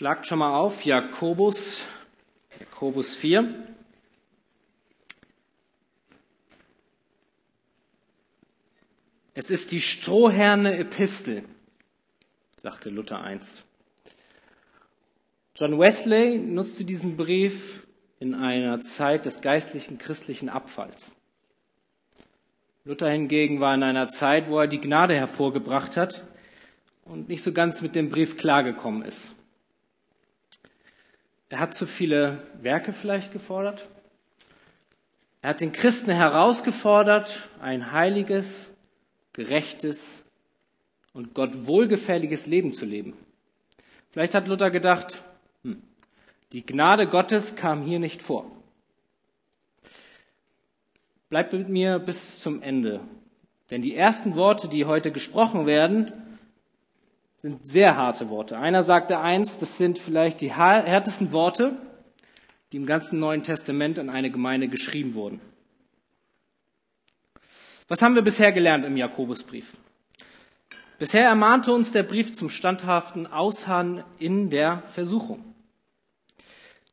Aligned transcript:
Schlagt 0.00 0.26
schon 0.26 0.38
mal 0.38 0.58
auf, 0.58 0.86
Jakobus, 0.86 1.84
Jakobus 2.58 3.14
4. 3.16 3.54
Es 9.34 9.50
ist 9.50 9.72
die 9.72 9.82
strohherne 9.82 10.78
Epistel, 10.78 11.44
sagte 12.62 12.88
Luther 12.88 13.20
einst. 13.20 13.62
John 15.54 15.78
Wesley 15.78 16.38
nutzte 16.38 16.86
diesen 16.86 17.18
Brief 17.18 17.86
in 18.20 18.34
einer 18.34 18.80
Zeit 18.80 19.26
des 19.26 19.42
geistlichen 19.42 19.98
christlichen 19.98 20.48
Abfalls. 20.48 21.14
Luther 22.86 23.10
hingegen 23.10 23.60
war 23.60 23.74
in 23.74 23.82
einer 23.82 24.08
Zeit, 24.08 24.48
wo 24.48 24.60
er 24.60 24.66
die 24.66 24.80
Gnade 24.80 25.14
hervorgebracht 25.14 25.98
hat 25.98 26.24
und 27.04 27.28
nicht 27.28 27.42
so 27.42 27.52
ganz 27.52 27.82
mit 27.82 27.94
dem 27.94 28.08
Brief 28.08 28.38
klargekommen 28.38 29.02
ist. 29.02 29.34
Er 31.50 31.58
hat 31.58 31.74
zu 31.74 31.86
viele 31.86 32.38
Werke 32.62 32.92
vielleicht 32.92 33.32
gefordert. 33.32 33.86
Er 35.42 35.50
hat 35.50 35.60
den 35.60 35.72
Christen 35.72 36.12
herausgefordert, 36.12 37.48
ein 37.60 37.90
heiliges, 37.90 38.70
gerechtes 39.32 40.22
und 41.12 41.34
Gott 41.34 41.66
wohlgefälliges 41.66 42.46
Leben 42.46 42.72
zu 42.72 42.84
leben. 42.84 43.14
Vielleicht 44.10 44.34
hat 44.34 44.46
Luther 44.46 44.70
gedacht, 44.70 45.24
hm, 45.64 45.82
die 46.52 46.64
Gnade 46.64 47.08
Gottes 47.08 47.56
kam 47.56 47.82
hier 47.82 47.98
nicht 47.98 48.22
vor. 48.22 48.48
Bleibt 51.30 51.52
mit 51.52 51.68
mir 51.68 51.98
bis 51.98 52.40
zum 52.40 52.62
Ende, 52.62 53.00
denn 53.70 53.82
die 53.82 53.96
ersten 53.96 54.36
Worte, 54.36 54.68
die 54.68 54.84
heute 54.84 55.10
gesprochen 55.10 55.66
werden, 55.66 56.12
sind 57.40 57.66
sehr 57.66 57.96
harte 57.96 58.28
Worte. 58.28 58.58
Einer 58.58 58.82
sagte 58.82 59.18
eins, 59.18 59.58
das 59.58 59.78
sind 59.78 59.98
vielleicht 59.98 60.42
die 60.42 60.52
härtesten 60.52 61.32
Worte, 61.32 61.74
die 62.70 62.76
im 62.76 62.84
ganzen 62.84 63.18
Neuen 63.18 63.42
Testament 63.42 63.98
an 63.98 64.10
eine 64.10 64.30
Gemeinde 64.30 64.68
geschrieben 64.68 65.14
wurden. 65.14 65.40
Was 67.88 68.02
haben 68.02 68.14
wir 68.14 68.22
bisher 68.22 68.52
gelernt 68.52 68.84
im 68.84 68.96
Jakobusbrief? 68.96 69.74
Bisher 70.98 71.24
ermahnte 71.24 71.72
uns 71.72 71.92
der 71.92 72.02
Brief 72.02 72.34
zum 72.34 72.50
standhaften 72.50 73.26
Ausharren 73.26 74.04
in 74.18 74.50
der 74.50 74.82
Versuchung. 74.88 75.54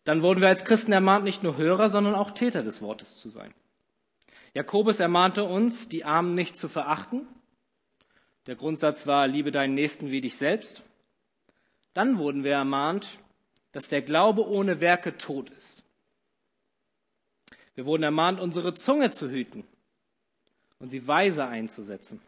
Dann 0.05 0.21
wurden 0.21 0.39
wir 0.39 0.47
als 0.47 0.63
Christen 0.63 0.93
ermahnt, 0.93 1.25
nicht 1.25 1.43
nur 1.43 1.57
Hörer, 1.57 1.89
sondern 1.89 2.15
auch 2.15 2.31
Täter 2.31 2.63
des 2.63 2.81
Wortes 2.81 3.17
zu 3.17 3.27
sein. 3.27 3.53
Jakobus 4.53 5.01
ermahnte 5.01 5.43
uns, 5.43 5.89
die 5.89 6.05
Armen 6.05 6.35
nicht 6.35 6.55
zu 6.55 6.69
verachten, 6.69 7.27
der 8.47 8.55
Grundsatz 8.55 9.05
war, 9.05 9.27
liebe 9.27 9.51
deinen 9.51 9.75
Nächsten 9.75 10.09
wie 10.09 10.21
dich 10.21 10.37
selbst. 10.37 10.83
Dann 11.93 12.17
wurden 12.17 12.43
wir 12.43 12.53
ermahnt, 12.53 13.19
dass 13.73 13.89
der 13.89 14.01
Glaube 14.01 14.47
ohne 14.47 14.81
Werke 14.81 15.17
tot 15.17 15.49
ist. 15.49 15.83
Wir 17.75 17.85
wurden 17.85 18.03
ermahnt, 18.03 18.39
unsere 18.39 18.73
Zunge 18.73 19.11
zu 19.11 19.29
hüten 19.29 19.65
und 20.79 20.89
sie 20.89 21.07
weise 21.07 21.45
einzusetzen. 21.45 22.21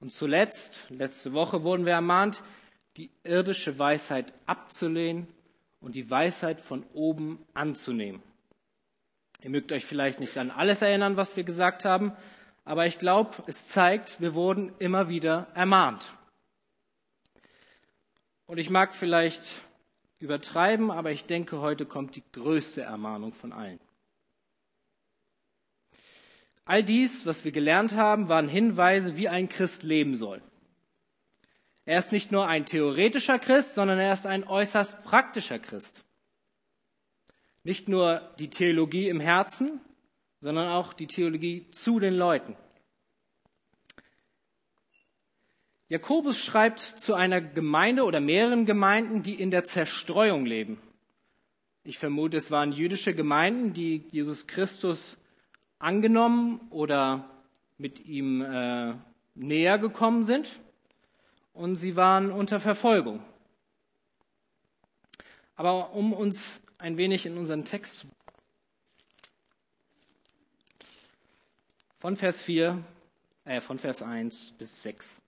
Und 0.00 0.12
zuletzt, 0.12 0.86
letzte 0.90 1.32
Woche, 1.32 1.62
wurden 1.62 1.86
wir 1.86 1.94
ermahnt, 1.94 2.42
die 2.96 3.10
irdische 3.24 3.78
Weisheit 3.78 4.32
abzulehnen 4.46 5.26
und 5.80 5.94
die 5.94 6.08
Weisheit 6.10 6.60
von 6.60 6.84
oben 6.94 7.44
anzunehmen. 7.52 8.22
Ihr 9.42 9.50
mögt 9.50 9.72
euch 9.72 9.84
vielleicht 9.84 10.20
nicht 10.20 10.38
an 10.38 10.50
alles 10.50 10.80
erinnern, 10.80 11.16
was 11.16 11.36
wir 11.36 11.44
gesagt 11.44 11.84
haben, 11.84 12.12
aber 12.64 12.86
ich 12.86 12.98
glaube, 12.98 13.42
es 13.46 13.68
zeigt, 13.68 14.20
wir 14.20 14.34
wurden 14.34 14.72
immer 14.78 15.08
wieder 15.08 15.48
ermahnt. 15.54 16.14
Und 18.46 18.58
ich 18.58 18.70
mag 18.70 18.94
vielleicht 18.94 19.42
übertreiben, 20.18 20.90
aber 20.90 21.10
ich 21.10 21.26
denke, 21.26 21.60
heute 21.60 21.86
kommt 21.86 22.16
die 22.16 22.24
größte 22.32 22.82
Ermahnung 22.82 23.32
von 23.32 23.52
allen. 23.52 23.80
All 26.64 26.82
dies, 26.82 27.26
was 27.26 27.44
wir 27.44 27.52
gelernt 27.52 27.92
haben, 27.94 28.28
waren 28.28 28.48
Hinweise, 28.48 29.16
wie 29.16 29.28
ein 29.28 29.50
Christ 29.50 29.82
leben 29.82 30.16
soll. 30.16 30.40
Er 31.84 31.98
ist 31.98 32.12
nicht 32.12 32.32
nur 32.32 32.48
ein 32.48 32.64
theoretischer 32.64 33.38
Christ, 33.38 33.74
sondern 33.74 33.98
er 33.98 34.14
ist 34.14 34.24
ein 34.24 34.44
äußerst 34.44 35.04
praktischer 35.04 35.58
Christ. 35.58 36.02
Nicht 37.62 37.88
nur 37.88 38.34
die 38.38 38.48
Theologie 38.48 39.08
im 39.08 39.20
Herzen, 39.20 39.80
sondern 40.40 40.68
auch 40.68 40.94
die 40.94 41.06
Theologie 41.06 41.70
zu 41.70 42.00
den 42.00 42.14
Leuten. 42.14 42.56
Jakobus 45.88 46.38
schreibt 46.38 46.80
zu 46.80 47.14
einer 47.14 47.40
Gemeinde 47.40 48.04
oder 48.04 48.20
mehreren 48.20 48.66
Gemeinden, 48.66 49.22
die 49.22 49.34
in 49.34 49.50
der 49.50 49.64
Zerstreuung 49.64 50.46
leben. 50.46 50.80
Ich 51.82 51.98
vermute, 51.98 52.38
es 52.38 52.50
waren 52.50 52.72
jüdische 52.72 53.14
Gemeinden, 53.14 53.74
die 53.74 54.04
Jesus 54.10 54.46
Christus 54.46 55.18
angenommen 55.78 56.60
oder 56.70 57.28
mit 57.76 58.06
ihm 58.06 58.40
äh, 58.40 58.94
näher 59.34 59.78
gekommen 59.78 60.24
sind 60.24 60.60
und 61.52 61.76
sie 61.76 61.96
waren 61.96 62.30
unter 62.30 62.60
Verfolgung. 62.60 63.22
Aber 65.56 65.92
um 65.92 66.12
uns 66.12 66.62
ein 66.78 66.96
wenig 66.96 67.26
in 67.26 67.36
unseren 67.36 67.64
Text 67.64 67.98
zu 67.98 68.08
von 72.04 72.16
Vers 72.16 72.42
4, 72.42 72.84
äh, 73.46 73.62
von 73.62 73.78
Vers 73.78 74.02
1 74.02 74.52
bis 74.58 74.82
6. 74.82 75.22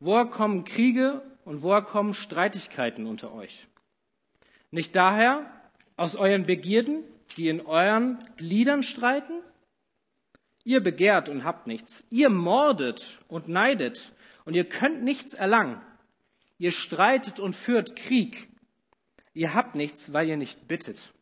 Woher 0.00 0.26
kommen 0.26 0.64
Kriege 0.64 1.22
und 1.44 1.62
woher 1.62 1.82
kommen 1.82 2.14
Streitigkeiten 2.14 3.06
unter 3.06 3.32
euch? 3.32 3.66
Nicht 4.70 4.94
daher 4.94 5.50
aus 5.96 6.14
euren 6.14 6.46
Begierden, 6.46 7.02
die 7.36 7.48
in 7.48 7.60
euren 7.62 8.18
Gliedern 8.36 8.82
streiten? 8.82 9.42
Ihr 10.64 10.80
begehrt 10.80 11.28
und 11.28 11.44
habt 11.44 11.66
nichts. 11.66 12.04
Ihr 12.10 12.30
mordet 12.30 13.20
und 13.28 13.48
neidet 13.48 14.12
und 14.44 14.54
ihr 14.54 14.68
könnt 14.68 15.02
nichts 15.02 15.34
erlangen. 15.34 15.80
Ihr 16.58 16.72
streitet 16.72 17.40
und 17.40 17.56
führt 17.56 17.96
Krieg. 17.96 18.48
Ihr 19.32 19.54
habt 19.54 19.74
nichts, 19.74 20.12
weil 20.12 20.28
ihr 20.28 20.36
nicht 20.36 20.68
bittet. 20.68 21.12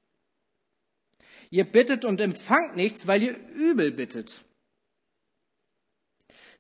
Ihr 1.51 1.65
bittet 1.65 2.05
und 2.05 2.21
empfangt 2.21 2.75
nichts, 2.77 3.07
weil 3.07 3.23
ihr 3.23 3.39
übel 3.51 3.93
bittet 3.93 4.45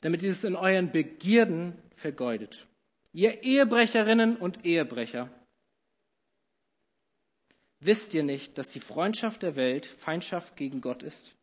damit 0.00 0.22
ihr 0.22 0.30
es 0.30 0.44
in 0.44 0.56
euren 0.56 0.92
Begierden 0.92 1.76
vergeudet. 1.96 2.66
Ihr 3.12 3.42
Ehebrecherinnen 3.42 4.36
und 4.36 4.64
Ehebrecher, 4.64 5.30
wisst 7.80 8.14
ihr 8.14 8.22
nicht, 8.22 8.58
dass 8.58 8.68
die 8.68 8.80
Freundschaft 8.80 9.42
der 9.42 9.56
Welt 9.56 9.86
Feindschaft 9.86 10.56
gegen 10.56 10.80
Gott 10.80 11.02
ist? 11.02 11.34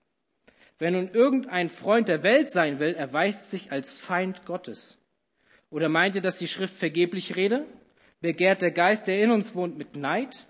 Wenn 0.79 0.93
nun 0.93 1.09
irgendein 1.09 1.69
Freund 1.69 2.07
der 2.07 2.23
Welt 2.23 2.51
sein 2.51 2.79
will, 2.79 2.93
erweist 2.93 3.49
sich 3.49 3.71
als 3.71 3.91
Feind 3.91 4.45
Gottes. 4.45 4.99
Oder 5.69 5.89
meint 5.89 6.15
ihr, 6.15 6.21
dass 6.21 6.37
die 6.37 6.47
Schrift 6.47 6.75
vergeblich 6.75 7.35
rede? 7.35 7.65
Begehrt 8.21 8.61
der 8.61 8.71
Geist, 8.71 9.07
der 9.07 9.21
in 9.21 9.31
uns 9.31 9.55
wohnt, 9.55 9.77
mit 9.77 9.95
Neid? 9.95 10.47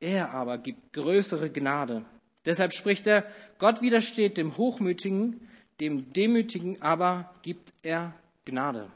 Er 0.00 0.30
aber 0.30 0.58
gibt 0.58 0.92
größere 0.92 1.50
Gnade. 1.50 2.04
Deshalb 2.44 2.72
spricht 2.72 3.06
er, 3.06 3.30
Gott 3.58 3.82
widersteht 3.82 4.38
dem 4.38 4.56
Hochmütigen, 4.56 5.48
dem 5.80 6.12
Demütigen 6.12 6.80
aber 6.80 7.34
gibt 7.42 7.72
er 7.82 8.14
Gnade. 8.50 8.90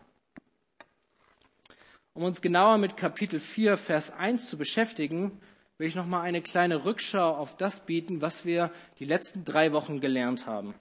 Um 2.12 2.24
uns 2.24 2.40
genauer 2.40 2.78
mit 2.78 2.96
Kapitel 2.96 3.38
4, 3.38 3.76
Vers 3.76 4.10
1 4.10 4.50
zu 4.50 4.58
beschäftigen, 4.58 5.40
will 5.78 5.86
ich 5.86 5.94
noch 5.94 6.06
mal 6.06 6.22
eine 6.22 6.42
kleine 6.42 6.84
Rückschau 6.84 7.36
auf 7.36 7.56
das 7.56 7.86
bieten, 7.86 8.20
was 8.20 8.44
wir 8.44 8.72
die 8.98 9.04
letzten 9.04 9.44
drei 9.44 9.72
Wochen 9.72 10.00
gelernt 10.00 10.46
haben. 10.46 10.74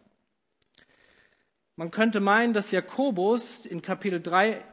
Man 1.76 1.92
könnte 1.92 2.20
meinen, 2.20 2.54
dass 2.54 2.72
Jakobus 2.72 3.66
in 3.66 3.82
Kapitel 3.82 4.22
3 4.22 4.64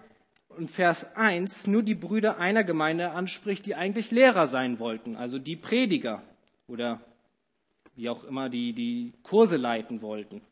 und 0.49 0.71
Vers 0.71 1.15
1 1.17 1.67
nur 1.67 1.83
die 1.83 1.95
Brüder 1.95 2.39
einer 2.39 2.65
Gemeinde 2.65 3.11
anspricht, 3.11 3.65
die 3.67 3.75
eigentlich 3.75 4.11
Lehrer 4.11 4.47
sein 4.47 4.79
wollten, 4.79 5.17
also 5.17 5.39
die 5.39 5.57
Prediger 5.57 6.23
oder 6.67 7.01
wie 7.95 8.09
auch 8.09 8.25
immer 8.25 8.49
die, 8.49 8.73
die 8.73 9.13
Kurse 9.23 9.57
leiten 9.57 10.03
wollten. 10.03 10.43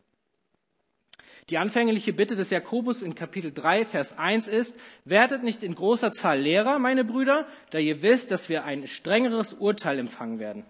Die 1.50 1.56
anfängliche 1.56 2.12
Bitte 2.12 2.36
des 2.36 2.50
Jakobus 2.50 3.00
in 3.00 3.14
Kapitel 3.14 3.52
3, 3.52 3.86
Vers 3.86 4.18
1 4.18 4.48
ist, 4.48 4.78
werdet 5.04 5.42
nicht 5.42 5.62
in 5.62 5.74
großer 5.74 6.12
Zahl 6.12 6.40
Lehrer, 6.40 6.78
meine 6.78 7.04
Brüder, 7.04 7.46
da 7.70 7.78
ihr 7.78 8.02
wisst, 8.02 8.30
dass 8.30 8.50
wir 8.50 8.64
ein 8.64 8.86
strengeres 8.86 9.54
Urteil 9.54 9.98
empfangen 9.98 10.38
werden. 10.38 10.66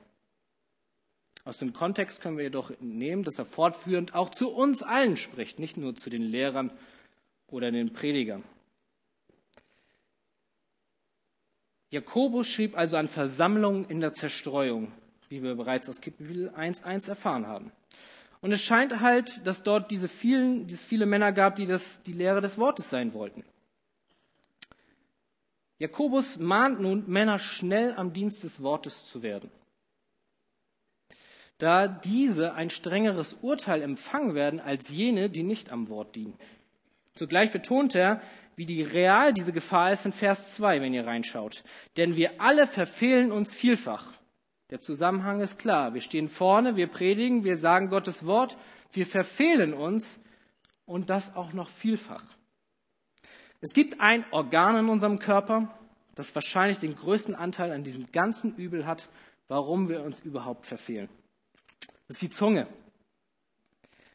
Aus 1.44 1.56
dem 1.56 1.72
Kontext 1.72 2.20
können 2.20 2.36
wir 2.36 2.44
jedoch 2.44 2.70
entnehmen, 2.70 3.24
dass 3.24 3.38
er 3.38 3.44
fortführend 3.44 4.14
auch 4.14 4.30
zu 4.30 4.52
uns 4.52 4.82
allen 4.82 5.16
spricht, 5.16 5.58
nicht 5.58 5.76
nur 5.76 5.96
zu 5.96 6.10
den 6.10 6.22
Lehrern 6.22 6.70
oder 7.48 7.72
den 7.72 7.92
Predigern. 7.92 8.44
Jakobus 11.90 12.48
schrieb 12.48 12.76
also 12.76 12.98
an 12.98 13.08
Versammlungen 13.08 13.84
in 13.86 14.00
der 14.00 14.12
Zerstreuung, 14.12 14.92
wie 15.28 15.42
wir 15.42 15.54
bereits 15.54 15.88
aus 15.88 16.00
Kapitel 16.00 16.50
1.1 16.50 17.08
erfahren 17.08 17.46
haben. 17.46 17.72
Und 18.40 18.52
es 18.52 18.62
scheint 18.62 19.00
halt, 19.00 19.44
dass 19.44 19.62
dort 19.62 19.90
diese 19.90 20.08
vielen, 20.08 20.66
diese 20.66 20.86
viele 20.86 21.06
Männer 21.06 21.32
gab, 21.32 21.56
die 21.56 21.66
das, 21.66 22.02
die 22.02 22.12
Lehre 22.12 22.40
des 22.40 22.56
Wortes 22.58 22.88
sein 22.88 23.12
wollten. 23.14 23.44
Jakobus 25.78 26.38
mahnt 26.38 26.80
nun, 26.80 27.04
Männer 27.06 27.38
schnell 27.38 27.94
am 27.94 28.12
Dienst 28.12 28.42
des 28.42 28.62
Wortes 28.62 29.06
zu 29.06 29.22
werden. 29.22 29.50
Da 31.58 31.88
diese 31.88 32.54
ein 32.54 32.70
strengeres 32.70 33.34
Urteil 33.42 33.82
empfangen 33.82 34.34
werden 34.34 34.60
als 34.60 34.90
jene, 34.90 35.28
die 35.28 35.42
nicht 35.42 35.72
am 35.72 35.88
Wort 35.88 36.14
dienen. 36.14 36.34
Zugleich 37.14 37.50
betont 37.50 37.96
er, 37.96 38.22
wie 38.54 38.64
die 38.64 38.82
real 38.82 39.32
diese 39.32 39.52
Gefahr 39.52 39.92
ist 39.92 40.06
in 40.06 40.12
Vers 40.12 40.54
2, 40.54 40.80
wenn 40.80 40.94
ihr 40.94 41.06
reinschaut. 41.06 41.62
Denn 41.96 42.14
wir 42.16 42.40
alle 42.40 42.66
verfehlen 42.66 43.32
uns 43.32 43.54
vielfach. 43.54 44.17
Der 44.70 44.80
Zusammenhang 44.80 45.40
ist 45.40 45.58
klar. 45.58 45.94
Wir 45.94 46.02
stehen 46.02 46.28
vorne, 46.28 46.76
wir 46.76 46.88
predigen, 46.88 47.44
wir 47.44 47.56
sagen 47.56 47.88
Gottes 47.88 48.26
Wort, 48.26 48.56
wir 48.92 49.06
verfehlen 49.06 49.72
uns 49.72 50.20
und 50.84 51.10
das 51.10 51.34
auch 51.34 51.52
noch 51.52 51.70
vielfach. 51.70 52.24
Es 53.60 53.72
gibt 53.72 54.00
ein 54.00 54.24
Organ 54.30 54.76
in 54.76 54.88
unserem 54.88 55.18
Körper, 55.18 55.74
das 56.14 56.34
wahrscheinlich 56.34 56.78
den 56.78 56.94
größten 56.94 57.34
Anteil 57.34 57.72
an 57.72 57.82
diesem 57.82 58.10
ganzen 58.12 58.54
Übel 58.56 58.86
hat, 58.86 59.08
warum 59.48 59.88
wir 59.88 60.02
uns 60.02 60.20
überhaupt 60.20 60.66
verfehlen. 60.66 61.08
Das 62.06 62.16
ist 62.16 62.22
die 62.22 62.30
Zunge. 62.30 62.66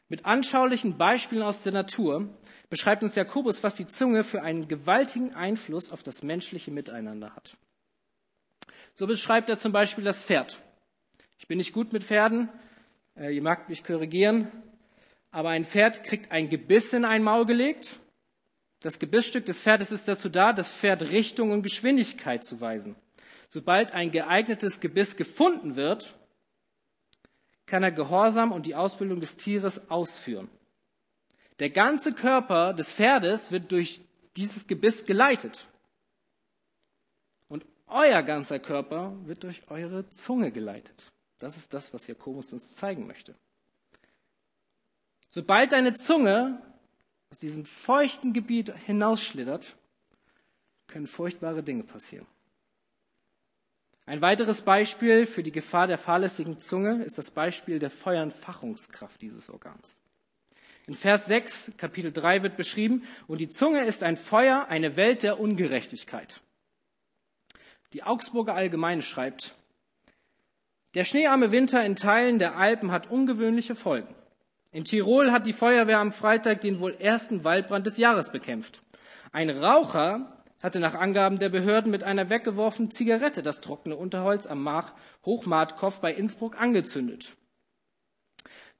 Mit 0.08 0.24
anschaulichen 0.26 0.96
Beispielen 0.96 1.42
aus 1.42 1.62
der 1.62 1.72
Natur 1.72 2.28
beschreibt 2.70 3.02
uns 3.02 3.14
Jakobus, 3.14 3.62
was 3.62 3.74
die 3.74 3.86
Zunge 3.86 4.22
für 4.22 4.42
einen 4.42 4.68
gewaltigen 4.68 5.34
Einfluss 5.34 5.90
auf 5.90 6.02
das 6.02 6.22
menschliche 6.22 6.70
Miteinander 6.70 7.34
hat. 7.34 7.56
So 8.94 9.08
beschreibt 9.08 9.48
er 9.48 9.58
zum 9.58 9.72
Beispiel 9.72 10.04
das 10.04 10.24
Pferd. 10.24 10.62
Ich 11.38 11.48
bin 11.48 11.58
nicht 11.58 11.72
gut 11.72 11.92
mit 11.92 12.04
Pferden, 12.04 12.48
äh, 13.16 13.34
ihr 13.34 13.42
mag 13.42 13.68
mich 13.68 13.82
korrigieren, 13.82 14.50
aber 15.32 15.48
ein 15.48 15.64
Pferd 15.64 16.04
kriegt 16.04 16.30
ein 16.30 16.48
Gebiss 16.48 16.92
in 16.92 17.04
ein 17.04 17.24
Maul 17.24 17.44
gelegt. 17.44 17.98
Das 18.80 19.00
Gebissstück 19.00 19.46
des 19.46 19.60
Pferdes 19.60 19.90
ist 19.90 20.06
dazu 20.06 20.28
da, 20.28 20.52
das 20.52 20.72
Pferd 20.72 21.10
Richtung 21.10 21.50
und 21.50 21.64
Geschwindigkeit 21.64 22.44
zu 22.44 22.60
weisen. 22.60 22.94
Sobald 23.48 23.94
ein 23.94 24.12
geeignetes 24.12 24.78
Gebiss 24.78 25.16
gefunden 25.16 25.74
wird, 25.74 26.16
kann 27.66 27.82
er 27.82 27.90
Gehorsam 27.90 28.52
und 28.52 28.66
die 28.66 28.76
Ausbildung 28.76 29.18
des 29.18 29.36
Tieres 29.36 29.90
ausführen. 29.90 30.48
Der 31.58 31.70
ganze 31.70 32.12
Körper 32.12 32.74
des 32.74 32.92
Pferdes 32.92 33.50
wird 33.50 33.72
durch 33.72 34.00
dieses 34.36 34.68
Gebiss 34.68 35.04
geleitet. 35.04 35.66
Euer 37.86 38.22
ganzer 38.22 38.58
Körper 38.58 39.14
wird 39.24 39.42
durch 39.42 39.62
eure 39.68 40.08
Zunge 40.10 40.50
geleitet. 40.50 41.12
Das 41.38 41.56
ist 41.56 41.74
das, 41.74 41.92
was 41.92 42.06
Jakobus 42.06 42.52
uns 42.52 42.74
zeigen 42.74 43.06
möchte. 43.06 43.34
Sobald 45.30 45.72
deine 45.72 45.94
Zunge 45.94 46.62
aus 47.30 47.38
diesem 47.38 47.64
feuchten 47.64 48.32
Gebiet 48.32 48.74
hinausschlittert, 48.86 49.76
können 50.86 51.06
furchtbare 51.06 51.62
Dinge 51.62 51.82
passieren. 51.82 52.26
Ein 54.06 54.20
weiteres 54.20 54.62
Beispiel 54.62 55.26
für 55.26 55.42
die 55.42 55.50
Gefahr 55.50 55.86
der 55.86 55.98
fahrlässigen 55.98 56.60
Zunge 56.60 57.02
ist 57.04 57.18
das 57.18 57.30
Beispiel 57.30 57.78
der 57.78 57.90
Feuerentfachungskraft 57.90 59.20
dieses 59.20 59.48
Organs. 59.48 59.98
In 60.86 60.94
Vers 60.94 61.24
6, 61.26 61.72
Kapitel 61.78 62.12
3 62.12 62.42
wird 62.42 62.56
beschrieben, 62.56 63.04
und 63.26 63.40
die 63.40 63.48
Zunge 63.48 63.84
ist 63.84 64.02
ein 64.02 64.18
Feuer, 64.18 64.66
eine 64.68 64.96
Welt 64.96 65.22
der 65.22 65.40
Ungerechtigkeit. 65.40 66.42
Die 67.94 68.02
Augsburger 68.02 68.56
Allgemeine 68.56 69.02
schreibt, 69.02 69.54
der 70.94 71.04
schneearme 71.04 71.52
Winter 71.52 71.84
in 71.84 71.94
Teilen 71.94 72.40
der 72.40 72.56
Alpen 72.56 72.90
hat 72.90 73.08
ungewöhnliche 73.08 73.76
Folgen. 73.76 74.12
In 74.72 74.82
Tirol 74.82 75.30
hat 75.30 75.46
die 75.46 75.52
Feuerwehr 75.52 76.00
am 76.00 76.10
Freitag 76.10 76.60
den 76.60 76.80
wohl 76.80 76.96
ersten 76.98 77.44
Waldbrand 77.44 77.86
des 77.86 77.96
Jahres 77.96 78.32
bekämpft. 78.32 78.82
Ein 79.30 79.48
Raucher 79.48 80.42
hatte 80.60 80.80
nach 80.80 80.96
Angaben 80.96 81.38
der 81.38 81.50
Behörden 81.50 81.92
mit 81.92 82.02
einer 82.02 82.30
weggeworfenen 82.30 82.90
Zigarette 82.90 83.44
das 83.44 83.60
trockene 83.60 83.94
Unterholz 83.94 84.44
am 84.46 84.64
Mach 84.64 84.92
Hochmartkopf 85.24 86.00
bei 86.00 86.12
Innsbruck 86.12 86.60
angezündet. 86.60 87.36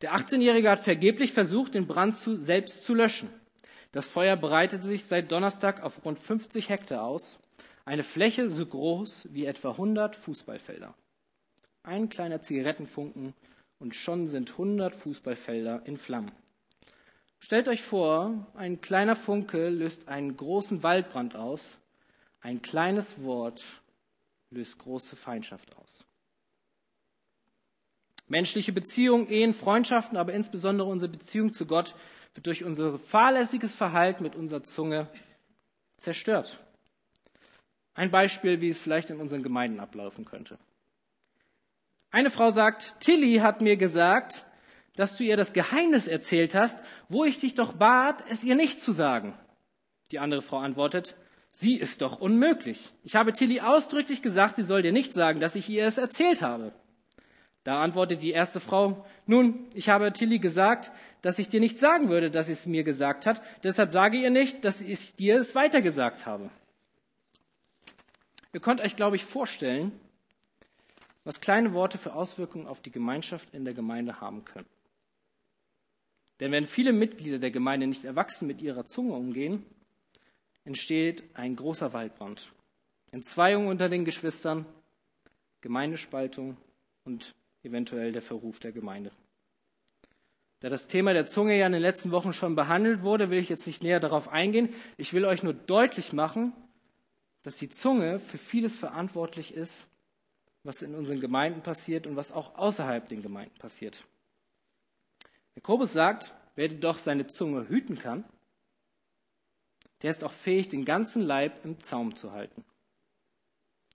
Der 0.01 0.17
18-Jährige 0.17 0.71
hat 0.71 0.81
vergeblich 0.81 1.33
versucht, 1.33 1.75
den 1.75 1.87
Brand 1.87 2.17
zu, 2.17 2.35
selbst 2.35 2.83
zu 2.83 2.95
löschen. 2.95 3.31
Das 3.93 4.07
Feuer 4.07 4.35
breitete 4.35 4.89
sich 4.89 5.05
seit 5.05 5.31
Donnerstag 5.31 5.85
auf 5.85 6.05
rund 6.05 6.19
50 6.19 6.69
Hektar 6.69 7.05
aus, 7.05 7.39
eine 7.85 8.03
Fläche 8.03 8.49
so 8.49 8.65
groß 8.65 9.29
wie 9.31 9.47
etwa 9.47 9.71
100 9.71 10.17
Fußballfelder. 10.17 10.95
Ein 11.83 12.09
kleiner 12.09 12.41
Zigarettenfunken 12.41 13.35
und 13.79 13.95
schon 13.95 14.29
sind 14.29 14.53
100 14.53 14.95
Fußballfelder 14.95 15.83
in 15.85 15.97
Flammen. 15.97 16.33
Stellt 17.39 17.69
euch 17.69 17.83
vor, 17.83 18.47
ein 18.55 18.81
kleiner 18.81 19.17
Funke 19.17 19.69
löst 19.69 20.09
einen 20.09 20.37
großen 20.37 20.83
Waldbrand 20.83 21.37
aus, 21.37 21.79
ein 22.41 22.63
kleines 22.63 23.23
Wort 23.23 23.63
löst 24.51 24.79
große 24.79 25.17
Feindschaft 25.17 25.77
aus. 25.77 26.07
Menschliche 28.27 28.73
Beziehungen, 28.73 29.29
Ehen, 29.29 29.53
Freundschaften, 29.53 30.17
aber 30.17 30.33
insbesondere 30.33 30.89
unsere 30.89 31.13
Beziehung 31.13 31.53
zu 31.53 31.67
Gott 31.67 31.95
wird 32.33 32.47
durch 32.47 32.65
unser 32.65 32.99
fahrlässiges 32.99 33.75
Verhalten 33.75 34.23
mit 34.23 34.35
unserer 34.35 34.63
Zunge 34.63 35.11
zerstört. 35.99 36.65
Ein 37.95 38.11
Beispiel, 38.11 38.61
wie 38.61 38.71
es 38.71 38.79
vielleicht 38.79 39.11
in 39.11 39.21
unseren 39.21 39.43
Gemeinden 39.43 39.81
ablaufen 39.81 40.25
könnte. 40.25 40.59
Eine 42.11 42.31
Frau 42.31 42.51
sagt, 42.51 42.95
Tilly 43.01 43.37
hat 43.37 43.61
mir 43.61 43.77
gesagt, 43.77 44.45
dass 44.97 45.17
du 45.17 45.25
ihr 45.25 45.37
das 45.37 45.53
Geheimnis 45.53 46.07
erzählt 46.07 46.55
hast, 46.55 46.79
wo 47.09 47.25
ich 47.25 47.39
dich 47.39 47.55
doch 47.55 47.73
bat, 47.73 48.23
es 48.31 48.45
ihr 48.45 48.55
nicht 48.55 48.81
zu 48.81 48.93
sagen. 48.93 49.35
Die 50.13 50.19
andere 50.19 50.43
Frau 50.43 50.59
antwortet, 50.59 51.17
sie 51.51 51.77
ist 51.77 52.03
doch 52.03 52.21
unmöglich. 52.21 52.93
Ich 53.03 53.17
habe 53.17 53.33
Tilly 53.33 53.61
ausdrücklich 53.61 54.23
gesagt, 54.23 54.57
sie 54.57 54.63
soll 54.63 54.83
dir 54.83 54.93
nicht 54.93 55.13
sagen, 55.13 55.41
dass 55.41 55.57
ich 55.57 55.69
ihr 55.69 55.87
es 55.87 55.99
erzählt 55.99 56.43
habe. 56.43 56.73
Da 57.65 57.81
antwortet 57.81 58.23
die 58.23 58.33
erste 58.33 58.61
Frau, 58.61 59.07
nun, 59.27 59.67
ich 59.73 59.89
habe 59.89 60.13
Tilly 60.13 60.39
gesagt, 60.39 60.93
dass 61.23 61.39
ich 61.39 61.49
dir 61.49 61.61
nicht 61.61 61.79
sagen 61.79 62.11
würde, 62.11 62.31
dass 62.31 62.47
sie 62.47 62.53
es 62.53 62.67
mir 62.67 62.85
gesagt 62.85 63.25
hat, 63.25 63.41
deshalb 63.65 63.93
sage 63.93 64.19
ihr 64.19 64.31
nicht, 64.31 64.65
dass 64.65 64.81
ich 64.81 65.17
dir 65.17 65.39
es 65.39 65.55
weitergesagt 65.55 66.27
habe. 66.27 66.51
Ihr 68.55 68.61
könnt 68.61 68.81
euch, 68.81 68.95
glaube 68.95 69.17
ich, 69.17 69.25
vorstellen, 69.25 69.91
was 71.25 71.41
kleine 71.41 71.75
Worte 71.75 71.99
für 71.99 72.15
Auswirkungen 72.15 72.69
auf 72.69 72.81
die 72.81 72.93
Gemeinschaft 72.93 73.53
in 73.53 73.65
der 73.65 73.75
Gemeinde 73.75 74.21
haben 74.21 74.45
können. 74.45 74.69
Denn 76.39 76.53
wenn 76.53 76.69
viele 76.69 76.93
Mitglieder 76.93 77.41
der 77.41 77.51
Gemeinde 77.51 77.89
nicht 77.89 78.05
erwachsen 78.05 78.47
mit 78.47 78.63
ihrer 78.63 78.85
Zunge 78.85 79.15
umgehen, 79.15 79.67
entsteht 80.65 81.25
ein 81.35 81.57
großer 81.57 81.93
Waldbrand. 81.93 82.47
Entzweiung 83.11 83.67
unter 83.67 83.89
den 83.89 84.05
Geschwistern, 84.05 84.67
Gemeindespaltung 85.61 86.57
und 87.05 87.35
eventuell 87.65 88.13
der 88.13 88.23
Verruf 88.23 88.61
der 88.61 88.71
Gemeinde. 88.71 89.11
Da 90.61 90.69
das 90.69 90.87
Thema 90.87 91.13
der 91.13 91.27
Zunge 91.27 91.59
ja 91.59 91.67
in 91.67 91.73
den 91.73 91.83
letzten 91.83 92.13
Wochen 92.13 92.33
schon 92.33 92.55
behandelt 92.55 93.03
wurde, 93.03 93.31
will 93.31 93.39
ich 93.39 93.49
jetzt 93.49 93.67
nicht 93.67 93.83
näher 93.83 93.99
darauf 93.99 94.29
eingehen. 94.29 94.73
Ich 94.97 95.13
will 95.13 95.25
euch 95.25 95.43
nur 95.43 95.55
deutlich 95.55 96.13
machen, 96.13 96.53
dass 97.45 97.57
die 97.57 97.69
Zunge 97.69 98.19
für 98.19 98.39
vieles 98.39 98.77
verantwortlich 98.77 99.55
ist, 99.55 99.87
was 100.65 100.83
in 100.83 100.95
unseren 100.95 101.21
Gemeinden 101.21 101.63
passiert 101.63 102.07
und 102.07 102.17
was 102.17 102.33
auch 102.33 102.57
außerhalb 102.57 103.07
den 103.07 103.23
Gemeinden 103.23 103.57
passiert. 103.59 104.03
Jakobus 105.55 105.93
sagt, 105.93 106.35
wer 106.57 106.69
doch 106.69 106.99
seine 106.99 107.27
Zunge 107.27 107.69
hüten 107.69 107.97
kann, 107.97 108.25
der 110.03 110.11
ist 110.11 110.25
auch 110.25 110.33
fähig, 110.33 110.69
den 110.69 110.85
ganzen 110.85 111.23
Leib 111.23 111.65
im 111.65 111.81
Zaum 111.81 112.15
zu 112.15 112.33
halten. 112.33 112.65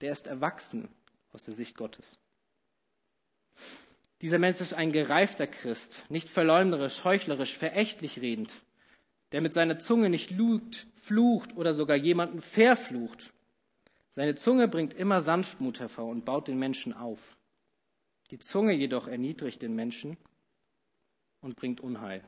Der 0.00 0.12
ist 0.12 0.28
erwachsen 0.28 0.88
aus 1.32 1.44
der 1.44 1.54
Sicht 1.54 1.76
Gottes. 1.76 2.18
Dieser 4.20 4.38
Mensch 4.38 4.60
ist 4.60 4.74
ein 4.74 4.92
gereifter 4.92 5.46
Christ, 5.46 6.04
nicht 6.08 6.28
verleumderisch, 6.28 7.04
heuchlerisch, 7.04 7.56
verächtlich 7.56 8.20
redend, 8.20 8.52
der 9.32 9.40
mit 9.40 9.54
seiner 9.54 9.78
Zunge 9.78 10.08
nicht 10.08 10.30
lügt, 10.30 10.86
flucht 10.96 11.56
oder 11.56 11.72
sogar 11.72 11.96
jemanden 11.96 12.42
verflucht. 12.42 13.32
Seine 14.14 14.34
Zunge 14.34 14.68
bringt 14.68 14.94
immer 14.94 15.20
Sanftmut 15.20 15.80
hervor 15.80 16.06
und 16.06 16.24
baut 16.24 16.48
den 16.48 16.58
Menschen 16.58 16.92
auf. 16.92 17.18
Die 18.30 18.38
Zunge 18.38 18.72
jedoch 18.72 19.08
erniedrigt 19.08 19.62
den 19.62 19.74
Menschen 19.74 20.16
und 21.40 21.56
bringt 21.56 21.80
Unheil. 21.80 22.22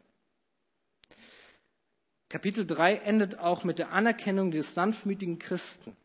Kapitel 2.29 2.67
3 2.67 2.97
endet 2.97 3.39
auch 3.39 3.63
mit 3.63 3.79
der 3.79 3.93
Anerkennung 3.93 4.51
des 4.53 4.75
sanftmütigen 4.75 5.39
Christen. 5.39 5.97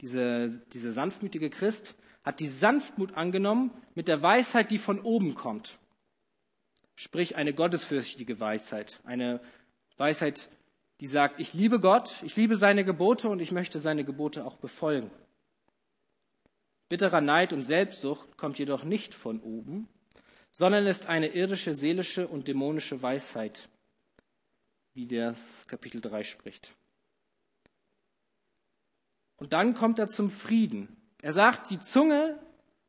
Diese, 0.00 0.62
dieser 0.72 0.92
sanftmütige 0.92 1.50
Christ 1.50 1.94
hat 2.24 2.40
die 2.40 2.48
Sanftmut 2.48 3.14
angenommen 3.14 3.70
mit 3.94 4.08
der 4.08 4.22
Weisheit, 4.22 4.70
die 4.70 4.78
von 4.78 5.00
oben 5.00 5.34
kommt. 5.34 5.78
Sprich 6.96 7.36
eine 7.36 7.52
gottesfürchtige 7.52 8.40
Weisheit, 8.40 9.00
eine 9.04 9.40
Weisheit, 9.96 10.48
die 11.00 11.06
sagt, 11.06 11.40
ich 11.40 11.54
liebe 11.54 11.80
Gott, 11.80 12.22
ich 12.22 12.36
liebe 12.36 12.56
seine 12.56 12.84
Gebote 12.84 13.28
und 13.28 13.40
ich 13.40 13.52
möchte 13.52 13.78
seine 13.78 14.04
Gebote 14.04 14.44
auch 14.44 14.56
befolgen. 14.56 15.10
Bitterer 16.88 17.20
Neid 17.20 17.52
und 17.52 17.62
Selbstsucht 17.62 18.36
kommt 18.36 18.58
jedoch 18.58 18.84
nicht 18.84 19.14
von 19.14 19.40
oben, 19.40 19.88
sondern 20.50 20.86
ist 20.86 21.08
eine 21.08 21.28
irdische, 21.28 21.74
seelische 21.74 22.28
und 22.28 22.46
dämonische 22.46 23.02
Weisheit, 23.02 23.68
wie 24.92 25.06
das 25.06 25.66
Kapitel 25.66 26.00
3 26.00 26.22
spricht. 26.22 26.72
Und 29.36 29.52
dann 29.52 29.74
kommt 29.74 29.98
er 29.98 30.08
zum 30.08 30.30
Frieden. 30.30 30.96
Er 31.20 31.32
sagt, 31.32 31.70
die 31.70 31.80
Zunge 31.80 32.38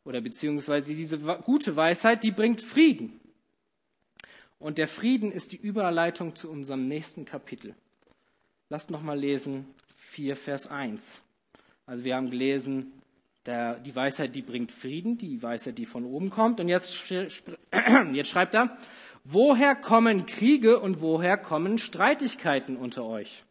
oder 0.03 0.21
beziehungsweise 0.21 0.93
diese 0.93 1.17
gute 1.17 1.75
Weisheit, 1.75 2.23
die 2.23 2.31
bringt 2.31 2.61
Frieden. 2.61 3.19
Und 4.59 4.77
der 4.77 4.87
Frieden 4.87 5.31
ist 5.31 5.51
die 5.51 5.57
Überleitung 5.57 6.35
zu 6.35 6.49
unserem 6.49 6.85
nächsten 6.85 7.25
Kapitel. 7.25 7.75
Lasst 8.69 8.89
noch 8.89 9.03
mal 9.03 9.17
lesen 9.17 9.67
4 9.95 10.35
Vers 10.35 10.67
1. 10.67 11.21
Also 11.85 12.03
wir 12.03 12.15
haben 12.15 12.31
gelesen, 12.31 12.93
der, 13.45 13.75
die 13.75 13.95
Weisheit, 13.95 14.33
die 14.33 14.41
bringt 14.41 14.71
Frieden, 14.71 15.19
die 15.19 15.43
Weisheit, 15.43 15.77
die 15.77 15.85
von 15.85 16.03
oben 16.03 16.31
kommt. 16.31 16.59
Und 16.59 16.67
jetzt, 16.67 16.91
jetzt 17.09 18.29
schreibt 18.29 18.55
er, 18.55 18.75
woher 19.23 19.75
kommen 19.75 20.25
Kriege 20.25 20.79
und 20.79 20.99
woher 20.99 21.37
kommen 21.37 21.77
Streitigkeiten 21.77 22.75
unter 22.75 23.05
euch? 23.05 23.43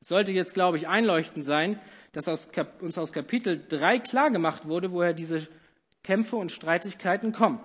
Es 0.00 0.08
sollte 0.08 0.32
jetzt, 0.32 0.54
glaube 0.54 0.76
ich, 0.76 0.88
einleuchtend 0.88 1.44
sein, 1.44 1.78
dass 2.10 2.26
aus, 2.26 2.48
uns 2.80 2.98
aus 2.98 3.12
Kapitel 3.12 3.64
3 3.68 4.00
klar 4.00 4.30
gemacht 4.32 4.66
wurde, 4.66 4.90
woher 4.90 5.12
diese 5.12 5.46
Kämpfe 6.02 6.34
und 6.34 6.50
Streitigkeiten 6.50 7.32
kommen. 7.32 7.60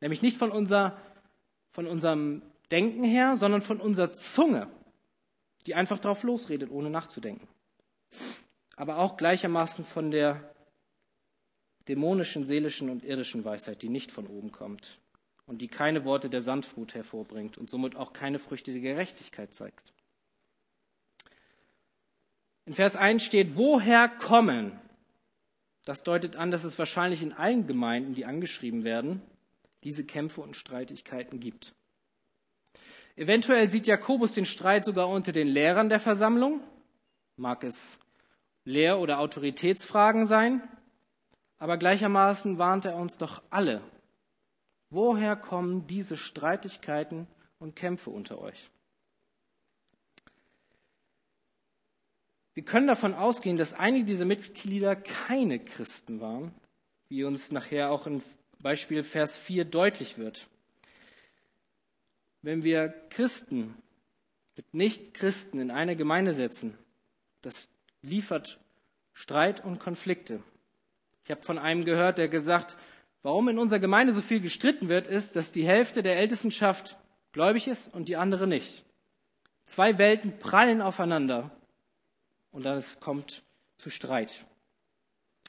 Nämlich 0.00 0.22
nicht 0.22 0.38
von, 0.38 0.50
unser, 0.50 0.96
von 1.70 1.86
unserem 1.86 2.42
Denken 2.72 3.04
her, 3.04 3.36
sondern 3.36 3.62
von 3.62 3.80
unserer 3.80 4.12
Zunge, 4.12 4.66
die 5.66 5.74
einfach 5.74 5.98
drauf 5.98 6.22
losredet, 6.22 6.70
ohne 6.70 6.90
nachzudenken. 6.90 7.48
Aber 8.76 8.98
auch 8.98 9.16
gleichermaßen 9.16 9.84
von 9.84 10.10
der 10.10 10.54
dämonischen, 11.88 12.44
seelischen 12.44 12.90
und 12.90 13.04
irdischen 13.04 13.44
Weisheit, 13.44 13.82
die 13.82 13.88
nicht 13.88 14.10
von 14.10 14.26
oben 14.26 14.52
kommt 14.52 14.98
und 15.46 15.60
die 15.60 15.68
keine 15.68 16.04
Worte 16.04 16.30
der 16.30 16.42
Sandflut 16.42 16.94
hervorbringt 16.94 17.58
und 17.58 17.70
somit 17.70 17.96
auch 17.96 18.12
keine 18.12 18.38
Früchte 18.38 18.72
der 18.72 18.80
Gerechtigkeit 18.80 19.52
zeigt. 19.52 19.92
In 22.66 22.72
Vers 22.72 22.96
1 22.96 23.22
steht, 23.22 23.56
woher 23.56 24.08
kommen? 24.08 24.80
Das 25.84 26.02
deutet 26.02 26.36
an, 26.36 26.50
dass 26.50 26.64
es 26.64 26.78
wahrscheinlich 26.78 27.22
in 27.22 27.34
allen 27.34 27.66
Gemeinden, 27.66 28.14
die 28.14 28.24
angeschrieben 28.24 28.84
werden, 28.84 29.20
diese 29.82 30.04
Kämpfe 30.04 30.40
und 30.40 30.56
Streitigkeiten 30.56 31.40
gibt. 31.40 31.74
Eventuell 33.16 33.68
sieht 33.68 33.86
Jakobus 33.86 34.34
den 34.34 34.44
Streit 34.44 34.84
sogar 34.84 35.08
unter 35.08 35.32
den 35.32 35.46
Lehrern 35.46 35.88
der 35.88 36.00
Versammlung. 36.00 36.60
Mag 37.36 37.62
es 37.62 37.98
Lehr- 38.64 38.98
oder 38.98 39.20
Autoritätsfragen 39.20 40.26
sein. 40.26 40.62
Aber 41.58 41.76
gleichermaßen 41.76 42.58
warnt 42.58 42.84
er 42.84 42.96
uns 42.96 43.16
doch 43.16 43.42
alle. 43.50 43.82
Woher 44.90 45.36
kommen 45.36 45.86
diese 45.86 46.16
Streitigkeiten 46.16 47.26
und 47.58 47.76
Kämpfe 47.76 48.10
unter 48.10 48.38
euch? 48.40 48.70
Wir 52.54 52.64
können 52.64 52.86
davon 52.86 53.14
ausgehen, 53.14 53.56
dass 53.56 53.72
einige 53.72 54.04
dieser 54.04 54.24
Mitglieder 54.24 54.94
keine 54.94 55.58
Christen 55.58 56.20
waren, 56.20 56.52
wie 57.08 57.24
uns 57.24 57.50
nachher 57.50 57.90
auch 57.90 58.06
im 58.06 58.22
Beispiel 58.60 59.02
Vers 59.02 59.36
4 59.36 59.64
deutlich 59.64 60.18
wird. 60.18 60.48
Wenn 62.44 62.62
wir 62.62 62.90
Christen 63.08 63.74
mit 64.54 64.74
Nicht-Christen 64.74 65.60
in 65.60 65.70
eine 65.70 65.96
Gemeinde 65.96 66.34
setzen, 66.34 66.76
das 67.40 67.70
liefert 68.02 68.60
Streit 69.14 69.64
und 69.64 69.80
Konflikte. 69.80 70.42
Ich 71.24 71.30
habe 71.30 71.40
von 71.40 71.56
einem 71.56 71.86
gehört, 71.86 72.18
der 72.18 72.28
gesagt, 72.28 72.76
warum 73.22 73.48
in 73.48 73.58
unserer 73.58 73.80
Gemeinde 73.80 74.12
so 74.12 74.20
viel 74.20 74.40
gestritten 74.40 74.90
wird, 74.90 75.06
ist, 75.06 75.36
dass 75.36 75.52
die 75.52 75.66
Hälfte 75.66 76.02
der 76.02 76.18
Ältestenschaft 76.18 76.98
gläubig 77.32 77.66
ist 77.66 77.94
und 77.94 78.10
die 78.10 78.16
andere 78.16 78.46
nicht. 78.46 78.84
Zwei 79.64 79.96
Welten 79.96 80.38
prallen 80.38 80.82
aufeinander 80.82 81.50
und 82.50 82.66
dann 82.66 82.84
kommt 83.00 83.42
zu 83.78 83.88
Streit. 83.88 84.44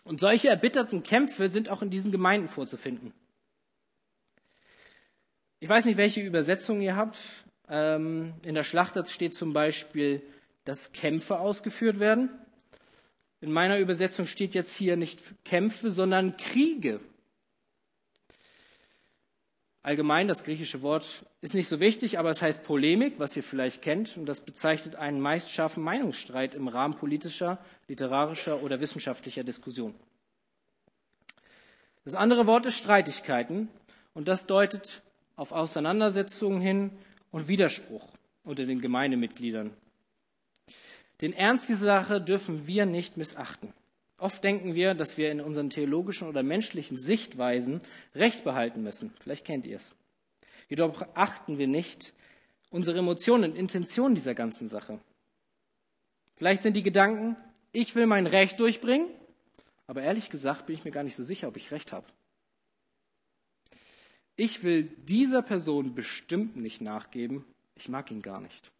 Und 0.05 0.21
solche 0.21 0.47
erbitterten 0.47 1.03
Kämpfe 1.03 1.49
sind 1.49 1.69
auch 1.69 1.81
in 1.81 1.89
diesen 1.89 2.13
Gemeinden 2.13 2.47
vorzufinden. 2.47 3.13
Ich 5.59 5.69
weiß 5.69 5.85
nicht, 5.85 5.97
welche 5.97 6.21
Übersetzung 6.21 6.81
ihr 6.81 6.95
habt. 6.95 7.17
Ähm, 7.69 8.33
in 8.45 8.55
der 8.55 8.63
Schlachter 8.63 9.05
steht 9.05 9.35
zum 9.35 9.53
Beispiel, 9.53 10.21
dass 10.65 10.91
Kämpfe 10.91 11.39
ausgeführt 11.39 11.99
werden. 11.99 12.29
In 13.39 13.51
meiner 13.51 13.79
Übersetzung 13.79 14.27
steht 14.27 14.53
jetzt 14.53 14.75
hier 14.75 14.97
nicht 14.97 15.21
Kämpfe, 15.45 15.91
sondern 15.91 16.35
Kriege. 16.35 16.99
Allgemein, 19.81 20.27
das 20.27 20.43
griechische 20.43 20.81
Wort 20.81 21.25
ist 21.41 21.53
nicht 21.53 21.67
so 21.67 21.79
wichtig, 21.79 22.17
aber 22.17 22.31
es 22.31 22.41
heißt 22.41 22.63
Polemik, 22.63 23.19
was 23.19 23.37
ihr 23.37 23.43
vielleicht 23.43 23.83
kennt, 23.83 24.17
und 24.17 24.25
das 24.25 24.41
bezeichnet 24.41 24.95
einen 24.95 25.21
meist 25.21 25.51
scharfen 25.51 25.83
Meinungsstreit 25.83 26.55
im 26.55 26.67
Rahmen 26.67 26.95
politischer, 26.95 27.63
literarischer 27.87 28.63
oder 28.63 28.79
wissenschaftlicher 28.79 29.43
Diskussion. 29.43 29.93
Das 32.03 32.15
andere 32.15 32.47
Wort 32.47 32.65
ist 32.65 32.77
Streitigkeiten, 32.77 33.69
und 34.15 34.27
das 34.27 34.47
deutet 34.47 35.03
auf 35.35 35.51
Auseinandersetzungen 35.51 36.61
hin 36.61 36.91
und 37.31 37.47
Widerspruch 37.47 38.07
unter 38.43 38.65
den 38.65 38.81
Gemeindemitgliedern. 38.81 39.71
Den 41.21 41.33
Ernst 41.33 41.69
dieser 41.69 41.85
Sache 41.85 42.21
dürfen 42.21 42.67
wir 42.67 42.85
nicht 42.85 43.17
missachten. 43.17 43.73
Oft 44.17 44.43
denken 44.43 44.75
wir, 44.75 44.93
dass 44.93 45.17
wir 45.17 45.31
in 45.31 45.41
unseren 45.41 45.69
theologischen 45.69 46.27
oder 46.27 46.43
menschlichen 46.43 46.99
Sichtweisen 46.99 47.79
Recht 48.13 48.43
behalten 48.43 48.81
müssen. 48.81 49.13
Vielleicht 49.19 49.45
kennt 49.45 49.65
ihr 49.65 49.77
es. 49.77 49.93
Jedoch 50.69 51.05
achten 51.13 51.57
wir 51.57 51.67
nicht 51.67 52.13
unsere 52.69 52.97
Emotionen 52.97 53.51
und 53.51 53.57
Intentionen 53.57 54.15
dieser 54.15 54.33
ganzen 54.33 54.67
Sache. 54.67 54.99
Vielleicht 56.35 56.63
sind 56.63 56.75
die 56.75 56.83
Gedanken, 56.83 57.37
ich 57.71 57.95
will 57.95 58.05
mein 58.05 58.27
Recht 58.27 58.59
durchbringen, 58.59 59.07
aber 59.87 60.01
ehrlich 60.01 60.29
gesagt 60.29 60.65
bin 60.65 60.75
ich 60.75 60.85
mir 60.85 60.91
gar 60.91 61.03
nicht 61.03 61.15
so 61.15 61.23
sicher, 61.23 61.47
ob 61.47 61.57
ich 61.57 61.71
Recht 61.71 61.91
habe. 61.91 62.07
Ich 64.35 64.63
will 64.63 64.83
dieser 65.07 65.41
Person 65.41 65.95
bestimmt 65.95 66.57
nicht 66.57 66.81
nachgeben, 66.81 67.45
ich 67.75 67.87
mag 67.89 68.11
ihn 68.11 68.21
gar 68.21 68.41
nicht. 68.41 68.71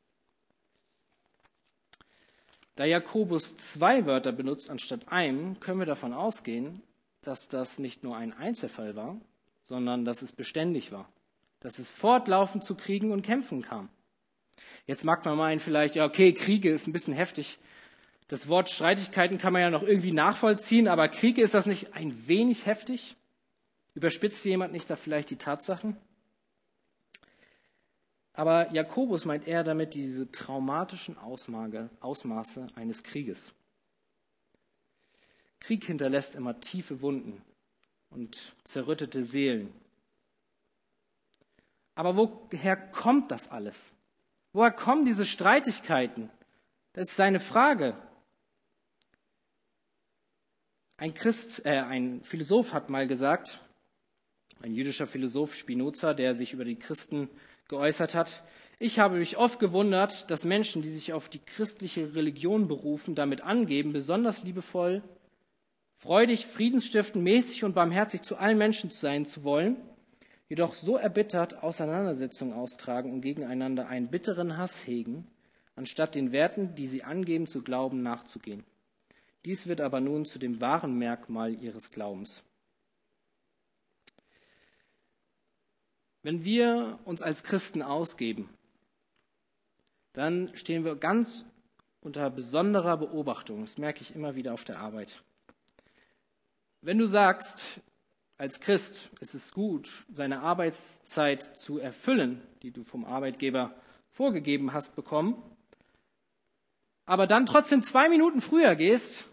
Da 2.76 2.84
Jakobus 2.84 3.56
zwei 3.56 4.06
Wörter 4.06 4.34
benutzt 4.34 4.70
anstatt 4.70 5.08
einem, 5.08 5.60
können 5.62 5.80
wir 5.80 5.86
davon 5.86 6.14
ausgehen, 6.14 6.82
dass 7.22 7.48
das 7.48 7.80
nicht 7.80 8.04
nur 8.04 8.18
ein 8.18 8.34
Einzelfall 8.34 8.96
war, 8.98 9.20
sondern 9.64 10.04
dass 10.04 10.22
es 10.22 10.34
beständig 10.34 10.92
war, 10.92 11.10
dass 11.62 11.80
es 11.80 11.90
fortlaufend 11.90 12.66
zu 12.66 12.76
Kriegen 12.76 13.12
und 13.12 13.22
Kämpfen 13.22 13.62
kam. 13.62 13.90
Jetzt 14.88 15.06
mag 15.06 15.24
man 15.24 15.38
meinen 15.38 15.60
vielleicht, 15.60 15.96
ja, 15.96 16.06
okay, 16.06 16.34
Kriege 16.34 16.70
ist 16.70 16.86
ein 16.86 16.94
bisschen 16.94 17.14
heftig. 17.14 17.58
Das 18.28 18.48
Wort 18.50 18.70
Streitigkeiten 18.70 19.38
kann 19.38 19.54
man 19.54 19.62
ja 19.62 19.70
noch 19.70 19.84
irgendwie 19.84 20.12
nachvollziehen, 20.12 20.88
aber 20.88 21.08
Kriege 21.08 21.42
ist 21.42 21.54
das 21.54 21.66
nicht 21.66 21.94
ein 21.94 22.28
wenig 22.28 22.66
heftig? 22.66 23.16
Überspitzt 23.96 24.44
jemand 24.46 24.74
nicht 24.74 24.90
da 24.90 24.98
vielleicht 24.98 25.30
die 25.30 25.38
Tatsachen? 25.38 25.98
Aber 28.34 28.72
Jakobus 28.74 29.24
meint 29.24 29.48
eher 29.48 29.64
damit 29.64 29.94
diese 29.94 30.30
traumatischen 30.30 31.18
Ausmaße 31.18 32.68
eines 32.76 33.02
Krieges. 33.04 33.54
Krieg 35.62 35.86
hinterlässt 35.86 36.36
immer 36.36 36.60
tiefe 36.60 37.02
Wunden 37.02 37.42
und 38.10 38.54
zerrüttete 38.66 39.24
Seelen. 39.24 39.74
Aber 41.96 42.18
woher 42.18 42.76
kommt 42.76 43.32
das 43.32 43.50
alles? 43.50 43.94
Woher 44.52 44.72
kommen 44.72 45.06
diese 45.06 45.26
Streitigkeiten? 45.26 46.30
Das 46.92 47.10
ist 47.10 47.16
seine 47.16 47.40
Frage. 47.40 47.96
Ein 50.98 51.14
Christ, 51.14 51.66
äh, 51.66 51.80
ein 51.80 52.22
Philosoph 52.24 52.74
hat 52.74 52.90
mal 52.90 53.08
gesagt, 53.08 53.65
ein 54.62 54.74
jüdischer 54.74 55.08
Philosoph 55.08 55.56
Spinoza, 55.56 56.14
der 56.14 56.34
sich 56.34 56.54
über 56.54 56.66
die 56.66 56.78
Christen 56.78 57.30
geäußert 57.68 58.16
hat. 58.16 58.44
Ich 58.80 59.00
habe 59.00 59.18
mich 59.18 59.38
oft 59.38 59.60
gewundert, 59.60 60.30
dass 60.30 60.44
Menschen, 60.44 60.82
die 60.82 60.90
sich 60.90 61.14
auf 61.14 61.30
die 61.30 61.40
christliche 61.40 62.16
Religion 62.16 62.68
berufen, 62.68 63.16
damit 63.16 63.42
angeben, 63.42 63.94
besonders 63.94 64.44
liebevoll, 64.44 65.02
freudig, 65.98 66.46
friedensstiftend, 66.46 67.24
mäßig 67.24 67.64
und 67.64 67.74
barmherzig 67.74 68.22
zu 68.22 68.38
allen 68.38 68.58
Menschen 68.58 68.92
sein 68.92 69.26
zu 69.26 69.44
wollen, 69.44 69.78
jedoch 70.50 70.74
so 70.74 70.98
erbittert 70.98 71.64
Auseinandersetzungen 71.64 72.54
austragen 72.54 73.14
und 73.14 73.22
gegeneinander 73.22 73.88
einen 73.88 74.10
bitteren 74.10 74.58
Hass 74.58 74.86
hegen, 74.86 75.28
anstatt 75.76 76.16
den 76.16 76.32
Werten, 76.32 76.76
die 76.76 76.88
sie 76.88 77.04
angeben 77.04 77.48
zu 77.48 77.64
glauben, 77.64 78.04
nachzugehen. 78.04 78.64
Dies 79.46 79.68
wird 79.68 79.80
aber 79.80 80.02
nun 80.02 80.26
zu 80.26 80.40
dem 80.40 80.60
wahren 80.60 80.98
Merkmal 80.98 81.54
ihres 81.54 81.92
Glaubens. 81.92 82.44
Wenn 86.26 86.44
wir 86.44 86.98
uns 87.06 87.22
als 87.22 87.44
Christen 87.44 87.84
ausgeben, 87.84 88.50
dann 90.14 90.50
stehen 90.56 90.84
wir 90.84 90.96
ganz 90.96 91.46
unter 92.02 92.32
besonderer 92.32 92.98
Beobachtung. 92.98 93.62
Das 93.62 93.78
merke 93.78 94.02
ich 94.02 94.16
immer 94.16 94.34
wieder 94.34 94.56
auf 94.56 94.64
der 94.64 94.80
Arbeit. 94.80 95.22
Wenn 96.82 96.98
du 96.98 97.06
sagst, 97.06 97.80
als 98.40 98.60
Christ 98.60 99.12
ist 99.20 99.36
es 99.36 99.52
gut, 99.52 99.88
seine 100.12 100.40
Arbeitszeit 100.40 101.56
zu 101.60 101.78
erfüllen, 101.78 102.42
die 102.64 102.72
du 102.72 102.84
vom 102.84 103.06
Arbeitgeber 103.06 103.76
vorgegeben 104.10 104.74
hast 104.74 104.96
bekommen, 104.96 105.36
aber 107.06 107.28
dann 107.28 107.46
trotzdem 107.46 107.84
zwei 107.84 108.10
Minuten 108.10 108.42
früher 108.42 108.76
gehst, 108.76 109.26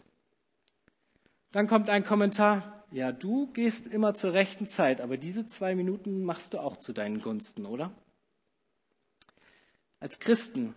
dann 1.52 1.68
kommt 1.68 1.88
ein 1.88 2.04
Kommentar, 2.04 2.81
ja, 2.92 3.10
du 3.10 3.46
gehst 3.52 3.86
immer 3.86 4.14
zur 4.14 4.32
rechten 4.32 4.66
Zeit, 4.66 5.00
aber 5.00 5.16
diese 5.16 5.46
zwei 5.46 5.74
Minuten 5.74 6.24
machst 6.24 6.54
du 6.54 6.58
auch 6.58 6.76
zu 6.76 6.92
deinen 6.92 7.20
Gunsten, 7.20 7.66
oder? 7.66 7.92
Als 9.98 10.18
Christen 10.18 10.74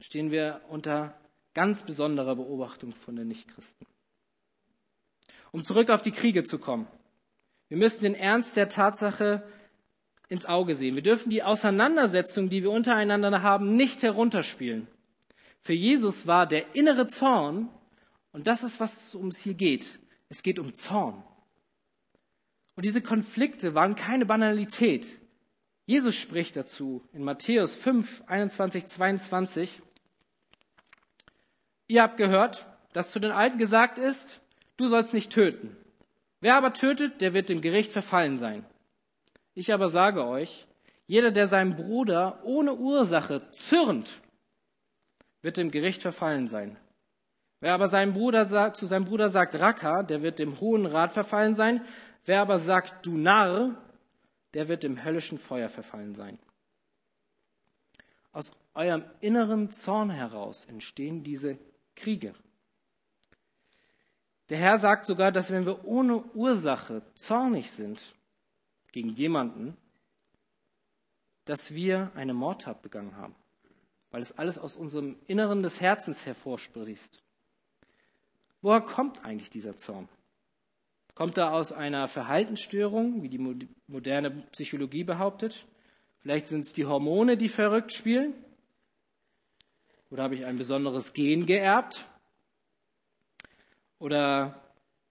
stehen 0.00 0.30
wir 0.30 0.60
unter 0.68 1.14
ganz 1.54 1.84
besonderer 1.84 2.36
Beobachtung 2.36 2.92
von 2.92 3.16
den 3.16 3.28
Nichtchristen. 3.28 3.86
Um 5.52 5.64
zurück 5.64 5.90
auf 5.90 6.02
die 6.02 6.10
Kriege 6.10 6.44
zu 6.44 6.58
kommen. 6.58 6.86
Wir 7.68 7.76
müssen 7.76 8.02
den 8.02 8.14
Ernst 8.14 8.56
der 8.56 8.68
Tatsache 8.68 9.46
ins 10.28 10.46
Auge 10.46 10.74
sehen. 10.74 10.94
Wir 10.94 11.02
dürfen 11.02 11.30
die 11.30 11.42
Auseinandersetzung, 11.42 12.48
die 12.48 12.62
wir 12.62 12.70
untereinander 12.70 13.42
haben, 13.42 13.76
nicht 13.76 14.02
herunterspielen. 14.02 14.88
Für 15.60 15.74
Jesus 15.74 16.26
war 16.26 16.46
der 16.46 16.74
innere 16.74 17.06
Zorn, 17.06 17.68
und 18.32 18.46
das 18.46 18.62
ist, 18.62 18.80
was 18.80 19.14
um 19.14 19.28
es 19.28 19.38
hier 19.38 19.54
geht. 19.54 19.98
Es 20.28 20.42
geht 20.42 20.58
um 20.58 20.74
Zorn. 20.74 21.22
Und 22.74 22.84
diese 22.84 23.02
Konflikte 23.02 23.74
waren 23.74 23.94
keine 23.94 24.26
Banalität. 24.26 25.06
Jesus 25.86 26.14
spricht 26.14 26.56
dazu 26.56 27.06
in 27.12 27.22
Matthäus 27.22 27.74
5, 27.76 28.22
21, 28.26 28.86
22. 28.86 29.82
Ihr 31.88 32.02
habt 32.02 32.16
gehört, 32.16 32.66
dass 32.92 33.10
zu 33.10 33.18
den 33.18 33.32
Alten 33.32 33.58
gesagt 33.58 33.98
ist, 33.98 34.40
du 34.76 34.88
sollst 34.88 35.12
nicht 35.12 35.30
töten. 35.32 35.76
Wer 36.40 36.56
aber 36.56 36.72
tötet, 36.72 37.20
der 37.20 37.34
wird 37.34 37.48
dem 37.48 37.60
Gericht 37.60 37.92
verfallen 37.92 38.36
sein. 38.36 38.64
Ich 39.54 39.72
aber 39.72 39.88
sage 39.88 40.26
euch, 40.26 40.66
jeder, 41.06 41.30
der 41.30 41.46
seinem 41.46 41.76
Bruder 41.76 42.40
ohne 42.44 42.74
Ursache 42.74 43.50
zürnt, 43.52 44.20
wird 45.42 45.56
dem 45.56 45.70
Gericht 45.70 46.00
verfallen 46.00 46.46
sein. 46.46 46.78
Wer 47.60 47.74
aber 47.74 47.88
seinem 47.88 48.14
Bruder 48.14 48.72
zu 48.72 48.86
seinem 48.86 49.04
Bruder 49.04 49.28
sagt 49.28 49.54
Raka, 49.54 50.02
der 50.02 50.22
wird 50.22 50.38
dem 50.38 50.58
Hohen 50.60 50.86
Rat 50.86 51.12
verfallen 51.12 51.54
sein. 51.54 51.82
Wer 52.24 52.40
aber 52.40 52.58
sagt, 52.58 53.04
du 53.06 53.16
Narr, 53.16 53.76
der 54.54 54.68
wird 54.68 54.82
dem 54.82 55.02
höllischen 55.02 55.38
Feuer 55.38 55.68
verfallen 55.68 56.14
sein. 56.14 56.38
Aus 58.32 58.50
eurem 58.74 59.04
inneren 59.20 59.70
Zorn 59.70 60.10
heraus 60.10 60.64
entstehen 60.66 61.22
diese 61.22 61.58
Kriege. 61.94 62.34
Der 64.48 64.58
Herr 64.58 64.78
sagt 64.78 65.06
sogar, 65.06 65.32
dass 65.32 65.50
wenn 65.50 65.66
wir 65.66 65.84
ohne 65.84 66.22
Ursache 66.34 67.02
zornig 67.14 67.70
sind 67.70 68.00
gegen 68.92 69.10
jemanden, 69.10 69.76
dass 71.44 71.74
wir 71.74 72.12
eine 72.14 72.34
Mordtat 72.34 72.82
begangen 72.82 73.16
haben, 73.16 73.34
weil 74.10 74.22
es 74.22 74.32
alles 74.38 74.58
aus 74.58 74.76
unserem 74.76 75.16
Inneren 75.26 75.62
des 75.62 75.80
Herzens 75.80 76.24
hervorspricht. 76.24 77.22
Woher 78.60 78.80
kommt 78.80 79.24
eigentlich 79.24 79.50
dieser 79.50 79.76
Zorn? 79.76 80.08
Kommt 81.14 81.36
er 81.36 81.52
aus 81.52 81.72
einer 81.72 82.08
Verhaltensstörung, 82.08 83.22
wie 83.22 83.28
die 83.28 83.68
moderne 83.86 84.30
Psychologie 84.52 85.04
behauptet? 85.04 85.66
Vielleicht 86.20 86.48
sind 86.48 86.60
es 86.60 86.72
die 86.72 86.86
Hormone, 86.86 87.36
die 87.36 87.50
verrückt 87.50 87.92
spielen? 87.92 88.32
Oder 90.10 90.22
habe 90.22 90.34
ich 90.34 90.46
ein 90.46 90.56
besonderes 90.56 91.12
Gen 91.12 91.44
geerbt? 91.46 92.06
Oder 93.98 94.62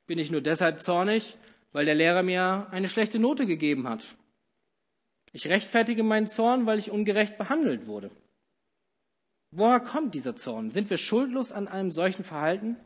bin 0.08 0.18
ich 0.18 0.32
nur 0.32 0.42
deshalb 0.42 0.82
zornig, 0.82 1.38
weil 1.72 1.86
der 1.86 1.96
Lehrer 1.96 2.24
mir 2.24 2.68
eine 2.72 2.90
schlechte 2.90 3.20
Note 3.20 3.46
gegeben 3.46 3.88
hat? 3.88 4.18
Ich 5.34 5.48
rechtfertige 5.48 6.04
meinen 6.04 6.28
Zorn, 6.28 6.66
weil 6.66 6.80
ich 6.80 6.92
ungerecht 6.92 7.38
behandelt 7.38 7.88
wurde. 7.88 8.12
Woher 9.52 9.80
kommt 9.80 10.16
dieser 10.16 10.36
Zorn? 10.36 10.72
Sind 10.72 10.90
wir 10.90 10.98
schuldlos 10.98 11.52
an 11.52 11.68
einem 11.68 11.92
solchen 11.92 12.24
Verhalten? 12.24 12.78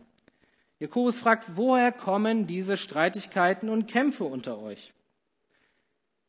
Jakobus 0.79 1.17
fragt, 1.19 1.55
woher 1.55 1.91
kommen 1.91 2.47
diese 2.47 2.75
Streitigkeiten 2.75 3.69
und 3.69 3.87
Kämpfe 3.87 4.25
unter 4.25 4.59
euch? 4.59 4.93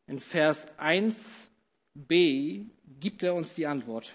In 0.06 0.20
Vers 0.20 0.68
1b 0.78 2.66
gibt 3.00 3.22
er 3.24 3.35
uns 3.35 3.54
die 3.54 3.66
Antwort. 3.66 4.14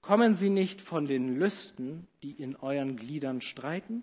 Kommen 0.00 0.34
sie 0.34 0.50
nicht 0.50 0.80
von 0.80 1.04
den 1.04 1.38
Lüsten, 1.38 2.08
die 2.22 2.32
in 2.32 2.56
euren 2.56 2.96
Gliedern 2.96 3.40
streiten? 3.40 4.02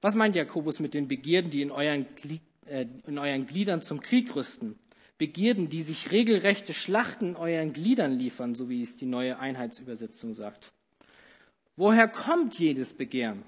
Was 0.00 0.14
meint 0.14 0.36
Jakobus 0.36 0.80
mit 0.80 0.94
den 0.94 1.08
Begierden, 1.08 1.50
die 1.50 1.62
in 1.62 1.70
euren, 1.70 2.06
äh, 2.66 2.86
in 3.06 3.18
euren 3.18 3.46
Gliedern 3.46 3.82
zum 3.82 4.00
Krieg 4.00 4.34
rüsten? 4.36 4.78
Begierden, 5.16 5.68
die 5.68 5.82
sich 5.82 6.12
regelrechte 6.12 6.74
Schlachten 6.74 7.30
in 7.30 7.36
euren 7.36 7.72
Gliedern 7.72 8.12
liefern, 8.12 8.54
so 8.54 8.68
wie 8.68 8.82
es 8.82 8.96
die 8.96 9.06
neue 9.06 9.38
Einheitsübersetzung 9.38 10.34
sagt. 10.34 10.73
Woher 11.76 12.08
kommt 12.08 12.58
jedes 12.58 12.92
Begehren? 12.94 13.42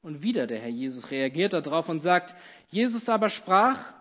Und 0.00 0.22
wieder 0.22 0.46
der 0.46 0.58
Herr 0.58 0.70
Jesus 0.70 1.10
reagiert 1.10 1.52
darauf 1.52 1.88
und 1.88 2.00
sagt, 2.00 2.34
Jesus 2.68 3.08
aber 3.08 3.28
sprach, 3.28 3.92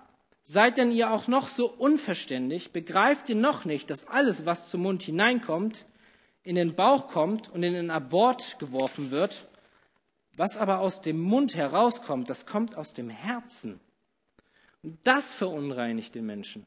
seid 0.44 0.78
denn 0.78 0.92
ihr 0.92 1.12
auch 1.12 1.28
noch 1.28 1.48
so 1.48 1.70
unverständlich, 1.70 2.72
begreift 2.72 3.30
ihr 3.30 3.36
noch 3.36 3.66
nicht, 3.66 3.90
dass 3.90 4.08
alles, 4.08 4.46
was 4.46 4.70
zum 4.70 4.82
Mund 4.82 5.04
hineinkommt, 5.04 5.86
in 6.44 6.56
den 6.56 6.74
Bauch 6.74 7.08
kommt 7.08 7.50
und 7.50 7.62
in 7.64 7.74
den 7.74 7.92
Abort 7.92 8.58
geworfen 8.60 9.12
wird? 9.12 9.48
Was 10.38 10.58
aber 10.58 10.80
aus 10.80 11.02
dem 11.02 11.20
Mund 11.20 11.56
herauskommt, 11.56 12.30
das 12.30 12.46
kommt 12.46 12.76
aus 12.76 12.94
dem 12.94 13.10
Herzen. 13.10 13.80
Und 14.82 14.98
das 15.06 15.36
verunreinigt 15.36 16.16
den 16.16 16.26
Menschen. 16.26 16.66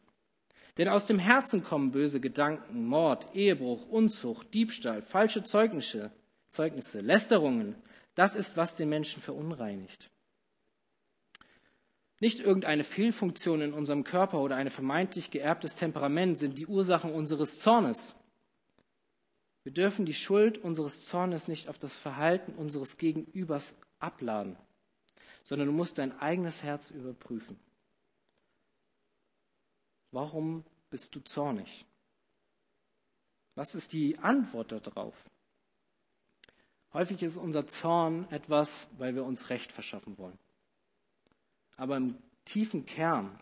Denn 0.77 0.89
aus 0.89 1.07
dem 1.07 1.19
Herzen 1.19 1.65
kommen 1.65 1.91
böse 1.91 2.21
Gedanken, 2.21 2.87
Mord, 2.87 3.35
Ehebruch, 3.35 3.89
Unzucht, 3.89 4.53
Diebstahl, 4.55 5.03
falsche 5.03 5.43
Zeugnisse, 5.43 6.13
Zeugnisse, 6.55 7.01
Lästerungen. 7.01 7.75
Das 8.15 8.37
ist, 8.37 8.57
was 8.57 8.77
den 8.77 8.89
Menschen 8.89 9.21
verunreinigt. 9.21 10.09
Nicht 12.21 12.39
irgendeine 12.41 12.85
Fehlfunktion 12.85 13.61
in 13.61 13.75
unserem 13.75 14.05
Körper 14.05 14.41
oder 14.41 14.57
ein 14.57 14.71
vermeintlich 14.71 15.31
geerbtes 15.31 15.75
Temperament 15.75 16.39
sind 16.39 16.57
die 16.57 16.67
Ursachen 16.67 17.13
unseres 17.13 17.59
Zornes. 17.59 18.15
Wir 19.65 19.73
dürfen 19.73 20.07
die 20.07 20.15
Schuld 20.15 20.59
unseres 20.59 21.05
Zornes 21.05 21.49
nicht 21.49 21.69
auf 21.69 21.79
das 21.79 21.95
Verhalten 21.97 22.55
unseres 22.55 22.99
Gegenübers 22.99 23.75
abladen, 23.99 24.57
sondern 25.43 25.67
du 25.67 25.73
musst 25.73 25.99
dein 25.99 26.17
eigenes 26.21 26.63
Herz 26.63 26.91
überprüfen. 26.91 27.59
Warum 30.13 30.65
bist 30.89 31.15
du 31.17 31.21
zornig? 31.21 31.85
Was 33.57 33.75
ist 33.75 33.93
die 33.93 34.19
Antwort 34.19 34.71
darauf? 34.71 35.15
Häufig 36.95 37.25
ist 37.25 37.37
unser 37.37 37.67
Zorn 37.67 38.31
etwas, 38.31 38.87
weil 38.99 39.17
wir 39.17 39.25
uns 39.25 39.51
Recht 39.51 39.73
verschaffen 39.73 40.17
wollen. 40.17 40.39
Aber 41.77 41.97
im 41.97 42.17
tiefen 42.45 42.87
Kern 42.87 43.37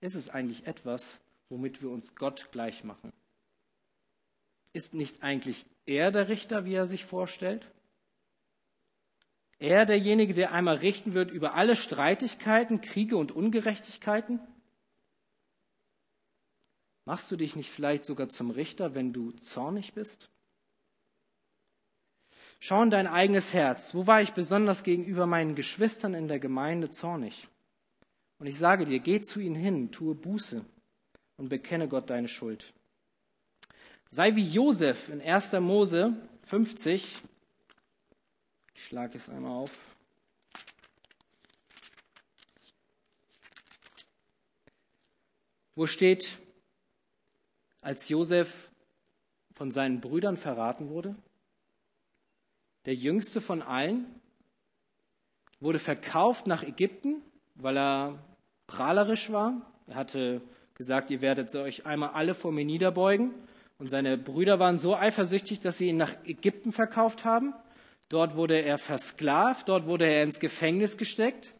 ist 0.00 0.14
es 0.14 0.30
eigentlich 0.30 0.66
etwas, 0.68 1.20
womit 1.48 1.82
wir 1.82 1.90
uns 1.90 2.14
Gott 2.14 2.48
gleich 2.52 2.84
machen. 2.84 3.12
Ist 4.72 4.94
nicht 4.94 5.24
eigentlich 5.24 5.66
er 5.86 6.12
der 6.12 6.28
Richter, 6.28 6.64
wie 6.64 6.74
er 6.74 6.86
sich 6.86 7.04
vorstellt? 7.04 7.68
Er 9.58 9.86
derjenige, 9.86 10.32
der 10.32 10.52
einmal 10.52 10.76
richten 10.76 11.14
wird 11.14 11.30
über 11.30 11.54
alle 11.54 11.74
Streitigkeiten, 11.74 12.80
Kriege 12.80 13.16
und 13.16 13.32
Ungerechtigkeiten? 13.32 14.40
Machst 17.06 17.30
du 17.30 17.36
dich 17.36 17.56
nicht 17.56 17.70
vielleicht 17.70 18.04
sogar 18.04 18.28
zum 18.28 18.50
Richter, 18.50 18.94
wenn 18.94 19.12
du 19.12 19.32
zornig 19.32 19.94
bist? 19.94 20.30
Schau 22.60 22.82
in 22.82 22.90
dein 22.90 23.06
eigenes 23.06 23.52
Herz. 23.52 23.94
Wo 23.94 24.06
war 24.06 24.22
ich 24.22 24.32
besonders 24.32 24.82
gegenüber 24.82 25.26
meinen 25.26 25.54
Geschwistern 25.54 26.14
in 26.14 26.28
der 26.28 26.38
Gemeinde 26.38 26.90
zornig? 26.90 27.48
Und 28.38 28.46
ich 28.46 28.58
sage 28.58 28.86
dir, 28.86 29.00
geh 29.00 29.20
zu 29.20 29.40
ihnen 29.40 29.54
hin, 29.54 29.90
tue 29.90 30.14
Buße 30.14 30.64
und 31.36 31.48
bekenne 31.48 31.88
Gott 31.88 32.10
deine 32.10 32.28
Schuld. 32.28 32.72
Sei 34.10 34.36
wie 34.36 34.46
Josef 34.46 35.08
in 35.08 35.20
1. 35.20 35.52
Mose 35.54 36.14
50. 36.44 37.22
Ich 38.74 38.84
schlage 38.84 39.18
es 39.18 39.28
einmal 39.28 39.52
auf. 39.52 39.70
Wo 45.74 45.86
steht, 45.86 46.38
als 47.80 48.08
Josef 48.08 48.70
von 49.54 49.72
seinen 49.72 50.00
Brüdern 50.00 50.36
verraten 50.36 50.88
wurde? 50.88 51.16
Der 52.86 52.94
jüngste 52.94 53.40
von 53.40 53.62
allen 53.62 54.06
wurde 55.60 55.78
verkauft 55.78 56.46
nach 56.46 56.62
Ägypten, 56.62 57.22
weil 57.54 57.78
er 57.78 58.18
prahlerisch 58.66 59.30
war. 59.30 59.62
Er 59.86 59.94
hatte 59.96 60.42
gesagt, 60.74 61.10
ihr 61.10 61.22
werdet 61.22 61.54
euch 61.54 61.86
einmal 61.86 62.10
alle 62.10 62.34
vor 62.34 62.52
mir 62.52 62.64
niederbeugen. 62.64 63.32
Und 63.78 63.88
seine 63.88 64.18
Brüder 64.18 64.58
waren 64.58 64.78
so 64.78 64.94
eifersüchtig, 64.94 65.60
dass 65.60 65.78
sie 65.78 65.88
ihn 65.88 65.96
nach 65.96 66.14
Ägypten 66.24 66.72
verkauft 66.72 67.24
haben. 67.24 67.54
Dort 68.08 68.36
wurde 68.36 68.60
er 68.60 68.78
versklavt, 68.78 69.68
dort 69.68 69.86
wurde 69.86 70.06
er 70.06 70.22
ins 70.22 70.38
Gefängnis 70.38 70.98
gesteckt. 70.98 71.54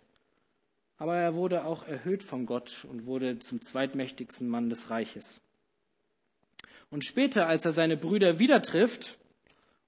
Aber 0.98 1.16
er 1.16 1.34
wurde 1.34 1.64
auch 1.64 1.86
erhöht 1.86 2.22
von 2.22 2.46
Gott 2.46 2.86
und 2.88 3.06
wurde 3.06 3.38
zum 3.38 3.62
zweitmächtigsten 3.62 4.48
Mann 4.48 4.68
des 4.68 4.90
Reiches. 4.90 5.40
Und 6.90 7.04
später, 7.04 7.46
als 7.46 7.64
er 7.64 7.72
seine 7.72 7.96
Brüder 7.96 8.38
wieder 8.38 8.62
trifft 8.62 9.18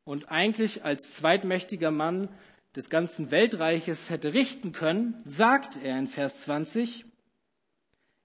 und 0.07 0.31
eigentlich 0.31 0.85
als 0.85 1.11
zweitmächtiger 1.11 1.91
Mann 1.91 2.29
des 2.77 2.89
ganzen 2.89 3.31
Weltreiches 3.31 4.09
hätte 4.09 4.33
richten 4.33 4.73
können, 4.73 5.21
sagt 5.25 5.77
er 5.83 5.99
in 5.99 6.07
Vers 6.07 6.43
20, 6.43 7.05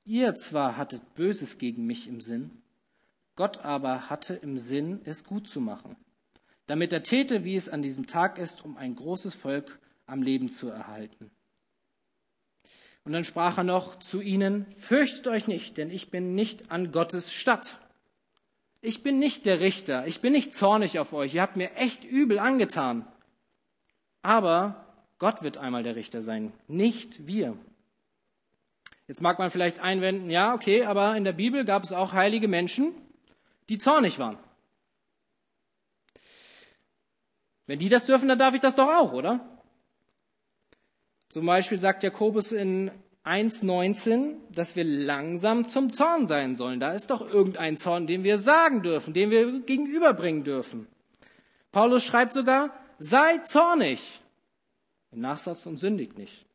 Ihr 0.06 0.36
zwar 0.36 0.78
hattet 0.78 1.14
Böses 1.16 1.58
gegen 1.58 1.86
mich 1.86 2.08
im 2.08 2.22
Sinn, 2.22 2.62
Gott 3.36 3.60
aber 3.60 4.10
hatte 4.10 4.36
im 4.36 4.58
Sinn, 4.58 5.02
es 5.06 5.24
gut 5.24 5.48
zu 5.48 5.60
machen, 5.60 5.96
damit 6.68 6.94
er 6.94 7.04
täte, 7.04 7.44
wie 7.44 7.56
es 7.56 7.68
an 7.68 7.82
diesem 7.82 8.08
Tag 8.08 8.38
ist, 8.38 8.64
um 8.64 8.78
ein 8.78 8.96
großes 8.96 9.34
Volk 9.36 9.80
am 10.06 10.22
Leben 10.22 10.52
zu 10.52 10.70
erhalten. 10.70 11.32
Und 13.04 13.14
dann 13.14 13.24
sprach 13.24 13.58
er 13.58 13.64
noch 13.64 13.98
zu 13.98 14.22
ihnen, 14.22 14.68
fürchtet 14.78 15.28
euch 15.28 15.48
nicht, 15.48 15.78
denn 15.78 15.90
ich 15.90 16.12
bin 16.12 16.36
nicht 16.36 16.70
an 16.70 16.92
Gottes 16.92 17.34
Stadt. 17.34 17.80
Ich 18.82 19.04
bin 19.04 19.20
nicht 19.20 19.46
der 19.46 19.60
Richter, 19.60 20.08
ich 20.08 20.22
bin 20.22 20.34
nicht 20.34 20.54
zornig 20.54 20.98
auf 20.98 21.14
euch, 21.14 21.36
ihr 21.36 21.42
habt 21.44 21.56
mir 21.56 21.76
echt 21.76 22.04
übel 22.04 22.40
angetan. 22.40 23.06
Aber 24.24 24.88
Gott 25.20 25.44
wird 25.44 25.58
einmal 25.58 25.84
der 25.84 25.96
Richter 25.96 26.24
sein, 26.24 26.52
nicht 26.68 27.28
wir. 27.28 27.56
Jetzt 29.08 29.22
mag 29.22 29.38
man 29.38 29.52
vielleicht 29.52 29.80
einwenden, 29.80 30.32
ja, 30.32 30.56
okay, 30.56 30.84
aber 30.84 31.16
in 31.16 31.24
der 31.24 31.34
Bibel 31.34 31.64
gab 31.64 31.84
es 31.84 31.94
auch 31.94 32.14
heilige 32.14 32.48
Menschen, 32.48 32.94
die 33.70 33.78
zornig 33.78 34.18
waren. 34.18 34.40
Wenn 37.68 37.78
die 37.78 37.90
das 37.90 38.08
dürfen, 38.08 38.28
dann 38.28 38.40
darf 38.40 38.56
ich 38.56 38.62
das 38.62 38.76
doch 38.76 38.88
auch, 38.88 39.14
oder? 39.14 39.48
Zum 41.30 41.46
Beispiel 41.46 41.78
sagt 41.78 42.04
Jakobus 42.04 42.52
in 42.52 42.90
1,19, 43.24 44.38
dass 44.52 44.76
wir 44.76 44.84
langsam 44.84 45.68
zum 45.68 45.94
Zorn 45.94 46.28
sein 46.28 46.56
sollen. 46.56 46.80
Da 46.80 46.94
ist 46.94 47.12
doch 47.12 47.22
irgendein 47.22 47.78
Zorn, 47.78 48.08
den 48.08 48.24
wir 48.24 48.40
sagen 48.40 48.82
dürfen, 48.82 49.14
den 49.14 49.30
wir 49.30 49.62
gegenüberbringen 49.62 50.44
dürfen. 50.44 50.88
Paulus 51.72 52.04
schreibt 52.04 52.34
sogar, 52.34 52.74
sei 52.98 53.38
zornig. 53.40 54.22
Im 55.12 55.22
Nachsatz 55.22 55.66
und 55.66 55.78
sündigt 55.78 56.18
nicht. 56.18 56.46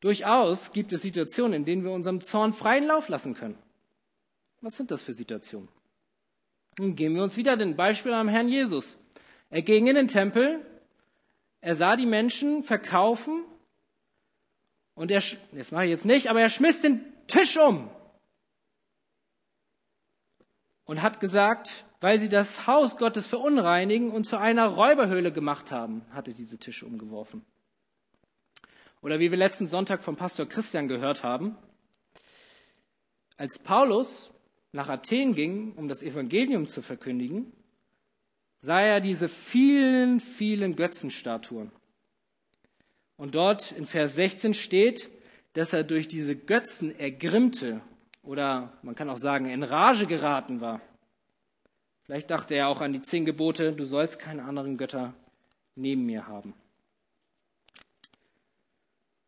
Durchaus 0.00 0.72
gibt 0.72 0.92
es 0.92 1.02
Situationen, 1.02 1.54
in 1.54 1.64
denen 1.64 1.84
wir 1.84 1.92
unserem 1.92 2.20
Zorn 2.20 2.52
freien 2.52 2.86
Lauf 2.86 3.08
lassen 3.08 3.34
können. 3.34 3.58
Was 4.60 4.76
sind 4.76 4.90
das 4.90 5.02
für 5.02 5.14
Situationen? 5.14 5.68
Nun 6.78 6.96
geben 6.96 7.14
wir 7.14 7.22
uns 7.22 7.36
wieder 7.36 7.56
den 7.56 7.76
Beispiel 7.76 8.12
am 8.12 8.28
Herrn 8.28 8.48
Jesus. 8.48 8.98
Er 9.50 9.62
ging 9.62 9.86
in 9.86 9.94
den 9.94 10.08
Tempel, 10.08 10.64
er 11.60 11.74
sah 11.74 11.96
die 11.96 12.06
Menschen 12.06 12.64
verkaufen 12.64 13.44
und 14.96 15.10
er, 15.10 15.22
das 15.52 15.70
mache 15.70 15.84
ich 15.84 15.90
jetzt 15.90 16.04
nicht, 16.04 16.28
aber 16.28 16.40
er 16.40 16.48
schmiss 16.48 16.80
den 16.80 17.04
Tisch 17.28 17.56
um 17.56 17.88
und 20.86 21.02
hat 21.02 21.20
gesagt, 21.20 21.84
weil 22.00 22.18
sie 22.18 22.28
das 22.28 22.66
Haus 22.66 22.96
Gottes 22.96 23.26
verunreinigen 23.26 24.10
und 24.10 24.24
zu 24.24 24.38
einer 24.38 24.66
Räuberhöhle 24.66 25.32
gemacht 25.32 25.70
haben, 25.70 26.04
hatte 26.10 26.32
diese 26.32 26.58
Tische 26.58 26.86
umgeworfen. 26.86 27.44
Oder 29.02 29.20
wie 29.20 29.30
wir 29.30 29.38
letzten 29.38 29.66
Sonntag 29.66 30.02
vom 30.02 30.16
Pastor 30.16 30.46
Christian 30.46 30.88
gehört 30.88 31.22
haben, 31.22 31.56
als 33.36 33.58
Paulus 33.58 34.32
nach 34.72 34.88
Athen 34.88 35.34
ging, 35.34 35.74
um 35.74 35.88
das 35.88 36.02
Evangelium 36.02 36.66
zu 36.66 36.80
verkündigen, 36.80 37.52
sah 38.62 38.80
er 38.80 39.00
diese 39.00 39.28
vielen, 39.28 40.20
vielen 40.20 40.74
Götzenstatuen. 40.74 41.70
Und 43.16 43.34
dort 43.34 43.72
in 43.72 43.86
Vers 43.86 44.14
16 44.14 44.54
steht, 44.54 45.10
dass 45.54 45.72
er 45.72 45.84
durch 45.84 46.08
diese 46.08 46.36
Götzen 46.36 46.98
ergrimmte 46.98 47.80
oder 48.22 48.76
man 48.82 48.94
kann 48.94 49.08
auch 49.08 49.18
sagen 49.18 49.46
in 49.46 49.62
Rage 49.62 50.06
geraten 50.06 50.60
war. 50.60 50.80
Vielleicht 52.02 52.30
dachte 52.30 52.54
er 52.54 52.68
auch 52.68 52.80
an 52.80 52.92
die 52.92 53.02
zehn 53.02 53.24
Gebote, 53.24 53.72
du 53.72 53.84
sollst 53.84 54.18
keine 54.18 54.44
anderen 54.44 54.76
Götter 54.76 55.14
neben 55.74 56.04
mir 56.04 56.26
haben. 56.26 56.54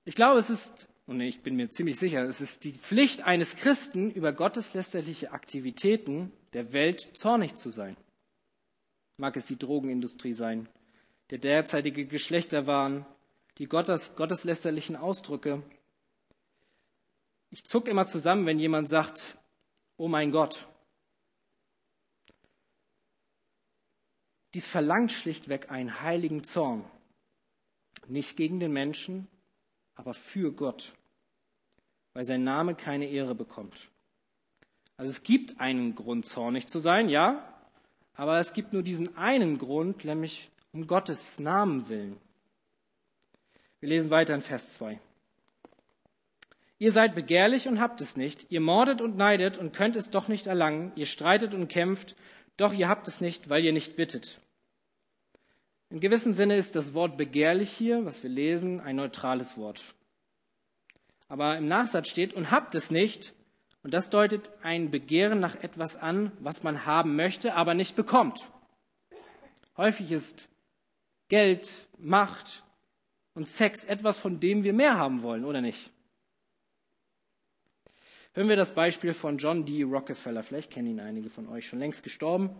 Ich 0.05 0.14
glaube, 0.14 0.38
es 0.38 0.51
ist, 0.51 0.88
und 1.07 1.20
ich 1.20 1.40
bin 1.42 1.57
mir 1.57 1.70
ziemlich 1.70 1.98
sicher, 1.98 2.24
es 2.24 2.40
ist 2.40 2.64
die 2.64 2.72
Pflicht 2.72 3.24
eines 3.24 3.57
Christen, 3.57 4.11
über 4.11 4.33
gotteslästerliche 4.33 5.33
Aktivitäten 5.33 6.33
der 6.53 6.72
Welt 6.72 7.09
zornig 7.14 7.57
zu 7.57 7.70
sein 7.70 7.96
mag 9.18 9.37
es 9.37 9.46
die 9.46 9.59
Drogenindustrie 9.59 10.33
sein, 10.33 10.68
der 11.31 11.38
derzeitige 11.38 12.07
Geschlechterwahn, 12.07 13.05
die 13.58 13.66
Gottes, 13.66 14.14
gotteslästerlichen 14.14 14.96
Ausdrücke. 14.96 15.62
Ich 17.50 17.64
zuck 17.64 17.88
immer 17.88 18.06
zusammen, 18.06 18.46
wenn 18.46 18.58
jemand 18.58 18.88
sagt, 18.88 19.36
oh 19.96 20.08
mein 20.08 20.30
Gott. 20.30 20.68
Dies 24.54 24.66
verlangt 24.66 25.12
schlichtweg 25.12 25.70
einen 25.70 26.00
heiligen 26.00 26.44
Zorn. 26.44 26.84
Nicht 28.06 28.36
gegen 28.36 28.60
den 28.60 28.72
Menschen, 28.72 29.28
aber 29.94 30.14
für 30.14 30.52
Gott, 30.52 30.94
weil 32.14 32.24
sein 32.24 32.44
Name 32.44 32.74
keine 32.74 33.06
Ehre 33.06 33.34
bekommt. 33.34 33.90
Also 34.96 35.10
es 35.10 35.22
gibt 35.22 35.60
einen 35.60 35.94
Grund, 35.94 36.26
zornig 36.26 36.68
zu 36.68 36.78
sein, 36.78 37.08
ja, 37.08 37.44
aber 38.14 38.38
es 38.38 38.52
gibt 38.52 38.72
nur 38.72 38.82
diesen 38.82 39.16
einen 39.16 39.58
Grund, 39.58 40.04
nämlich 40.04 40.50
um 40.72 40.86
Gottes 40.86 41.38
Namen 41.38 41.88
willen. 41.88 42.18
Wir 43.80 43.90
lesen 43.90 44.10
weiter 44.10 44.34
in 44.34 44.42
Vers 44.42 44.72
2. 44.74 44.98
Ihr 46.80 46.92
seid 46.92 47.14
begehrlich 47.14 47.68
und 47.68 47.80
habt 47.80 48.00
es 48.00 48.16
nicht. 48.16 48.50
Ihr 48.50 48.60
mordet 48.60 49.00
und 49.00 49.16
neidet 49.16 49.56
und 49.56 49.72
könnt 49.72 49.96
es 49.96 50.10
doch 50.10 50.28
nicht 50.28 50.46
erlangen. 50.46 50.92
Ihr 50.96 51.06
streitet 51.06 51.54
und 51.54 51.68
kämpft, 51.68 52.16
doch 52.56 52.72
ihr 52.72 52.88
habt 52.88 53.06
es 53.08 53.20
nicht, 53.20 53.48
weil 53.48 53.64
ihr 53.64 53.72
nicht 53.72 53.96
bittet. 53.96 54.40
In 55.90 56.00
gewissem 56.00 56.32
Sinne 56.32 56.56
ist 56.56 56.76
das 56.76 56.92
Wort 56.92 57.16
begehrlich 57.16 57.70
hier, 57.70 58.04
was 58.04 58.22
wir 58.22 58.30
lesen, 58.30 58.80
ein 58.80 58.96
neutrales 58.96 59.56
Wort. 59.56 59.82
Aber 61.28 61.56
im 61.56 61.66
Nachsatz 61.66 62.08
steht, 62.08 62.34
und 62.34 62.50
habt 62.50 62.74
es 62.74 62.90
nicht, 62.90 63.32
und 63.82 63.94
das 63.94 64.10
deutet 64.10 64.50
ein 64.62 64.90
Begehren 64.90 65.40
nach 65.40 65.56
etwas 65.56 65.96
an, 65.96 66.32
was 66.40 66.62
man 66.62 66.84
haben 66.84 67.16
möchte, 67.16 67.54
aber 67.54 67.74
nicht 67.74 67.96
bekommt. 67.96 68.50
Häufig 69.76 70.10
ist 70.10 70.48
Geld, 71.28 71.68
Macht 71.96 72.64
und 73.38 73.48
Sex 73.48 73.85
etwas, 73.85 74.18
von 74.18 74.40
dem 74.40 74.64
wir 74.64 74.72
mehr 74.72 74.96
haben 74.96 75.22
wollen, 75.22 75.44
oder 75.44 75.61
nicht? 75.61 75.90
Hören 78.35 78.48
wir 78.48 78.57
das 78.57 78.74
Beispiel 78.74 79.14
von 79.14 79.38
John 79.38 79.64
D. 79.64 79.85
Rockefeller. 79.85 80.42
Vielleicht 80.42 80.72
kennen 80.72 80.88
ihn 80.88 81.01
einige 81.01 81.31
von 81.31 81.48
euch, 81.48 81.68
schon 81.68 81.79
längst 81.79 82.03
gestorben. 82.03 82.51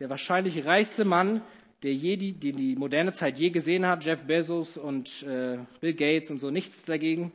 Der 0.00 0.10
wahrscheinlich 0.10 0.64
reichste 0.64 1.04
Mann, 1.04 1.42
der 1.84 1.92
je 1.92 2.16
die, 2.16 2.32
den 2.32 2.56
die 2.56 2.74
moderne 2.74 3.12
Zeit 3.12 3.38
je 3.38 3.50
gesehen 3.50 3.86
hat. 3.86 4.04
Jeff 4.04 4.24
Bezos 4.24 4.76
und 4.76 5.22
äh, 5.22 5.58
Bill 5.80 5.94
Gates 5.94 6.30
und 6.30 6.38
so, 6.38 6.50
nichts 6.50 6.84
dagegen. 6.84 7.32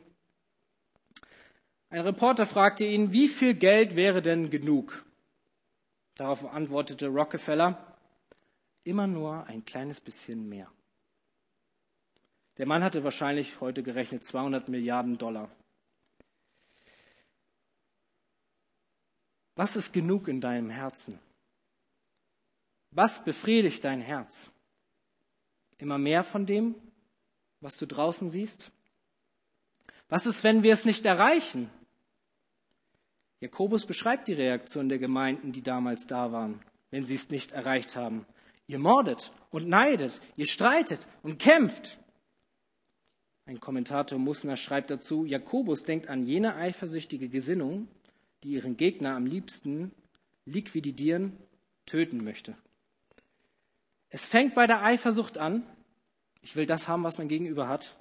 Ein 1.88 2.02
Reporter 2.02 2.44
fragte 2.44 2.84
ihn, 2.84 3.12
wie 3.12 3.28
viel 3.28 3.54
Geld 3.54 3.96
wäre 3.96 4.20
denn 4.20 4.50
genug? 4.50 5.02
Darauf 6.16 6.44
antwortete 6.44 7.08
Rockefeller, 7.08 7.96
immer 8.84 9.06
nur 9.06 9.46
ein 9.46 9.64
kleines 9.64 9.98
bisschen 9.98 10.46
mehr. 10.46 10.70
Der 12.58 12.66
Mann 12.66 12.84
hatte 12.84 13.02
wahrscheinlich 13.04 13.60
heute 13.60 13.82
gerechnet 13.82 14.24
200 14.24 14.68
Milliarden 14.68 15.16
Dollar. 15.16 15.50
Was 19.54 19.76
ist 19.76 19.92
genug 19.92 20.28
in 20.28 20.40
deinem 20.40 20.70
Herzen? 20.70 21.18
Was 22.90 23.24
befriedigt 23.24 23.84
dein 23.84 24.00
Herz? 24.00 24.50
Immer 25.78 25.98
mehr 25.98 26.22
von 26.22 26.46
dem, 26.46 26.74
was 27.60 27.76
du 27.78 27.86
draußen 27.86 28.28
siehst? 28.28 28.70
Was 30.08 30.26
ist, 30.26 30.44
wenn 30.44 30.62
wir 30.62 30.74
es 30.74 30.84
nicht 30.84 31.06
erreichen? 31.06 31.70
Jakobus 33.40 33.86
beschreibt 33.86 34.28
die 34.28 34.34
Reaktion 34.34 34.88
der 34.88 34.98
Gemeinden, 34.98 35.52
die 35.52 35.62
damals 35.62 36.06
da 36.06 36.32
waren, 36.32 36.60
wenn 36.90 37.04
sie 37.04 37.14
es 37.14 37.30
nicht 37.30 37.52
erreicht 37.52 37.96
haben. 37.96 38.26
Ihr 38.66 38.78
mordet 38.78 39.32
und 39.50 39.68
neidet, 39.68 40.20
ihr 40.36 40.46
streitet 40.46 41.06
und 41.22 41.38
kämpft. 41.38 41.98
Ein 43.44 43.60
Kommentator 43.60 44.18
Musner 44.18 44.56
schreibt 44.56 44.90
dazu, 44.90 45.24
Jakobus 45.24 45.82
denkt 45.82 46.08
an 46.08 46.22
jene 46.22 46.54
eifersüchtige 46.54 47.28
Gesinnung, 47.28 47.88
die 48.42 48.50
ihren 48.50 48.76
Gegner 48.76 49.16
am 49.16 49.26
liebsten 49.26 49.92
liquidieren, 50.46 51.36
töten 51.86 52.22
möchte. 52.22 52.56
Es 54.10 54.26
fängt 54.26 54.54
bei 54.54 54.66
der 54.66 54.82
Eifersucht 54.82 55.38
an, 55.38 55.66
ich 56.40 56.54
will 56.56 56.66
das 56.66 56.86
haben, 56.86 57.04
was 57.04 57.18
mein 57.18 57.28
Gegenüber 57.28 57.68
hat, 57.68 57.96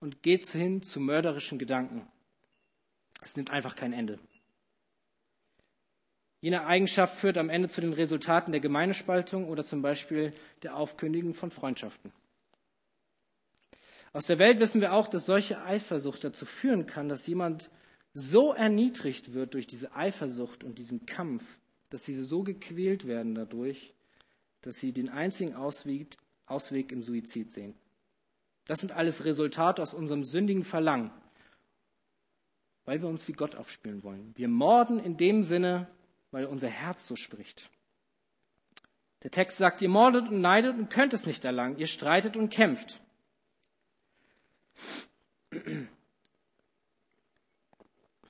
und 0.00 0.22
geht 0.22 0.46
hin 0.46 0.82
zu 0.82 1.00
mörderischen 1.00 1.58
Gedanken. 1.58 2.06
Es 3.22 3.36
nimmt 3.36 3.50
einfach 3.50 3.74
kein 3.74 3.92
Ende. 3.92 4.18
Jene 6.40 6.66
Eigenschaft 6.66 7.18
führt 7.18 7.36
am 7.36 7.50
Ende 7.50 7.68
zu 7.68 7.80
den 7.80 7.92
Resultaten 7.92 8.52
der 8.52 8.60
Gemeindespaltung 8.60 9.48
oder 9.48 9.64
zum 9.64 9.82
Beispiel 9.82 10.32
der 10.62 10.76
Aufkündigung 10.76 11.34
von 11.34 11.50
Freundschaften. 11.50 12.12
Aus 14.12 14.26
der 14.26 14.38
Welt 14.38 14.58
wissen 14.60 14.80
wir 14.80 14.92
auch, 14.92 15.08
dass 15.08 15.26
solche 15.26 15.62
Eifersucht 15.62 16.24
dazu 16.24 16.46
führen 16.46 16.86
kann, 16.86 17.08
dass 17.08 17.26
jemand 17.26 17.70
so 18.14 18.52
erniedrigt 18.52 19.34
wird 19.34 19.54
durch 19.54 19.66
diese 19.66 19.94
Eifersucht 19.94 20.64
und 20.64 20.78
diesen 20.78 21.06
Kampf, 21.06 21.42
dass 21.90 22.04
sie 22.04 22.14
so 22.14 22.42
gequält 22.42 23.06
werden 23.06 23.34
dadurch, 23.34 23.94
dass 24.62 24.76
sie 24.76 24.92
den 24.92 25.08
einzigen 25.08 25.54
Ausweg, 25.54 26.16
Ausweg 26.46 26.90
im 26.92 27.02
Suizid 27.02 27.52
sehen. 27.52 27.74
Das 28.66 28.80
sind 28.80 28.92
alles 28.92 29.24
Resultate 29.24 29.80
aus 29.82 29.94
unserem 29.94 30.24
sündigen 30.24 30.64
Verlangen, 30.64 31.10
weil 32.84 33.00
wir 33.00 33.08
uns 33.08 33.28
wie 33.28 33.32
Gott 33.32 33.54
aufspüren 33.54 34.02
wollen. 34.02 34.32
Wir 34.36 34.48
morden 34.48 34.98
in 34.98 35.16
dem 35.16 35.42
Sinne, 35.42 35.88
weil 36.30 36.46
unser 36.46 36.68
Herz 36.68 37.06
so 37.06 37.16
spricht. 37.16 37.70
Der 39.22 39.30
Text 39.30 39.58
sagt, 39.58 39.82
ihr 39.82 39.88
mordet 39.88 40.28
und 40.28 40.40
neidet 40.40 40.76
und 40.78 40.90
könnt 40.90 41.12
es 41.12 41.26
nicht 41.26 41.44
erlangen, 41.44 41.78
ihr 41.78 41.86
streitet 41.86 42.36
und 42.36 42.50
kämpft. 42.50 43.00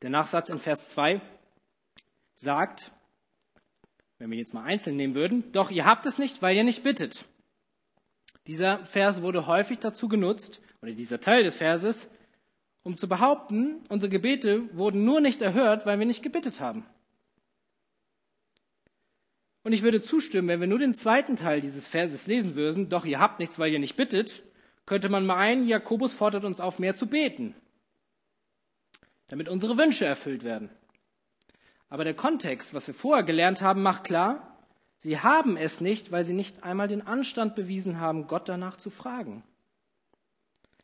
Der 0.03 0.11
Nachsatz 0.11 0.49
in 0.49 0.59
Vers 0.59 0.91
2 0.91 1.21
sagt, 2.35 2.93
wenn 4.19 4.31
wir 4.31 4.39
jetzt 4.39 4.55
mal 4.55 4.65
einzeln 4.65 4.97
nehmen 4.97 5.15
würden, 5.15 5.51
doch 5.53 5.71
ihr 5.71 5.85
habt 5.85 6.07
es 6.07 6.19
nicht, 6.19 6.43
weil 6.43 6.57
ihr 6.57 6.65
nicht 6.65 6.83
bittet. 6.83 7.25
Dieser 8.47 8.85
Vers 8.87 9.23
wurde 9.23 9.47
häufig 9.47 9.79
dazu 9.79 10.09
genutzt, 10.09 10.61
oder 10.81 10.93
dieser 10.93 11.21
Teil 11.21 11.43
des 11.43 11.57
Verses, 11.57 12.09
um 12.83 12.97
zu 12.97 13.09
behaupten, 13.09 13.83
unsere 13.89 14.11
Gebete 14.11 14.75
wurden 14.77 15.05
nur 15.05 15.21
nicht 15.21 15.43
erhört, 15.43 15.85
weil 15.85 15.99
wir 15.99 16.07
nicht 16.07 16.23
gebittet 16.23 16.61
haben. 16.61 16.87
Und 19.65 19.73
ich 19.73 19.83
würde 19.83 20.01
zustimmen, 20.01 20.49
wenn 20.49 20.61
wir 20.61 20.67
nur 20.67 20.79
den 20.79 20.95
zweiten 20.95 21.37
Teil 21.37 21.61
dieses 21.61 21.87
Verses 21.87 22.27
lesen 22.27 22.55
würden, 22.55 22.89
doch 22.89 23.05
ihr 23.05 23.19
habt 23.19 23.41
nichts, 23.41 23.59
weil 23.59 23.73
ihr 23.73 23.79
nicht 23.79 23.97
bittet, 23.97 24.43
könnte 24.89 25.11
man 25.11 25.27
meinen, 25.27 25.69
Jakobus 25.69 26.15
fordert 26.15 26.45
uns 26.45 26.61
auf, 26.61 26.79
mehr 26.79 26.95
zu 26.95 27.09
beten, 27.09 27.55
damit 29.29 29.47
unsere 29.47 29.77
Wünsche 29.77 30.07
erfüllt 30.07 30.45
werden. 30.45 30.71
Aber 31.91 32.05
der 32.05 32.15
Kontext, 32.15 32.73
was 32.73 32.87
wir 32.87 32.95
vorher 32.95 33.23
gelernt 33.23 33.61
haben, 33.61 33.83
macht 33.83 34.05
klar, 34.05 34.57
sie 35.01 35.21
haben 35.21 35.59
es 35.59 35.83
nicht, 35.83 36.11
weil 36.11 36.25
sie 36.25 36.33
nicht 36.33 36.65
einmal 36.65 36.89
den 36.89 37.07
Anstand 37.07 37.55
bewiesen 37.55 38.01
haben, 38.01 38.29
Gott 38.29 38.49
danach 38.49 38.79
zu 38.79 38.89
fragen. 38.89 39.45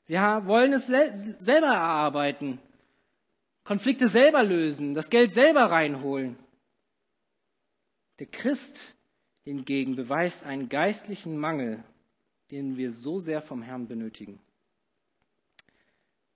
Sie 0.03 0.17
wollen 0.17 0.75
es 0.75 0.87
selber 0.87 1.69
erarbeiten, 1.69 2.59
Konflikte 3.65 4.09
selber 4.09 4.43
lösen, 4.43 4.93
das 4.93 5.09
Geld 5.09 5.33
selber 5.33 5.71
reinholen. 5.71 6.37
Der 8.19 8.27
Christ 8.27 8.79
hingegen 9.45 9.97
beweist 9.97 10.45
einen 10.45 10.69
geistlichen 10.69 11.39
Mangel, 11.39 11.83
den 12.51 12.77
wir 12.77 12.93
so 12.93 13.19
sehr 13.19 13.41
vom 13.43 13.63
Herrn 13.63 13.89
benötigen. 13.89 14.41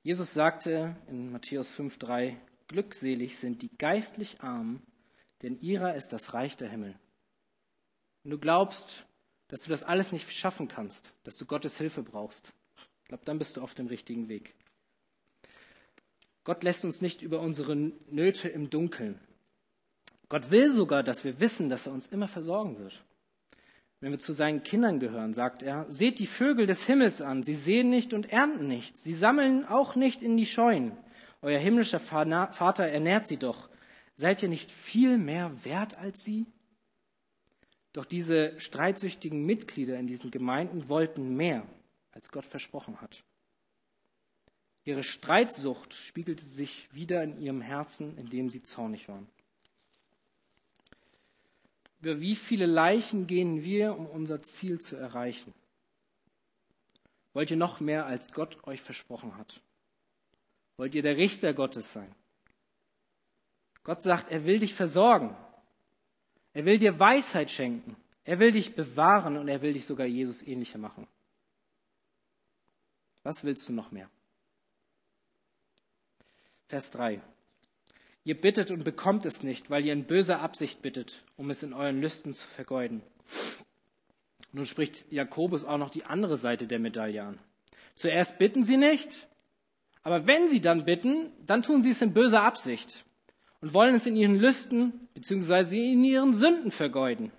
Jesus 0.02 0.32
sagte 0.32 0.96
in 1.08 1.30
Matthäus 1.32 1.70
5,3, 1.76 2.36
Glückselig 2.68 3.38
sind 3.38 3.62
die 3.62 3.76
geistlich 3.76 4.40
Armen, 4.40 4.82
denn 5.42 5.56
ihrer 5.58 5.94
ist 5.94 6.12
das 6.12 6.34
Reich 6.34 6.56
der 6.56 6.68
Himmel. 6.68 6.98
Wenn 8.22 8.30
du 8.30 8.38
glaubst, 8.38 9.06
dass 9.48 9.62
du 9.62 9.70
das 9.70 9.82
alles 9.82 10.12
nicht 10.12 10.30
schaffen 10.30 10.68
kannst, 10.68 11.12
dass 11.24 11.36
du 11.38 11.46
Gottes 11.46 11.78
Hilfe 11.78 12.02
brauchst, 12.02 12.52
ich 13.08 13.16
dann 13.24 13.38
bist 13.38 13.56
du 13.56 13.62
auf 13.62 13.74
dem 13.74 13.86
richtigen 13.86 14.28
Weg. 14.28 14.54
Gott 16.44 16.62
lässt 16.62 16.84
uns 16.84 17.00
nicht 17.00 17.22
über 17.22 17.40
unsere 17.40 17.74
Nöte 17.76 18.48
im 18.48 18.70
Dunkeln. 18.70 19.18
Gott 20.28 20.50
will 20.50 20.72
sogar, 20.72 21.02
dass 21.02 21.24
wir 21.24 21.40
wissen, 21.40 21.70
dass 21.70 21.86
er 21.86 21.92
uns 21.92 22.06
immer 22.06 22.28
versorgen 22.28 22.78
wird. 22.78 23.02
Wenn 24.00 24.12
wir 24.12 24.18
zu 24.18 24.32
seinen 24.32 24.62
Kindern 24.62 25.00
gehören, 25.00 25.34
sagt 25.34 25.62
er, 25.62 25.86
seht 25.88 26.20
die 26.20 26.26
Vögel 26.26 26.66
des 26.66 26.86
Himmels 26.86 27.20
an, 27.20 27.42
sie 27.42 27.56
sehen 27.56 27.90
nicht 27.90 28.12
und 28.14 28.30
ernten 28.30 28.68
nicht, 28.68 28.96
sie 28.96 29.14
sammeln 29.14 29.64
auch 29.64 29.96
nicht 29.96 30.22
in 30.22 30.36
die 30.36 30.46
Scheunen, 30.46 30.96
euer 31.40 31.58
himmlischer 31.58 32.00
Vater 32.00 32.84
ernährt 32.86 33.26
sie 33.26 33.36
doch. 33.36 33.68
Seid 34.14 34.42
ihr 34.42 34.48
nicht 34.48 34.70
viel 34.72 35.18
mehr 35.18 35.64
wert 35.64 35.96
als 35.96 36.24
sie? 36.24 36.46
Doch 37.92 38.04
diese 38.04 38.58
streitsüchtigen 38.58 39.44
Mitglieder 39.44 39.98
in 39.98 40.08
diesen 40.08 40.30
Gemeinden 40.30 40.88
wollten 40.88 41.36
mehr, 41.36 41.66
als 42.10 42.30
Gott 42.30 42.44
versprochen 42.44 43.00
hat. 43.00 43.22
Ihre 44.84 45.04
Streitsucht 45.04 45.94
spiegelte 45.94 46.44
sich 46.44 46.92
wieder 46.92 47.22
in 47.22 47.40
ihrem 47.40 47.60
Herzen, 47.60 48.16
in 48.18 48.28
dem 48.30 48.48
sie 48.48 48.62
zornig 48.62 49.08
waren. 49.08 49.28
Über 52.00 52.20
wie 52.20 52.36
viele 52.36 52.66
Leichen 52.66 53.26
gehen 53.26 53.64
wir, 53.64 53.96
um 53.96 54.06
unser 54.06 54.42
Ziel 54.42 54.80
zu 54.80 54.96
erreichen? 54.96 55.52
Wollt 57.32 57.50
ihr 57.50 57.56
noch 57.56 57.80
mehr, 57.80 58.06
als 58.06 58.32
Gott 58.32 58.66
euch 58.66 58.80
versprochen 58.80 59.36
hat? 59.36 59.60
Wollt 60.76 60.94
ihr 60.94 61.02
der 61.02 61.16
Richter 61.16 61.54
Gottes 61.54 61.92
sein? 61.92 62.14
Gott 63.82 64.02
sagt, 64.02 64.30
er 64.30 64.46
will 64.46 64.58
dich 64.58 64.74
versorgen. 64.74 65.36
Er 66.52 66.64
will 66.64 66.78
dir 66.78 66.98
Weisheit 66.98 67.50
schenken. 67.50 67.96
Er 68.24 68.38
will 68.38 68.52
dich 68.52 68.74
bewahren 68.74 69.36
und 69.36 69.48
er 69.48 69.62
will 69.62 69.72
dich 69.72 69.86
sogar 69.86 70.06
Jesus 70.06 70.42
ähnlicher 70.42 70.78
machen. 70.78 71.06
Was 73.22 73.42
willst 73.42 73.68
du 73.68 73.72
noch 73.72 73.90
mehr? 73.90 74.10
Vers 76.66 76.90
3. 76.90 77.20
Ihr 78.28 78.38
bittet 78.38 78.70
und 78.70 78.84
bekommt 78.84 79.24
es 79.24 79.42
nicht, 79.42 79.70
weil 79.70 79.86
ihr 79.86 79.94
in 79.94 80.04
böser 80.04 80.40
Absicht 80.42 80.82
bittet, 80.82 81.24
um 81.38 81.48
es 81.48 81.62
in 81.62 81.72
euren 81.72 81.98
Lüsten 81.98 82.34
zu 82.34 82.46
vergeuden. 82.46 83.00
Nun 84.52 84.66
spricht 84.66 85.10
Jakobus 85.10 85.64
auch 85.64 85.78
noch 85.78 85.88
die 85.88 86.04
andere 86.04 86.36
Seite 86.36 86.66
der 86.66 86.78
Medaille 86.78 87.22
an. 87.22 87.38
Zuerst 87.94 88.36
bitten 88.36 88.64
sie 88.64 88.76
nicht, 88.76 89.26
aber 90.02 90.26
wenn 90.26 90.50
sie 90.50 90.60
dann 90.60 90.84
bitten, 90.84 91.32
dann 91.46 91.62
tun 91.62 91.82
sie 91.82 91.88
es 91.88 92.02
in 92.02 92.12
böser 92.12 92.42
Absicht 92.42 93.02
und 93.62 93.72
wollen 93.72 93.94
es 93.94 94.06
in 94.06 94.14
ihren 94.14 94.36
Lüsten 94.36 95.08
bzw. 95.14 95.92
in 95.92 96.04
ihren 96.04 96.34
Sünden 96.34 96.70
vergeuden. 96.70 97.32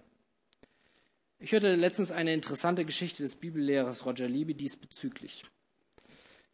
Ich 1.38 1.52
hörte 1.52 1.76
letztens 1.76 2.12
eine 2.12 2.34
interessante 2.34 2.84
Geschichte 2.84 3.22
des 3.22 3.36
Bibellehrers 3.36 4.08
Roger 4.08 4.28
Liebe 4.28 4.56
diesbezüglich. 4.56 5.44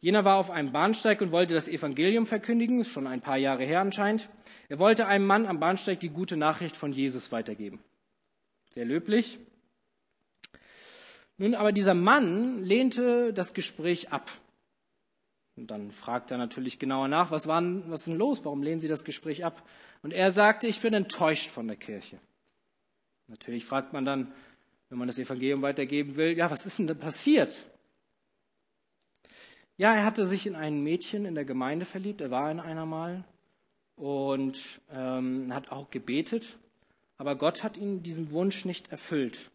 Jener 0.06 0.24
war 0.24 0.36
auf 0.36 0.52
einem 0.52 0.70
Bahnsteig 0.70 1.20
und 1.20 1.32
wollte 1.32 1.52
das 1.52 1.66
Evangelium 1.66 2.26
verkündigen, 2.26 2.84
schon 2.84 3.08
ein 3.08 3.20
paar 3.20 3.38
Jahre 3.38 3.64
her 3.64 3.80
anscheinend. 3.80 4.28
Er 4.68 4.78
wollte 4.78 5.08
einem 5.08 5.26
Mann 5.26 5.46
am 5.46 5.58
Bahnsteig 5.58 5.98
die 5.98 6.10
gute 6.10 6.36
Nachricht 6.36 6.76
von 6.76 6.92
Jesus 6.92 7.32
weitergeben. 7.32 7.80
Sehr 8.70 8.84
löblich. 8.84 9.40
Nun 11.38 11.56
aber 11.56 11.72
dieser 11.72 11.94
Mann 11.94 12.62
lehnte 12.62 13.32
das 13.32 13.52
Gespräch 13.52 14.12
ab 14.12 14.30
und 15.56 15.72
dann 15.72 15.90
fragt 15.90 16.30
er 16.30 16.38
natürlich 16.38 16.78
genauer 16.78 17.08
nach, 17.08 17.32
was, 17.32 17.48
war, 17.48 17.60
was 17.90 18.02
ist 18.02 18.06
denn 18.06 18.14
los? 18.14 18.44
Warum 18.44 18.62
lehnen 18.62 18.78
Sie 18.78 18.86
das 18.86 19.02
Gespräch 19.02 19.44
ab? 19.44 19.68
Und 20.04 20.12
er 20.12 20.30
sagte, 20.30 20.68
ich 20.68 20.80
bin 20.80 20.94
enttäuscht 20.94 21.50
von 21.50 21.66
der 21.66 21.76
Kirche. 21.76 22.20
Natürlich 23.26 23.64
fragt 23.64 23.92
man 23.92 24.04
dann, 24.04 24.32
wenn 24.88 24.98
man 24.98 25.08
das 25.08 25.18
Evangelium 25.18 25.62
weitergeben 25.62 26.14
will, 26.14 26.38
ja, 26.38 26.48
was 26.48 26.64
ist 26.64 26.78
denn 26.78 26.86
da 26.86 26.94
passiert? 26.94 27.66
Ja, 29.78 29.94
er 29.94 30.06
hatte 30.06 30.26
sich 30.26 30.46
in 30.46 30.54
ein 30.54 30.82
Mädchen 30.82 31.26
in 31.26 31.34
der 31.34 31.44
Gemeinde 31.44 31.84
verliebt, 31.84 32.22
er 32.22 32.30
war 32.30 32.50
in 32.50 32.60
einer 32.60 32.86
mal 32.86 33.24
und 33.94 34.80
ähm, 34.90 35.52
hat 35.52 35.70
auch 35.70 35.90
gebetet, 35.90 36.58
aber 37.18 37.36
Gott 37.36 37.62
hat 37.62 37.76
ihm 37.76 38.02
diesen 38.02 38.30
Wunsch 38.30 38.64
nicht 38.64 38.90
erfüllt 38.90 39.50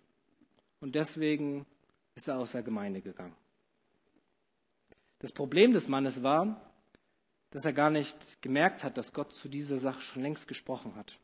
und 0.79 0.93
deswegen 0.93 1.65
ist 2.13 2.27
er 2.27 2.37
aus 2.37 2.51
der 2.51 2.61
Gemeinde 2.61 3.01
gegangen. 3.01 3.35
Das 5.19 5.31
Problem 5.31 5.73
des 5.73 5.87
Mannes 5.87 6.21
war, 6.21 6.71
dass 7.49 7.65
er 7.65 7.73
gar 7.73 7.89
nicht 7.89 8.41
gemerkt 8.43 8.83
hat, 8.83 8.97
dass 8.97 9.13
Gott 9.13 9.33
zu 9.33 9.49
dieser 9.49 9.77
Sache 9.77 10.01
schon 10.01 10.21
längst 10.21 10.47
gesprochen 10.47 10.95
hat. 10.95 11.19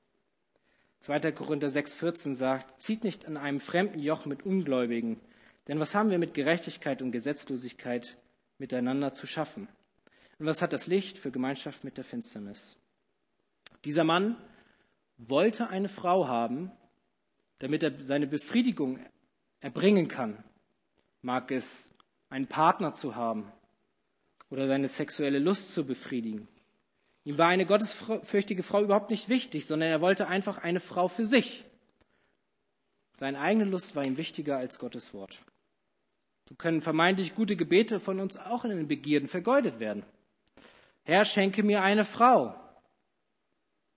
2. 1.01 1.31
Korinther 1.33 1.67
6,14 1.67 2.33
sagt, 2.33 2.81
zieht 2.81 3.03
nicht 3.03 3.27
an 3.27 3.37
einem 3.37 3.59
fremden 3.59 3.99
Joch 3.99 4.25
mit 4.25 4.43
Ungläubigen, 4.43 5.19
denn 5.67 5.79
was 5.79 5.93
haben 5.93 6.09
wir 6.09 6.17
mit 6.17 6.33
Gerechtigkeit 6.33 7.03
und 7.03 7.11
Gesetzlosigkeit 7.11 8.17
miteinander 8.57 9.13
zu 9.13 9.27
schaffen? 9.27 9.67
Und 10.39 10.45
was 10.45 10.61
hat 10.61 10.73
das 10.73 10.87
Licht 10.87 11.17
für 11.17 11.31
Gemeinschaft 11.31 11.83
mit 11.83 11.97
der 11.97 12.03
Finsternis? 12.03 12.77
Dieser 13.85 14.03
Mann 14.03 14.37
wollte 15.17 15.67
eine 15.69 15.89
Frau 15.89 16.27
haben, 16.27 16.71
damit 17.59 17.83
er 17.83 17.99
seine 18.03 18.27
Befriedigung 18.27 18.99
erbringen 19.59 20.07
kann. 20.07 20.43
Mag 21.21 21.51
es 21.51 21.93
einen 22.29 22.47
Partner 22.47 22.93
zu 22.93 23.15
haben, 23.15 23.51
oder 24.49 24.67
seine 24.67 24.87
sexuelle 24.87 25.39
Lust 25.39 25.73
zu 25.73 25.85
befriedigen. 25.85 26.47
Ihm 27.23 27.37
war 27.37 27.49
eine 27.49 27.65
gottesfürchtige 27.65 28.63
Frau 28.63 28.81
überhaupt 28.81 29.09
nicht 29.09 29.27
wichtig, 29.27 29.65
sondern 29.65 29.89
er 29.89 30.01
wollte 30.01 30.27
einfach 30.27 30.59
eine 30.59 30.79
Frau 30.79 31.07
für 31.07 31.25
sich. 31.25 31.65
Seine 33.17 33.39
eigene 33.39 33.65
Lust 33.65 33.95
war 33.95 34.05
ihm 34.05 34.17
wichtiger 34.17 34.57
als 34.57 34.79
Gottes 34.79 35.13
Wort. 35.13 35.37
So 36.47 36.55
können 36.55 36.81
vermeintlich 36.81 37.35
gute 37.35 37.57
Gebete 37.57 37.99
von 37.99 38.21
uns 38.21 38.37
auch 38.37 38.63
in 38.63 38.71
den 38.71 38.87
Begierden 38.87 39.27
vergeudet 39.27 39.79
werden. 39.79 40.05
Herr, 41.03 41.25
schenke 41.25 41.61
mir 41.61 41.81
eine 41.81 42.05
Frau. 42.05 42.55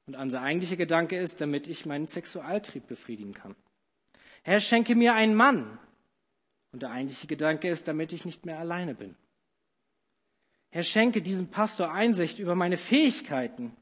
Und 0.07 0.17
unser 0.17 0.43
eigentlicher 0.43 0.77
Gedanke 0.77 1.17
ist, 1.17 1.41
damit 1.41 1.69
ich 1.69 1.87
meinen 1.87 2.09
Sexualtrieb 2.09 2.89
befriedigen 2.89 3.35
kann. 3.35 3.55
Herr, 4.43 4.59
schenke 4.59 4.97
mir 4.97 5.15
einen 5.15 5.35
Mann. 5.35 5.79
Und 6.73 6.83
der 6.83 6.91
eigentliche 6.91 7.29
Gedanke 7.29 7.69
ist, 7.69 7.87
damit 7.87 8.13
ich 8.13 8.25
nicht 8.25 8.45
mehr 8.45 8.59
alleine 8.59 8.95
bin. 8.97 9.15
Herr, 10.71 10.83
schenke 10.83 11.23
diesem 11.23 11.49
Pastor 11.49 11.93
Einsicht 11.93 12.41
über 12.41 12.57
meine 12.57 12.77
Fähigkeiten. 12.77 13.77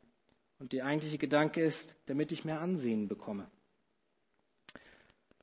Und 0.59 0.73
der 0.75 0.85
eigentliche 0.85 1.19
Gedanke 1.19 1.63
ist, 1.63 1.95
damit 2.07 2.33
ich 2.33 2.45
mehr 2.45 2.61
Ansehen 2.61 3.09
bekomme. 3.09 3.49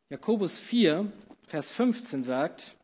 Jakobus 0.10 0.60
4, 0.60 1.12
Vers 1.48 1.72
15 1.72 2.24
sagt, 2.24 2.75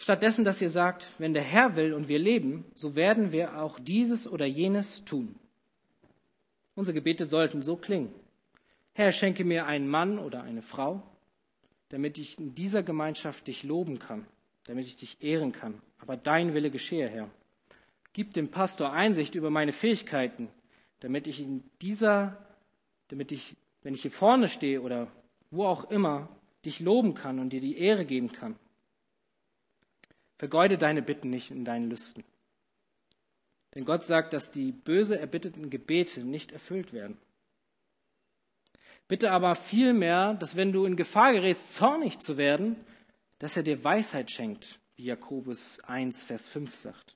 Stattdessen, 0.00 0.46
dass 0.46 0.62
ihr 0.62 0.70
sagt, 0.70 1.06
wenn 1.18 1.34
der 1.34 1.42
Herr 1.42 1.76
will 1.76 1.92
und 1.92 2.08
wir 2.08 2.18
leben, 2.18 2.64
so 2.74 2.96
werden 2.96 3.32
wir 3.32 3.60
auch 3.60 3.78
dieses 3.78 4.26
oder 4.26 4.46
jenes 4.46 5.04
tun. 5.04 5.34
Unsere 6.74 6.94
Gebete 6.94 7.26
sollten 7.26 7.60
so 7.60 7.76
klingen. 7.76 8.10
Herr, 8.94 9.12
schenke 9.12 9.44
mir 9.44 9.66
einen 9.66 9.86
Mann 9.86 10.18
oder 10.18 10.42
eine 10.42 10.62
Frau, 10.62 11.02
damit 11.90 12.16
ich 12.16 12.38
in 12.38 12.54
dieser 12.54 12.82
Gemeinschaft 12.82 13.46
dich 13.46 13.62
loben 13.62 13.98
kann, 13.98 14.26
damit 14.64 14.86
ich 14.86 14.96
dich 14.96 15.22
ehren 15.22 15.52
kann. 15.52 15.82
Aber 15.98 16.16
dein 16.16 16.54
Wille 16.54 16.70
geschehe, 16.70 17.06
Herr. 17.06 17.28
Gib 18.14 18.32
dem 18.32 18.48
Pastor 18.48 18.94
Einsicht 18.94 19.34
über 19.34 19.50
meine 19.50 19.72
Fähigkeiten, 19.72 20.48
damit 21.00 21.26
ich 21.26 21.40
in 21.40 21.62
dieser, 21.82 22.38
damit 23.08 23.32
ich, 23.32 23.54
wenn 23.82 23.92
ich 23.92 24.00
hier 24.00 24.10
vorne 24.10 24.48
stehe 24.48 24.80
oder 24.80 25.08
wo 25.50 25.66
auch 25.66 25.90
immer, 25.90 26.30
dich 26.64 26.80
loben 26.80 27.12
kann 27.12 27.38
und 27.38 27.50
dir 27.50 27.60
die 27.60 27.76
Ehre 27.76 28.06
geben 28.06 28.32
kann. 28.32 28.56
Vergeude 30.40 30.78
deine 30.78 31.02
Bitten 31.02 31.28
nicht 31.28 31.50
in 31.50 31.66
deinen 31.66 31.90
Lüsten. 31.90 32.24
Denn 33.74 33.84
Gott 33.84 34.06
sagt, 34.06 34.32
dass 34.32 34.50
die 34.50 34.72
böse 34.72 35.20
erbitteten 35.20 35.68
Gebete 35.68 36.24
nicht 36.24 36.50
erfüllt 36.50 36.94
werden. 36.94 37.18
Bitte 39.06 39.32
aber 39.32 39.54
vielmehr, 39.54 40.32
dass 40.32 40.56
wenn 40.56 40.72
du 40.72 40.86
in 40.86 40.96
Gefahr 40.96 41.34
gerätst, 41.34 41.74
zornig 41.74 42.20
zu 42.20 42.38
werden, 42.38 42.82
dass 43.38 43.54
er 43.58 43.64
dir 43.64 43.84
Weisheit 43.84 44.30
schenkt, 44.30 44.80
wie 44.96 45.04
Jakobus 45.04 45.78
1, 45.80 46.24
Vers 46.24 46.48
5 46.48 46.74
sagt. 46.74 47.14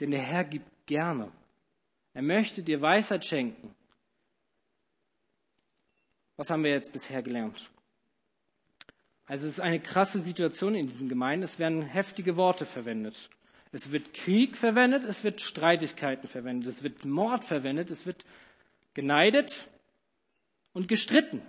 Denn 0.00 0.10
der 0.10 0.22
Herr 0.22 0.44
gibt 0.44 0.86
gerne. 0.86 1.30
Er 2.14 2.22
möchte 2.22 2.62
dir 2.62 2.80
Weisheit 2.80 3.26
schenken. 3.26 3.74
Was 6.36 6.48
haben 6.48 6.64
wir 6.64 6.70
jetzt 6.70 6.94
bisher 6.94 7.22
gelernt? 7.22 7.70
Also 9.28 9.46
es 9.46 9.54
ist 9.54 9.60
eine 9.60 9.78
krasse 9.78 10.20
Situation 10.20 10.74
in 10.74 10.86
diesen 10.86 11.08
Gemeinden. 11.08 11.44
Es 11.44 11.58
werden 11.58 11.82
heftige 11.82 12.36
Worte 12.36 12.64
verwendet. 12.64 13.28
Es 13.72 13.92
wird 13.92 14.14
Krieg 14.14 14.56
verwendet, 14.56 15.04
es 15.04 15.22
wird 15.22 15.42
Streitigkeiten 15.42 16.26
verwendet, 16.26 16.68
es 16.68 16.82
wird 16.82 17.04
Mord 17.04 17.44
verwendet, 17.44 17.90
es 17.90 18.06
wird 18.06 18.24
geneidet 18.94 19.68
und 20.72 20.88
gestritten. 20.88 21.42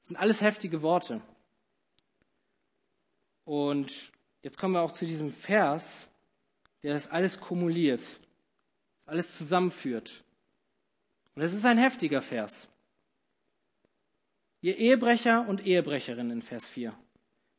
Das 0.00 0.08
sind 0.08 0.16
alles 0.16 0.40
heftige 0.40 0.82
Worte. 0.82 1.20
Und 3.44 4.12
jetzt 4.42 4.58
kommen 4.58 4.74
wir 4.74 4.82
auch 4.82 4.92
zu 4.92 5.06
diesem 5.06 5.30
Vers, 5.30 6.08
der 6.82 6.94
das 6.94 7.08
alles 7.08 7.38
kumuliert, 7.38 8.02
alles 9.06 9.36
zusammenführt. 9.36 10.24
Und 11.36 11.42
es 11.42 11.52
ist 11.52 11.64
ein 11.64 11.78
heftiger 11.78 12.22
Vers. 12.22 12.66
Ihr 14.62 14.76
Ehebrecher 14.76 15.48
und 15.48 15.66
Ehebrecherinnen 15.66 16.32
in 16.32 16.42
Vers 16.42 16.68
4. 16.68 16.92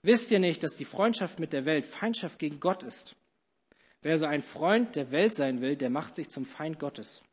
Wisst 0.04 0.32
ihr 0.32 0.40
nicht, 0.40 0.64
dass 0.64 0.76
die 0.76 0.86
Freundschaft 0.86 1.40
mit 1.40 1.52
der 1.52 1.66
Welt 1.66 1.86
Feindschaft 1.86 2.38
gegen 2.38 2.60
Gott 2.60 2.84
ist? 2.84 3.16
Wer 4.04 4.18
so 4.18 4.26
ein 4.26 4.42
Freund 4.42 4.96
der 4.96 5.12
Welt 5.12 5.36
sein 5.36 5.62
will, 5.62 5.76
der 5.76 5.90
macht 5.90 6.16
sich 6.16 6.30
zum 6.30 6.46
Feind 6.46 6.80
Gottes. 6.80 7.24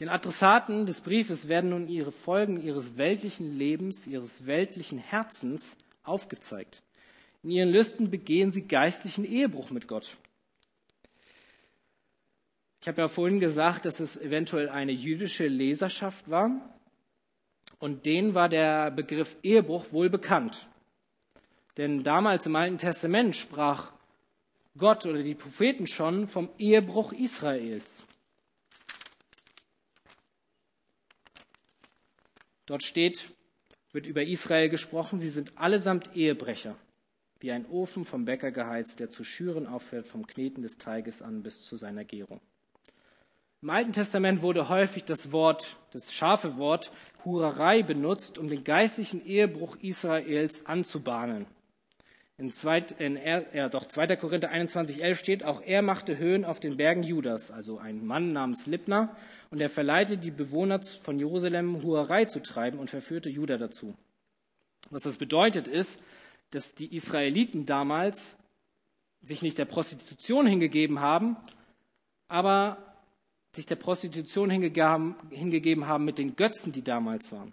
Den 0.00 0.08
Adressaten 0.08 0.86
des 0.86 1.00
Briefes 1.00 1.48
werden 1.48 1.70
nun 1.70 1.88
ihre 1.88 2.12
Folgen 2.12 2.62
ihres 2.62 2.96
weltlichen 2.96 3.56
Lebens, 3.58 4.06
ihres 4.06 4.46
weltlichen 4.46 4.98
Herzens 4.98 5.76
aufgezeigt. 6.04 6.82
In 7.42 7.50
ihren 7.50 7.70
Lüsten 7.70 8.10
begehen 8.10 8.52
sie 8.52 8.62
geistlichen 8.62 9.24
Ehebruch 9.24 9.70
mit 9.70 9.88
Gott. 9.88 10.16
Ich 12.80 12.86
habe 12.86 13.00
ja 13.00 13.08
vorhin 13.08 13.40
gesagt, 13.40 13.84
dass 13.84 13.98
es 13.98 14.16
eventuell 14.16 14.68
eine 14.68 14.92
jüdische 14.92 15.44
Leserschaft 15.44 16.30
war. 16.30 16.77
Und 17.78 18.06
denen 18.06 18.34
war 18.34 18.48
der 18.48 18.90
Begriff 18.90 19.36
Ehebruch 19.42 19.92
wohl 19.92 20.10
bekannt. 20.10 20.68
Denn 21.76 22.02
damals 22.02 22.44
im 22.46 22.56
Alten 22.56 22.78
Testament 22.78 23.36
sprach 23.36 23.92
Gott 24.76 25.06
oder 25.06 25.22
die 25.22 25.34
Propheten 25.34 25.86
schon 25.86 26.26
vom 26.26 26.50
Ehebruch 26.58 27.12
Israels. 27.12 28.04
Dort 32.66 32.82
steht, 32.82 33.30
wird 33.92 34.06
über 34.06 34.22
Israel 34.22 34.68
gesprochen, 34.68 35.18
sie 35.18 35.30
sind 35.30 35.56
allesamt 35.56 36.14
Ehebrecher, 36.14 36.76
wie 37.40 37.50
ein 37.50 37.64
Ofen 37.66 38.04
vom 38.04 38.24
Bäcker 38.24 38.50
geheizt, 38.50 39.00
der 39.00 39.08
zu 39.08 39.24
schüren 39.24 39.66
aufhört 39.66 40.06
vom 40.06 40.26
Kneten 40.26 40.62
des 40.62 40.76
Teiges 40.76 41.22
an 41.22 41.42
bis 41.42 41.64
zu 41.64 41.76
seiner 41.76 42.04
Gärung. 42.04 42.40
Im 43.60 43.70
Alten 43.70 43.92
Testament 43.92 44.40
wurde 44.40 44.68
häufig 44.68 45.04
das 45.04 45.32
Wort, 45.32 45.78
das 45.90 46.12
scharfe 46.12 46.58
Wort 46.58 46.92
Hurerei 47.24 47.82
benutzt, 47.82 48.38
um 48.38 48.46
den 48.46 48.62
geistlichen 48.62 49.26
Ehebruch 49.26 49.76
Israels 49.82 50.64
anzubahnen. 50.64 51.46
In, 52.36 52.52
zweit, 52.52 52.92
in 53.00 53.16
er, 53.16 53.52
ja, 53.52 53.68
doch 53.68 53.86
2. 53.86 54.14
Korinther 54.14 54.52
21,11 54.52 55.14
steht, 55.16 55.44
auch 55.44 55.60
er 55.60 55.82
machte 55.82 56.18
Höhen 56.18 56.44
auf 56.44 56.60
den 56.60 56.76
Bergen 56.76 57.02
Judas, 57.02 57.50
also 57.50 57.78
ein 57.78 58.06
Mann 58.06 58.28
namens 58.28 58.66
Libner, 58.66 59.16
und 59.50 59.60
er 59.60 59.70
verleitete 59.70 60.18
die 60.18 60.30
Bewohner 60.30 60.80
von 60.80 61.18
Jerusalem, 61.18 61.82
Hurerei 61.82 62.26
zu 62.26 62.40
treiben 62.40 62.78
und 62.78 62.90
verführte 62.90 63.28
Juda 63.28 63.58
dazu. 63.58 63.92
Was 64.90 65.02
das 65.02 65.16
bedeutet 65.16 65.66
ist, 65.66 65.98
dass 66.52 66.76
die 66.76 66.94
Israeliten 66.94 67.66
damals 67.66 68.36
sich 69.20 69.42
nicht 69.42 69.58
der 69.58 69.64
Prostitution 69.64 70.46
hingegeben 70.46 71.00
haben, 71.00 71.36
aber 72.28 72.87
sich 73.54 73.66
der 73.66 73.76
Prostitution 73.76 74.50
hingegeben 74.50 75.86
haben 75.86 76.04
mit 76.04 76.18
den 76.18 76.36
Götzen, 76.36 76.72
die 76.72 76.82
damals 76.82 77.32
waren. 77.32 77.52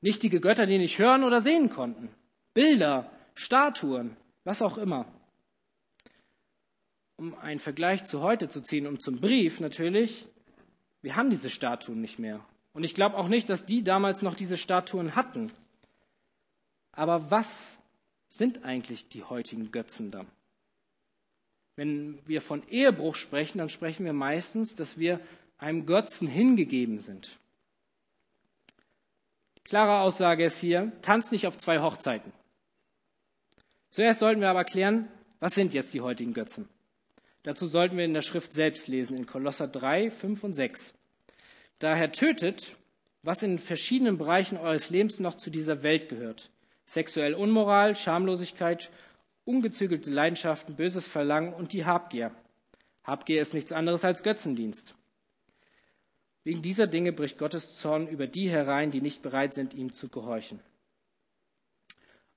Nichtige 0.00 0.40
Götter, 0.40 0.66
die 0.66 0.78
nicht 0.78 0.98
hören 0.98 1.24
oder 1.24 1.42
sehen 1.42 1.68
konnten. 1.68 2.08
Bilder, 2.54 3.10
Statuen, 3.34 4.16
was 4.44 4.62
auch 4.62 4.78
immer. 4.78 5.06
Um 7.16 7.34
einen 7.34 7.58
Vergleich 7.58 8.04
zu 8.04 8.22
heute 8.22 8.48
zu 8.48 8.62
ziehen, 8.62 8.86
um 8.86 8.98
zum 8.98 9.20
Brief 9.20 9.60
natürlich, 9.60 10.26
wir 11.02 11.16
haben 11.16 11.28
diese 11.28 11.50
Statuen 11.50 12.00
nicht 12.00 12.18
mehr. 12.18 12.44
Und 12.72 12.84
ich 12.84 12.94
glaube 12.94 13.16
auch 13.16 13.28
nicht, 13.28 13.50
dass 13.50 13.66
die 13.66 13.82
damals 13.82 14.22
noch 14.22 14.34
diese 14.34 14.56
Statuen 14.56 15.16
hatten. 15.16 15.52
Aber 16.92 17.30
was 17.30 17.78
sind 18.28 18.64
eigentlich 18.64 19.08
die 19.08 19.24
heutigen 19.24 19.70
Götzen 19.70 20.10
dann? 20.10 20.26
Wenn 21.80 22.18
wir 22.26 22.42
von 22.42 22.62
Ehebruch 22.68 23.14
sprechen, 23.14 23.56
dann 23.56 23.70
sprechen 23.70 24.04
wir 24.04 24.12
meistens, 24.12 24.74
dass 24.74 24.98
wir 24.98 25.18
einem 25.56 25.86
Götzen 25.86 26.28
hingegeben 26.28 27.00
sind. 27.00 27.38
Klare 29.64 30.02
Aussage 30.02 30.44
ist 30.44 30.58
hier, 30.58 30.92
tanz 31.00 31.30
nicht 31.30 31.46
auf 31.46 31.56
zwei 31.56 31.80
Hochzeiten. 31.80 32.34
Zuerst 33.88 34.20
sollten 34.20 34.42
wir 34.42 34.50
aber 34.50 34.64
klären, 34.64 35.08
was 35.38 35.54
sind 35.54 35.72
jetzt 35.72 35.94
die 35.94 36.02
heutigen 36.02 36.34
Götzen? 36.34 36.68
Dazu 37.44 37.66
sollten 37.66 37.96
wir 37.96 38.04
in 38.04 38.12
der 38.12 38.20
Schrift 38.20 38.52
selbst 38.52 38.86
lesen, 38.86 39.16
in 39.16 39.24
Kolosser 39.24 39.66
3, 39.66 40.10
5 40.10 40.44
und 40.44 40.52
6. 40.52 40.92
Daher 41.78 42.12
tötet, 42.12 42.76
was 43.22 43.42
in 43.42 43.56
verschiedenen 43.56 44.18
Bereichen 44.18 44.58
eures 44.58 44.90
Lebens 44.90 45.18
noch 45.18 45.36
zu 45.36 45.48
dieser 45.48 45.82
Welt 45.82 46.10
gehört. 46.10 46.50
Sexuell 46.84 47.32
Unmoral, 47.32 47.96
Schamlosigkeit, 47.96 48.90
ungezügelte 49.44 50.10
Leidenschaften, 50.10 50.76
böses 50.76 51.06
Verlangen 51.06 51.52
und 51.52 51.72
die 51.72 51.84
Habgier. 51.84 52.34
Habgier 53.04 53.40
ist 53.40 53.54
nichts 53.54 53.72
anderes 53.72 54.04
als 54.04 54.22
Götzendienst. 54.22 54.94
Wegen 56.44 56.62
dieser 56.62 56.86
Dinge 56.86 57.12
bricht 57.12 57.38
Gottes 57.38 57.74
Zorn 57.78 58.08
über 58.08 58.26
die 58.26 58.48
herein, 58.48 58.90
die 58.90 59.00
nicht 59.00 59.22
bereit 59.22 59.54
sind, 59.54 59.74
ihm 59.74 59.92
zu 59.92 60.08
gehorchen. 60.08 60.60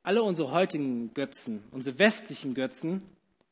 Alle 0.01 0.23
unsere 0.23 0.51
heutigen 0.51 1.13
Götzen, 1.13 1.63
unsere 1.71 1.97
westlichen 1.99 2.53
Götzen, 2.53 3.01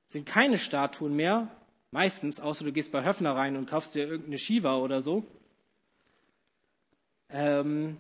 sind 0.08 0.26
keine 0.26 0.58
Statuen 0.58 1.16
mehr, 1.16 1.48
meistens, 1.92 2.42
außer 2.42 2.66
du 2.66 2.74
gehst 2.74 2.92
bei 2.92 3.06
Höfner 3.06 3.36
rein 3.36 3.56
und 3.56 3.70
kaufst 3.70 3.96
dir 3.96 4.06
irgendeine 4.06 4.38
Shiva 4.38 4.76
oder 4.78 5.02
so. 5.02 5.26
Ähm, 7.30 7.98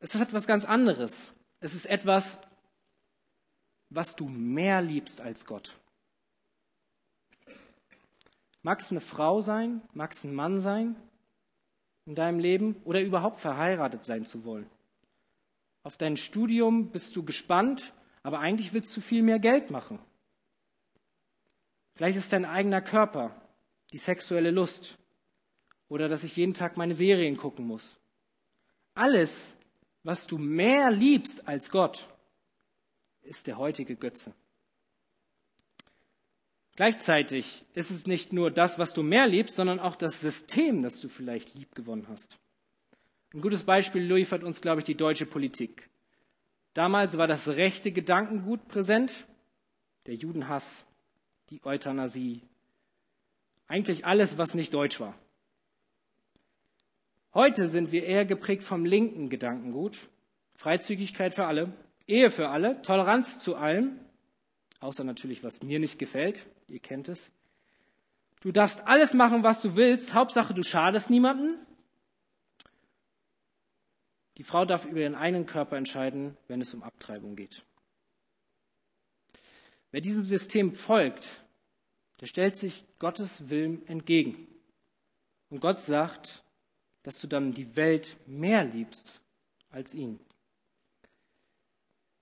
es 0.00 0.14
ist 0.14 0.20
etwas 0.20 0.46
ganz 0.46 0.66
anderes. 0.66 1.32
Es 1.60 1.74
ist 1.74 1.86
etwas, 1.86 2.38
was 3.90 4.16
du 4.16 4.28
mehr 4.28 4.80
liebst 4.80 5.20
als 5.20 5.44
Gott. 5.44 5.76
Mag 8.62 8.80
es 8.80 8.90
eine 8.90 9.00
Frau 9.00 9.40
sein, 9.40 9.82
mag 9.92 10.12
es 10.12 10.24
ein 10.24 10.34
Mann 10.34 10.60
sein 10.60 10.96
in 12.06 12.14
deinem 12.14 12.38
Leben 12.38 12.76
oder 12.84 13.00
überhaupt 13.00 13.38
verheiratet 13.38 14.04
sein 14.04 14.24
zu 14.24 14.44
wollen. 14.44 14.68
Auf 15.82 15.96
dein 15.96 16.16
Studium 16.16 16.90
bist 16.90 17.16
du 17.16 17.24
gespannt, 17.24 17.92
aber 18.22 18.40
eigentlich 18.40 18.72
willst 18.72 18.96
du 18.96 19.00
viel 19.00 19.22
mehr 19.22 19.38
Geld 19.38 19.70
machen. 19.70 19.98
Vielleicht 21.94 22.18
ist 22.18 22.32
dein 22.32 22.44
eigener 22.44 22.80
Körper 22.80 23.34
die 23.92 23.98
sexuelle 23.98 24.50
Lust 24.50 24.98
oder 25.88 26.08
dass 26.08 26.24
ich 26.24 26.36
jeden 26.36 26.54
Tag 26.54 26.76
meine 26.76 26.94
Serien 26.94 27.36
gucken 27.36 27.66
muss. 27.66 27.98
Alles, 28.94 29.56
was 30.02 30.26
du 30.26 30.38
mehr 30.38 30.90
liebst 30.90 31.46
als 31.48 31.70
Gott, 31.70 32.08
ist 33.30 33.46
der 33.46 33.58
heutige 33.58 33.94
Götze. 33.94 34.34
Gleichzeitig 36.74 37.64
ist 37.74 37.90
es 37.90 38.06
nicht 38.06 38.32
nur 38.32 38.50
das, 38.50 38.78
was 38.78 38.92
du 38.92 39.02
mehr 39.02 39.28
liebst, 39.28 39.54
sondern 39.54 39.78
auch 39.78 39.94
das 39.94 40.20
System, 40.20 40.82
das 40.82 41.00
du 41.00 41.08
vielleicht 41.08 41.54
lieb 41.54 41.74
gewonnen 41.74 42.08
hast. 42.08 42.38
Ein 43.32 43.40
gutes 43.40 43.62
Beispiel 43.62 44.02
liefert 44.02 44.42
uns, 44.42 44.60
glaube 44.60 44.80
ich, 44.80 44.84
die 44.84 44.96
deutsche 44.96 45.26
Politik. 45.26 45.88
Damals 46.74 47.16
war 47.16 47.28
das 47.28 47.48
rechte 47.48 47.92
Gedankengut 47.92 48.66
präsent, 48.66 49.12
der 50.06 50.14
Judenhass, 50.14 50.84
die 51.50 51.64
Euthanasie, 51.64 52.42
eigentlich 53.68 54.04
alles, 54.04 54.38
was 54.38 54.54
nicht 54.54 54.74
deutsch 54.74 54.98
war. 54.98 55.14
Heute 57.32 57.68
sind 57.68 57.92
wir 57.92 58.04
eher 58.04 58.24
geprägt 58.24 58.64
vom 58.64 58.84
linken 58.84 59.28
Gedankengut, 59.28 59.96
Freizügigkeit 60.54 61.34
für 61.34 61.46
alle, 61.46 61.72
Ehe 62.10 62.28
für 62.28 62.48
alle, 62.48 62.82
Toleranz 62.82 63.38
zu 63.38 63.54
allem, 63.54 64.00
außer 64.80 65.04
natürlich, 65.04 65.44
was 65.44 65.62
mir 65.62 65.78
nicht 65.78 65.98
gefällt, 65.98 66.44
ihr 66.68 66.80
kennt 66.80 67.08
es. 67.08 67.30
Du 68.40 68.50
darfst 68.50 68.86
alles 68.86 69.14
machen, 69.14 69.44
was 69.44 69.60
du 69.60 69.76
willst, 69.76 70.12
Hauptsache 70.12 70.52
du 70.52 70.62
schadest 70.62 71.08
niemanden. 71.10 71.58
Die 74.38 74.42
Frau 74.42 74.64
darf 74.64 74.86
über 74.86 75.00
ihren 75.00 75.14
eigenen 75.14 75.46
Körper 75.46 75.76
entscheiden, 75.76 76.36
wenn 76.48 76.60
es 76.60 76.74
um 76.74 76.82
Abtreibung 76.82 77.36
geht. 77.36 77.62
Wer 79.92 80.00
diesem 80.00 80.24
System 80.24 80.74
folgt, 80.74 81.28
der 82.20 82.26
stellt 82.26 82.56
sich 82.56 82.84
Gottes 82.98 83.50
Willen 83.50 83.86
entgegen. 83.86 84.48
Und 85.48 85.60
Gott 85.60 85.80
sagt, 85.80 86.42
dass 87.02 87.20
du 87.20 87.26
dann 87.26 87.52
die 87.52 87.76
Welt 87.76 88.16
mehr 88.26 88.64
liebst 88.64 89.20
als 89.70 89.94
ihn. 89.94 90.18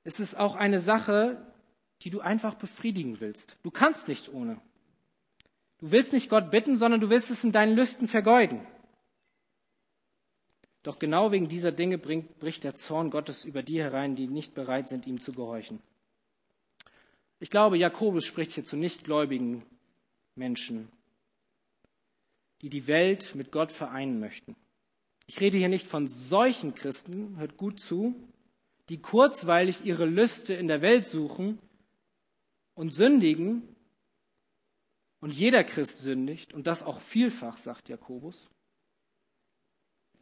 Es 0.05 0.21
ist 0.21 0.37
auch 0.37 0.55
eine 0.55 0.79
Sache, 0.79 1.45
die 2.03 2.11
du 2.11 2.21
einfach 2.21 2.55
befriedigen 2.55 3.21
willst. 3.21 3.57
Du 3.63 3.71
kannst 3.71 4.09
nicht 4.09 4.33
ohne. 4.33 4.61
Du 5.79 5.93
willst 5.93 6.13
nicht 6.13 6.29
Gott 6.29 6.51
bitten, 6.51 6.77
sondern 6.77 7.01
du 7.01 7.11
willst 7.11 7.31
es 7.31 7.45
in 7.45 7.53
deinen 7.53 7.77
Lüsten 7.77 8.09
vergeuden. 8.09 8.67
Doch 10.83 10.99
genau 10.99 11.33
wegen 11.33 11.49
dieser 11.49 11.73
Dinge 11.73 11.99
bringt, 11.99 12.39
bricht 12.39 12.65
der 12.65 12.75
Zorn 12.75 13.11
Gottes 13.11 13.45
über 13.45 13.63
die 13.63 13.81
herein, 13.81 14.17
die 14.17 14.27
nicht 14.27 14.55
bereit 14.55 14.89
sind, 14.89 15.07
ihm 15.07 15.21
zu 15.21 15.33
gehorchen. 15.33 15.81
Ich 17.41 17.51
glaube, 17.51 17.79
Jakobus 17.79 18.25
spricht 18.25 18.53
hier 18.53 18.65
zu 18.65 18.77
nichtgläubigen 18.77 19.65
Menschen, 20.35 20.89
die 22.63 22.71
die 22.71 22.87
Welt 22.87 23.35
mit 23.35 23.53
Gott 23.53 23.71
vereinen 23.71 24.19
möchten. 24.19 24.57
Ich 25.27 25.41
rede 25.41 25.59
hier 25.59 25.69
nicht 25.69 25.87
von 25.87 26.07
solchen 26.07 26.75
Christen, 26.75 27.37
hört 27.37 27.57
gut 27.57 27.81
zu, 27.81 28.17
die 28.89 29.01
kurzweilig 29.01 29.85
ihre 29.85 30.07
Lüste 30.07 30.55
in 30.55 30.69
der 30.69 30.83
Welt 30.83 31.07
suchen 31.07 31.59
und 32.75 32.95
sündigen. 32.95 33.63
Und 35.21 35.33
jeder 35.33 35.65
Christ 35.65 35.99
sündigt 35.99 36.55
und 36.55 36.67
das 36.67 36.83
auch 36.83 37.01
vielfach, 37.01 37.57
sagt 37.57 37.89
Jakobus. 37.89 38.49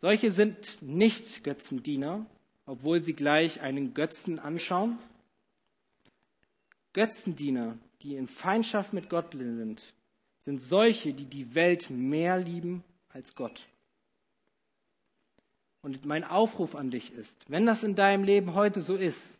Solche 0.00 0.30
sind 0.30 0.82
nicht 0.82 1.44
Götzendiener, 1.44 2.26
obwohl 2.64 3.00
sie 3.00 3.14
gleich 3.14 3.60
einen 3.60 3.94
Götzen 3.94 4.38
anschauen. 4.38 4.98
Götzendiener, 6.92 7.78
die 8.02 8.16
in 8.16 8.26
Feindschaft 8.26 8.92
mit 8.92 9.10
Gott 9.10 9.32
sind, 9.32 9.94
sind 10.38 10.62
solche, 10.62 11.12
die 11.12 11.26
die 11.26 11.54
Welt 11.54 11.90
mehr 11.90 12.38
lieben 12.38 12.82
als 13.08 13.34
Gott. 13.34 13.66
Und 15.82 16.04
mein 16.04 16.24
Aufruf 16.24 16.74
an 16.74 16.90
dich 16.90 17.12
ist, 17.12 17.48
wenn 17.48 17.66
das 17.66 17.84
in 17.84 17.94
deinem 17.94 18.24
Leben 18.24 18.54
heute 18.54 18.80
so 18.80 18.96
ist, 18.96 19.38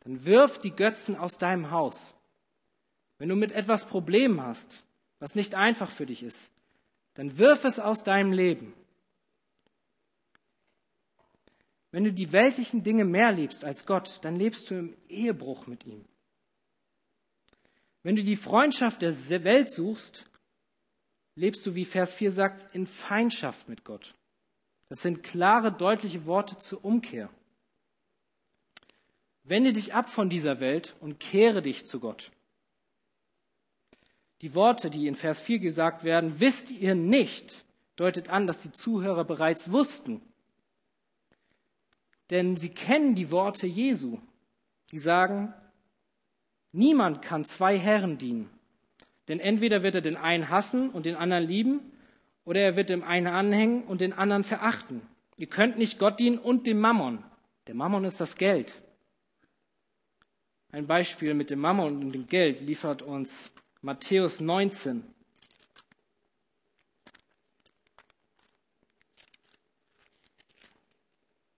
dann 0.00 0.24
wirf 0.24 0.58
die 0.58 0.72
Götzen 0.72 1.16
aus 1.16 1.32
deinem 1.38 1.70
Haus. 1.70 2.14
Wenn 3.18 3.28
du 3.28 3.36
mit 3.36 3.52
etwas 3.52 3.86
Problemen 3.86 4.42
hast, 4.42 4.68
was 5.20 5.36
nicht 5.36 5.54
einfach 5.54 5.90
für 5.90 6.06
dich 6.06 6.24
ist, 6.24 6.50
dann 7.14 7.38
wirf 7.38 7.64
es 7.64 7.78
aus 7.78 8.02
deinem 8.02 8.32
Leben. 8.32 8.74
Wenn 11.92 12.04
du 12.04 12.12
die 12.12 12.32
weltlichen 12.32 12.82
Dinge 12.82 13.04
mehr 13.04 13.30
liebst 13.32 13.64
als 13.64 13.86
Gott, 13.86 14.18
dann 14.22 14.34
lebst 14.34 14.70
du 14.70 14.74
im 14.78 14.96
Ehebruch 15.08 15.66
mit 15.66 15.84
ihm. 15.86 16.04
Wenn 18.02 18.16
du 18.16 18.24
die 18.24 18.36
Freundschaft 18.36 19.02
der 19.02 19.14
Welt 19.44 19.70
suchst, 19.70 20.28
lebst 21.36 21.64
du, 21.66 21.74
wie 21.74 21.84
Vers 21.84 22.14
4 22.14 22.32
sagt, 22.32 22.74
in 22.74 22.86
Feindschaft 22.86 23.68
mit 23.68 23.84
Gott. 23.84 24.14
Das 24.92 25.00
sind 25.00 25.22
klare, 25.22 25.72
deutliche 25.72 26.26
Worte 26.26 26.58
zur 26.58 26.84
Umkehr. 26.84 27.30
Wende 29.42 29.72
dich 29.72 29.94
ab 29.94 30.10
von 30.10 30.28
dieser 30.28 30.60
Welt 30.60 30.96
und 31.00 31.18
kehre 31.18 31.62
dich 31.62 31.86
zu 31.86 31.98
Gott. 31.98 32.30
Die 34.42 34.54
Worte, 34.54 34.90
die 34.90 35.06
in 35.06 35.14
Vers 35.14 35.40
4 35.40 35.60
gesagt 35.60 36.04
werden, 36.04 36.40
wisst 36.40 36.70
ihr 36.70 36.94
nicht, 36.94 37.64
deutet 37.96 38.28
an, 38.28 38.46
dass 38.46 38.60
die 38.60 38.72
Zuhörer 38.72 39.24
bereits 39.24 39.72
wussten. 39.72 40.20
Denn 42.28 42.58
sie 42.58 42.68
kennen 42.68 43.14
die 43.14 43.30
Worte 43.30 43.66
Jesu, 43.66 44.18
die 44.90 44.98
sagen, 44.98 45.54
niemand 46.72 47.22
kann 47.22 47.46
zwei 47.46 47.78
Herren 47.78 48.18
dienen. 48.18 48.50
Denn 49.28 49.40
entweder 49.40 49.82
wird 49.82 49.94
er 49.94 50.02
den 50.02 50.18
einen 50.18 50.50
hassen 50.50 50.90
und 50.90 51.06
den 51.06 51.16
anderen 51.16 51.44
lieben, 51.46 51.91
oder 52.44 52.60
er 52.60 52.76
wird 52.76 52.88
dem 52.88 53.04
einen 53.04 53.26
anhängen 53.26 53.84
und 53.84 54.00
den 54.00 54.12
anderen 54.12 54.44
verachten. 54.44 55.02
Ihr 55.36 55.46
könnt 55.46 55.78
nicht 55.78 55.98
Gott 55.98 56.20
dienen 56.20 56.38
und 56.38 56.66
dem 56.66 56.80
Mammon. 56.80 57.24
Der 57.66 57.74
Mammon 57.74 58.04
ist 58.04 58.20
das 58.20 58.36
Geld. 58.36 58.80
Ein 60.70 60.86
Beispiel 60.86 61.34
mit 61.34 61.50
dem 61.50 61.60
Mammon 61.60 62.02
und 62.02 62.12
dem 62.12 62.26
Geld 62.26 62.60
liefert 62.60 63.02
uns 63.02 63.50
Matthäus 63.82 64.40
19. 64.40 65.04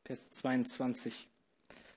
Vers 0.05 0.31
22. 0.31 1.29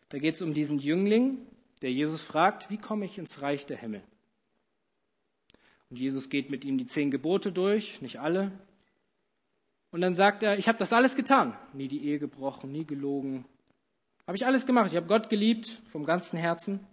Da 0.09 0.17
geht 0.17 0.35
es 0.35 0.41
um 0.41 0.53
diesen 0.53 0.79
Jüngling, 0.79 1.45
der 1.81 1.91
Jesus 1.91 2.21
fragt, 2.21 2.69
wie 2.69 2.77
komme 2.77 3.05
ich 3.05 3.17
ins 3.17 3.41
Reich 3.41 3.65
der 3.65 3.77
Himmel? 3.77 4.01
Und 5.89 5.99
Jesus 5.99 6.29
geht 6.29 6.49
mit 6.49 6.63
ihm 6.63 6.77
die 6.77 6.85
zehn 6.85 7.11
Gebote 7.11 7.51
durch, 7.51 8.01
nicht 8.01 8.19
alle. 8.19 8.51
Und 9.91 10.01
dann 10.01 10.13
sagt 10.13 10.43
er, 10.43 10.57
ich 10.57 10.67
habe 10.67 10.77
das 10.77 10.93
alles 10.93 11.15
getan. 11.15 11.57
Nie 11.73 11.87
die 11.87 12.03
Ehe 12.03 12.19
gebrochen, 12.19 12.71
nie 12.71 12.85
gelogen. 12.85 13.45
Habe 14.25 14.35
ich 14.35 14.45
alles 14.45 14.65
gemacht. 14.65 14.91
Ich 14.91 14.97
habe 14.97 15.07
Gott 15.07 15.29
geliebt 15.29 15.81
vom 15.91 16.05
ganzen 16.05 16.37
Herzen. 16.37 16.85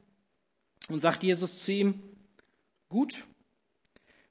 Und 0.88 1.00
sagt 1.00 1.22
Jesus 1.22 1.64
zu 1.64 1.72
ihm, 1.72 2.02
gut, 2.88 3.24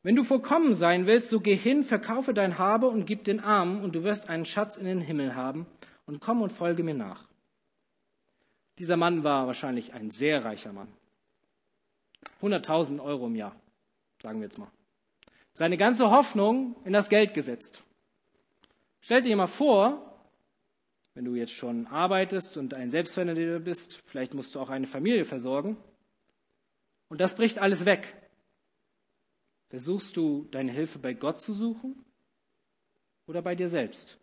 wenn 0.03 0.15
du 0.15 0.23
vollkommen 0.23 0.75
sein 0.75 1.07
willst, 1.07 1.29
so 1.29 1.39
geh 1.39 1.55
hin, 1.55 1.83
verkaufe 1.83 2.33
dein 2.33 2.57
Habe 2.57 2.87
und 2.87 3.05
gib 3.05 3.23
den 3.23 3.39
Armen, 3.39 3.81
und 3.81 3.95
du 3.95 4.03
wirst 4.03 4.29
einen 4.29 4.45
Schatz 4.45 4.75
in 4.77 4.85
den 4.85 5.01
Himmel 5.01 5.33
haben, 5.33 5.65
und 6.05 6.19
komm 6.19 6.41
und 6.41 6.51
folge 6.51 6.83
mir 6.83 6.93
nach. 6.93 7.27
Dieser 8.77 8.97
Mann 8.97 9.23
war 9.23 9.47
wahrscheinlich 9.47 9.93
ein 9.93 10.11
sehr 10.11 10.43
reicher 10.43 10.73
Mann. 10.73 10.89
100.000 12.41 13.01
Euro 13.01 13.27
im 13.27 13.35
Jahr, 13.35 13.55
sagen 14.21 14.39
wir 14.39 14.47
jetzt 14.47 14.57
mal. 14.57 14.71
Seine 15.53 15.77
ganze 15.77 16.11
Hoffnung 16.11 16.75
in 16.83 16.93
das 16.93 17.09
Geld 17.09 17.33
gesetzt. 17.33 17.83
Stell 19.05 19.21
dir 19.21 19.35
mal 19.35 19.47
vor, 19.47 20.17
wenn 21.13 21.25
du 21.25 21.35
jetzt 21.35 21.51
schon 21.51 21.87
arbeitest 21.87 22.55
und 22.55 22.73
ein 22.73 22.89
Selbstverständlicher 22.89 23.59
bist, 23.59 24.01
vielleicht 24.05 24.33
musst 24.33 24.55
du 24.55 24.61
auch 24.61 24.69
eine 24.69 24.87
Familie 24.87 25.25
versorgen, 25.25 25.75
und 27.09 27.19
das 27.19 27.35
bricht 27.35 27.59
alles 27.59 27.85
weg. 27.85 28.15
Versuchst 29.67 30.15
du 30.15 30.45
deine 30.51 30.71
Hilfe 30.71 30.99
bei 30.99 31.13
Gott 31.13 31.41
zu 31.41 31.51
suchen 31.51 32.05
oder 33.27 33.41
bei 33.41 33.55
dir 33.55 33.67
selbst? 33.67 34.17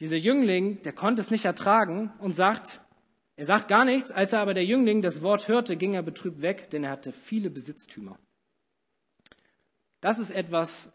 Dieser 0.00 0.16
Jüngling, 0.16 0.80
der 0.80 0.94
konnte 0.94 1.20
es 1.20 1.30
nicht 1.30 1.44
ertragen 1.44 2.14
und 2.20 2.34
sagt, 2.34 2.80
er 3.36 3.44
sagt 3.44 3.68
gar 3.68 3.84
nichts, 3.84 4.10
als 4.10 4.32
er 4.32 4.40
aber 4.40 4.54
der 4.54 4.64
Jüngling 4.64 5.02
das 5.02 5.20
Wort 5.20 5.48
hörte, 5.48 5.76
ging 5.76 5.92
er 5.92 6.02
betrübt 6.02 6.40
weg, 6.40 6.70
denn 6.70 6.84
er 6.84 6.92
hatte 6.92 7.12
viele 7.12 7.50
Besitztümer. 7.50 8.18
Das 10.00 10.18
ist 10.18 10.30
etwas, 10.30 10.90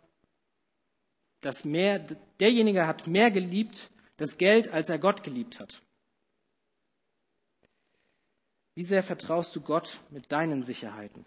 das 1.42 1.66
mehr, 1.66 2.00
derjenige 2.40 2.88
hat 2.88 3.08
mehr 3.08 3.32
geliebt, 3.32 3.90
das 4.18 4.38
Geld, 4.38 4.72
als 4.72 4.90
er 4.90 5.00
Gott 5.00 5.24
geliebt 5.24 5.60
hat. 5.60 5.82
Wie 8.76 8.84
sehr 8.84 9.04
vertraust 9.04 9.56
du 9.56 9.62
Gott 9.62 10.02
mit 10.10 10.32
deinen 10.32 10.64
Sicherheiten? 10.64 11.26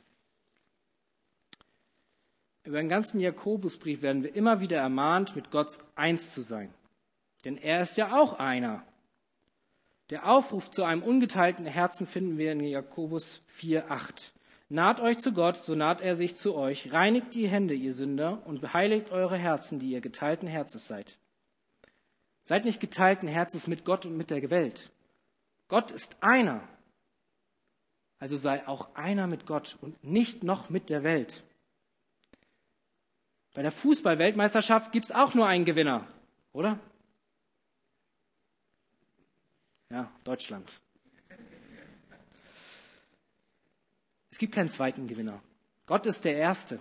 Über 2.65 2.79
den 2.79 2.89
ganzen 2.89 3.21
Jakobusbrief 3.21 4.03
werden 4.03 4.23
wir 4.23 4.35
immer 4.35 4.61
wieder 4.61 4.79
ermahnt, 4.79 5.35
mit 5.35 5.51
Gott 5.51 5.79
eins 5.97 6.33
zu 6.33 6.43
sein. 6.43 6.73
Denn 7.45 7.57
er 7.57 7.83
ist 7.83 7.97
ja 7.97 8.17
auch 8.17 8.39
einer. 8.39 8.87
Der 10.11 10.29
Aufruf 10.29 10.71
zu 10.71 10.85
einem 10.85 11.03
ungeteilten 11.03 11.67
Herzen 11.67 12.07
finden 12.07 12.39
wir 12.39 12.53
in 12.53 12.61
Jakobus 12.61 13.43
4,8. 13.59 14.33
Naht 14.73 15.01
euch 15.01 15.19
zu 15.19 15.35
Gott, 15.35 15.59
so 15.59 15.75
naht 15.75 16.01
er 16.01 16.17
sich 16.17 16.35
zu 16.35 16.55
euch. 16.55 16.95
Reinigt 16.95 17.35
die 17.35 17.47
Hände, 17.47 17.75
ihr 17.75 17.93
Sünder, 17.93 18.41
und 18.47 18.63
beheiligt 18.63 19.11
eure 19.11 19.37
Herzen, 19.37 19.79
die 19.79 19.91
ihr 19.91 20.01
geteilten 20.01 20.49
Herzens 20.49 20.87
seid. 20.87 21.19
Seid 22.43 22.65
nicht 22.65 22.81
geteilten 22.81 23.29
Herzens 23.29 23.67
mit 23.67 23.85
Gott 23.85 24.07
und 24.07 24.17
mit 24.17 24.31
der 24.31 24.49
Welt. 24.49 24.91
Gott 25.69 25.91
ist 25.91 26.17
einer. 26.23 26.67
Also 28.19 28.39
sei 28.39 28.67
auch 28.67 28.95
einer 28.95 29.27
mit 29.27 29.45
Gott 29.45 29.77
und 29.83 30.03
nicht 30.03 30.43
noch 30.43 30.71
mit 30.71 30.89
der 30.89 31.03
Welt. 31.03 31.45
Bei 33.53 33.61
der 33.61 33.73
Fußball-Weltmeisterschaft 33.73 34.91
gibt 34.91 35.05
es 35.05 35.13
auch 35.13 35.35
nur 35.35 35.47
einen 35.47 35.67
Gewinner, 35.67 36.09
oder? 36.55 36.79
Ja, 39.91 40.11
Deutschland. 40.25 40.81
Gibt 44.43 44.57
keinen 44.57 44.71
zweiten 44.71 45.07
Gewinner. 45.07 45.41
Gott 45.87 46.05
ist 46.05 46.25
der 46.25 46.35
Erste. 46.35 46.81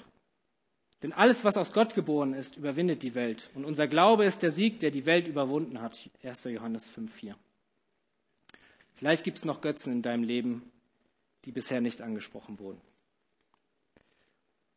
Denn 1.03 1.13
alles, 1.13 1.45
was 1.45 1.57
aus 1.57 1.73
Gott 1.73 1.93
geboren 1.93 2.33
ist, 2.33 2.57
überwindet 2.57 3.03
die 3.03 3.13
Welt. 3.13 3.51
Und 3.53 3.65
unser 3.65 3.85
Glaube 3.85 4.25
ist 4.25 4.41
der 4.41 4.49
Sieg, 4.49 4.79
der 4.79 4.89
die 4.89 5.05
Welt 5.05 5.27
überwunden 5.27 5.79
hat. 5.79 6.09
1. 6.23 6.45
Johannes 6.45 6.91
5,4. 6.91 7.35
Vielleicht 8.95 9.23
gibt 9.23 9.37
es 9.37 9.45
noch 9.45 9.61
Götzen 9.61 9.93
in 9.93 10.01
deinem 10.01 10.23
Leben, 10.23 10.71
die 11.45 11.51
bisher 11.51 11.81
nicht 11.81 12.01
angesprochen 12.01 12.57
wurden. 12.57 12.81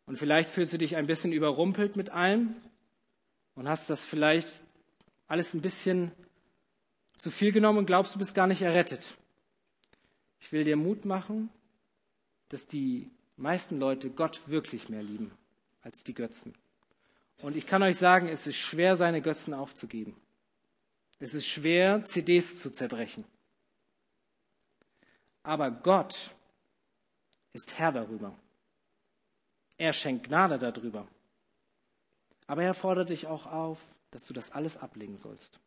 Und 0.05 0.19
vielleicht 0.19 0.51
fühlst 0.51 0.75
du 0.75 0.79
dich 0.79 0.97
ein 0.97 1.07
bisschen 1.07 1.33
überrumpelt 1.33 1.97
mit 1.97 2.11
allem 2.11 2.55
und 3.55 3.67
hast 3.67 3.89
das 3.89 4.05
vielleicht 4.05 4.63
alles 5.27 5.55
ein 5.55 5.63
bisschen 5.63 6.13
zu 7.17 7.31
viel 7.31 7.51
genommen 7.51 7.79
und 7.79 7.87
glaubst, 7.87 8.15
du 8.15 8.19
bist 8.19 8.35
gar 8.35 8.47
nicht 8.47 8.61
errettet. 8.61 9.17
Ich 10.39 10.53
will 10.53 10.65
dir 10.65 10.77
Mut 10.77 11.07
machen, 11.07 11.49
dass 12.49 12.67
die 12.67 13.11
meisten 13.37 13.79
Leute 13.79 14.11
Gott 14.11 14.49
wirklich 14.49 14.89
mehr 14.89 15.03
lieben 15.03 15.33
als 15.83 16.05
die 16.05 16.15
Götzen. 16.15 16.55
Und 17.43 17.57
ich 17.57 17.67
kann 17.67 17.83
euch 17.83 17.99
sagen, 17.99 18.29
es 18.29 18.47
ist 18.47 18.57
schwer, 18.57 18.97
seine 18.97 19.21
Götzen 19.21 19.55
aufzugeben. 19.55 20.17
Es 21.19 21.35
ist 21.35 21.47
schwer, 21.47 22.05
CDs 22.05 22.59
zu 22.59 22.71
zerbrechen. 22.71 23.25
Aber 25.43 25.71
Gott 25.71 26.35
ist 27.53 27.79
Herr 27.79 27.93
darüber. 27.93 28.35
Er 29.77 29.93
schenkt 29.93 30.29
Gnade 30.29 30.59
darüber. 30.59 31.07
Aber 32.47 32.63
er 32.63 32.75
fordert 32.75 33.11
dich 33.11 33.27
auch 33.27 33.47
auf, 33.47 33.81
dass 34.11 34.27
du 34.27 34.33
das 34.33 34.51
alles 34.51 34.77
ablegen 34.77 35.19
sollst. 35.19 35.59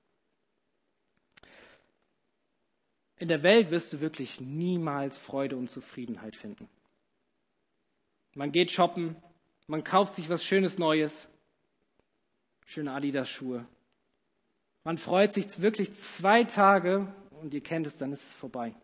In 3.20 3.28
der 3.28 3.42
Welt 3.42 3.72
wirst 3.72 3.94
du 3.94 4.00
wirklich 4.00 4.40
niemals 4.40 5.18
Freude 5.18 5.58
und 5.58 5.70
Zufriedenheit 5.70 6.36
finden. 6.36 6.70
Man 8.36 8.52
geht 8.52 8.72
shoppen, 8.72 9.16
man 9.66 9.84
kauft 9.84 10.16
sich 10.16 10.30
was 10.30 10.44
Schönes 10.44 10.78
Neues, 10.78 11.28
schöne 12.66 12.94
Adidas-Schuhe. 12.94 13.66
Man 14.84 14.98
freut 14.98 15.34
sich 15.34 15.62
wirklich 15.62 15.94
zwei 15.96 16.44
Tage 16.44 17.12
und 17.42 17.54
ihr 17.54 17.62
kennt 17.62 17.88
es, 17.88 17.98
dann 17.98 18.14
ist 18.14 18.30
es 18.30 18.36
vorbei. 18.36 18.76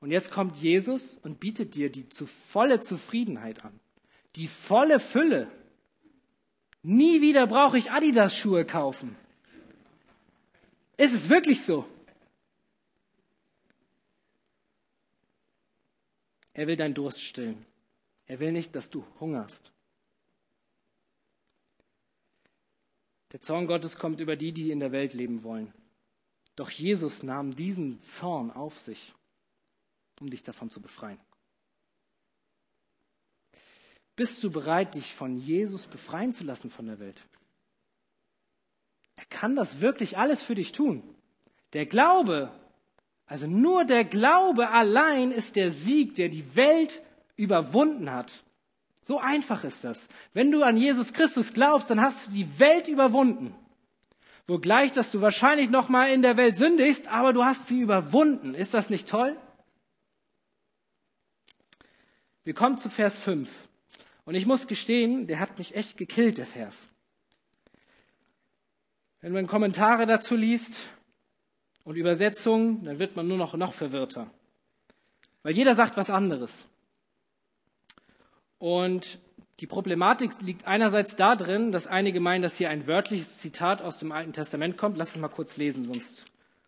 Und 0.00 0.10
jetzt 0.10 0.30
kommt 0.30 0.56
Jesus 0.56 1.18
und 1.18 1.38
bietet 1.38 1.74
dir 1.74 1.90
die 1.90 2.08
zu 2.08 2.26
volle 2.26 2.80
Zufriedenheit 2.80 3.64
an. 3.64 3.78
Die 4.36 4.48
volle 4.48 4.98
Fülle. 4.98 5.50
Nie 6.82 7.20
wieder 7.20 7.46
brauche 7.46 7.78
ich 7.78 7.90
Adidas-Schuhe 7.90 8.64
kaufen. 8.64 9.16
Ist 10.96 11.14
es 11.14 11.28
wirklich 11.30 11.62
so? 11.62 11.86
Er 16.52 16.66
will 16.66 16.76
deinen 16.76 16.94
Durst 16.94 17.22
stillen. 17.22 17.64
Er 18.26 18.40
will 18.40 18.52
nicht, 18.52 18.74
dass 18.74 18.90
du 18.90 19.04
hungerst. 19.18 19.72
Der 23.32 23.40
Zorn 23.40 23.66
Gottes 23.66 23.96
kommt 23.96 24.20
über 24.20 24.36
die, 24.36 24.52
die 24.52 24.70
in 24.70 24.80
der 24.80 24.92
Welt 24.92 25.14
leben 25.14 25.44
wollen. 25.44 25.72
Doch 26.56 26.70
Jesus 26.70 27.22
nahm 27.22 27.54
diesen 27.54 28.00
Zorn 28.02 28.50
auf 28.50 28.78
sich, 28.78 29.14
um 30.20 30.28
dich 30.28 30.42
davon 30.42 30.68
zu 30.68 30.80
befreien. 30.80 31.20
Bist 34.16 34.44
du 34.44 34.50
bereit, 34.50 34.96
dich 34.96 35.14
von 35.14 35.38
Jesus 35.38 35.86
befreien 35.86 36.32
zu 36.32 36.44
lassen 36.44 36.70
von 36.70 36.86
der 36.86 36.98
Welt? 36.98 37.26
Er 39.16 39.24
kann 39.26 39.56
das 39.56 39.80
wirklich 39.80 40.18
alles 40.18 40.42
für 40.42 40.54
dich 40.54 40.72
tun. 40.72 41.02
Der 41.72 41.86
Glaube, 41.86 42.52
also 43.30 43.46
nur 43.46 43.84
der 43.84 44.02
Glaube 44.02 44.70
allein 44.70 45.30
ist 45.30 45.54
der 45.54 45.70
Sieg, 45.70 46.16
der 46.16 46.28
die 46.28 46.56
Welt 46.56 47.00
überwunden 47.36 48.10
hat. 48.10 48.42
So 49.02 49.20
einfach 49.20 49.62
ist 49.62 49.84
das. 49.84 50.08
Wenn 50.32 50.50
du 50.50 50.64
an 50.64 50.76
Jesus 50.76 51.12
Christus 51.12 51.52
glaubst, 51.52 51.88
dann 51.90 52.00
hast 52.00 52.26
du 52.26 52.32
die 52.32 52.58
Welt 52.58 52.88
überwunden. 52.88 53.54
Wogleich, 54.48 54.90
dass 54.90 55.12
du 55.12 55.20
wahrscheinlich 55.20 55.70
noch 55.70 55.88
mal 55.88 56.10
in 56.10 56.22
der 56.22 56.36
Welt 56.36 56.56
sündigst, 56.56 57.06
aber 57.06 57.32
du 57.32 57.44
hast 57.44 57.68
sie 57.68 57.78
überwunden. 57.78 58.52
Ist 58.52 58.74
das 58.74 58.90
nicht 58.90 59.08
toll? 59.08 59.36
Wir 62.42 62.54
kommen 62.54 62.78
zu 62.78 62.90
Vers 62.90 63.16
5. 63.16 63.48
Und 64.24 64.34
ich 64.34 64.44
muss 64.44 64.66
gestehen, 64.66 65.28
der 65.28 65.38
hat 65.38 65.56
mich 65.56 65.76
echt 65.76 65.96
gekillt, 65.96 66.38
der 66.38 66.46
Vers. 66.46 66.88
Wenn 69.20 69.32
man 69.32 69.46
Kommentare 69.46 70.06
dazu 70.06 70.34
liest 70.34 70.80
und 71.84 71.96
Übersetzungen, 71.96 72.84
dann 72.84 72.98
wird 72.98 73.16
man 73.16 73.26
nur 73.26 73.38
noch, 73.38 73.54
noch 73.54 73.72
verwirrter. 73.72 74.30
Weil 75.42 75.56
jeder 75.56 75.74
sagt 75.74 75.96
was 75.96 76.10
anderes. 76.10 76.66
Und 78.58 79.18
die 79.60 79.66
Problematik 79.66 80.40
liegt 80.40 80.66
einerseits 80.66 81.16
darin, 81.16 81.72
dass 81.72 81.86
einige 81.86 82.20
meinen, 82.20 82.42
dass 82.42 82.56
hier 82.56 82.70
ein 82.70 82.86
wörtliches 82.86 83.38
Zitat 83.38 83.82
aus 83.82 83.98
dem 83.98 84.12
Alten 84.12 84.32
Testament 84.32 84.76
kommt. 84.76 84.96
Lass 84.96 85.14
es 85.14 85.20
mal 85.20 85.28
kurz 85.28 85.56
lesen, 85.56 85.84
sonst 85.84 86.24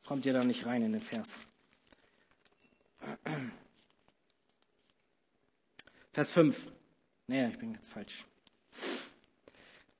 kommt 0.06 0.26
ihr 0.26 0.32
da 0.32 0.44
nicht 0.44 0.66
rein 0.66 0.82
in 0.82 0.92
den 0.92 1.00
Vers. 1.00 1.30
Vers 6.12 6.30
5. 6.30 6.66
Nee, 7.26 7.48
ich 7.48 7.58
bin 7.58 7.74
jetzt 7.74 7.90
falsch. 7.90 8.24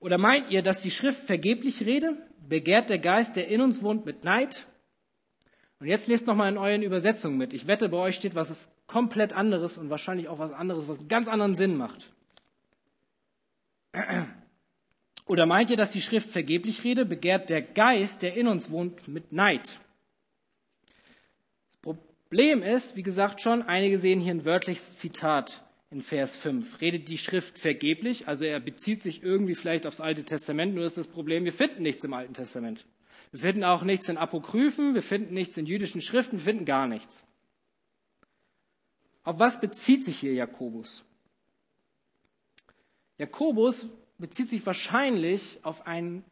Oder 0.00 0.18
meint 0.18 0.50
ihr, 0.50 0.62
dass 0.62 0.82
die 0.82 0.90
Schrift 0.90 1.22
vergeblich 1.24 1.86
rede? 1.86 2.16
Begehrt 2.46 2.90
der 2.90 2.98
Geist, 2.98 3.36
der 3.36 3.48
in 3.48 3.60
uns 3.60 3.82
wohnt, 3.82 4.04
mit 4.04 4.24
Neid? 4.24 4.66
Und 5.82 5.88
jetzt 5.88 6.06
lest 6.06 6.28
nochmal 6.28 6.48
in 6.48 6.58
euren 6.58 6.84
Übersetzungen 6.84 7.36
mit. 7.36 7.52
Ich 7.52 7.66
wette, 7.66 7.88
bei 7.88 7.96
euch 7.96 8.14
steht 8.14 8.36
was 8.36 8.70
komplett 8.86 9.32
anderes 9.32 9.78
und 9.78 9.90
wahrscheinlich 9.90 10.28
auch 10.28 10.38
was 10.38 10.52
anderes, 10.52 10.86
was 10.86 11.00
einen 11.00 11.08
ganz 11.08 11.26
anderen 11.26 11.56
Sinn 11.56 11.76
macht. 11.76 12.12
Oder 15.26 15.44
meint 15.44 15.70
ihr, 15.70 15.76
dass 15.76 15.90
die 15.90 16.00
Schrift 16.00 16.30
vergeblich 16.30 16.84
rede? 16.84 17.04
Begehrt 17.04 17.50
der 17.50 17.62
Geist, 17.62 18.22
der 18.22 18.36
in 18.36 18.46
uns 18.46 18.70
wohnt, 18.70 19.08
mit 19.08 19.32
Neid? 19.32 19.80
Das 21.66 21.96
Problem 22.28 22.62
ist, 22.62 22.94
wie 22.94 23.02
gesagt 23.02 23.40
schon, 23.40 23.62
einige 23.62 23.98
sehen 23.98 24.20
hier 24.20 24.34
ein 24.34 24.44
wörtliches 24.44 25.00
Zitat 25.00 25.64
in 25.90 26.00
Vers 26.00 26.36
5. 26.36 26.80
Redet 26.80 27.08
die 27.08 27.18
Schrift 27.18 27.58
vergeblich? 27.58 28.28
Also 28.28 28.44
er 28.44 28.60
bezieht 28.60 29.02
sich 29.02 29.24
irgendwie 29.24 29.56
vielleicht 29.56 29.88
aufs 29.88 30.00
Alte 30.00 30.22
Testament, 30.22 30.76
nur 30.76 30.84
ist 30.84 30.96
das 30.96 31.08
Problem, 31.08 31.44
wir 31.44 31.52
finden 31.52 31.82
nichts 31.82 32.04
im 32.04 32.14
Alten 32.14 32.34
Testament. 32.34 32.86
Wir 33.32 33.40
finden 33.40 33.64
auch 33.64 33.82
nichts 33.82 34.08
in 34.08 34.18
Apokryphen, 34.18 34.94
wir 34.94 35.02
finden 35.02 35.32
nichts 35.34 35.56
in 35.56 35.66
jüdischen 35.66 36.02
Schriften, 36.02 36.36
wir 36.36 36.44
finden 36.44 36.66
gar 36.66 36.86
nichts. 36.86 37.24
Auf 39.24 39.38
was 39.38 39.58
bezieht 39.58 40.04
sich 40.04 40.18
hier 40.18 40.34
Jakobus? 40.34 41.04
Jakobus 43.18 43.88
bezieht 44.18 44.50
sich 44.50 44.64
wahrscheinlich 44.66 45.60
auf 45.62 45.86
ein 45.86 46.24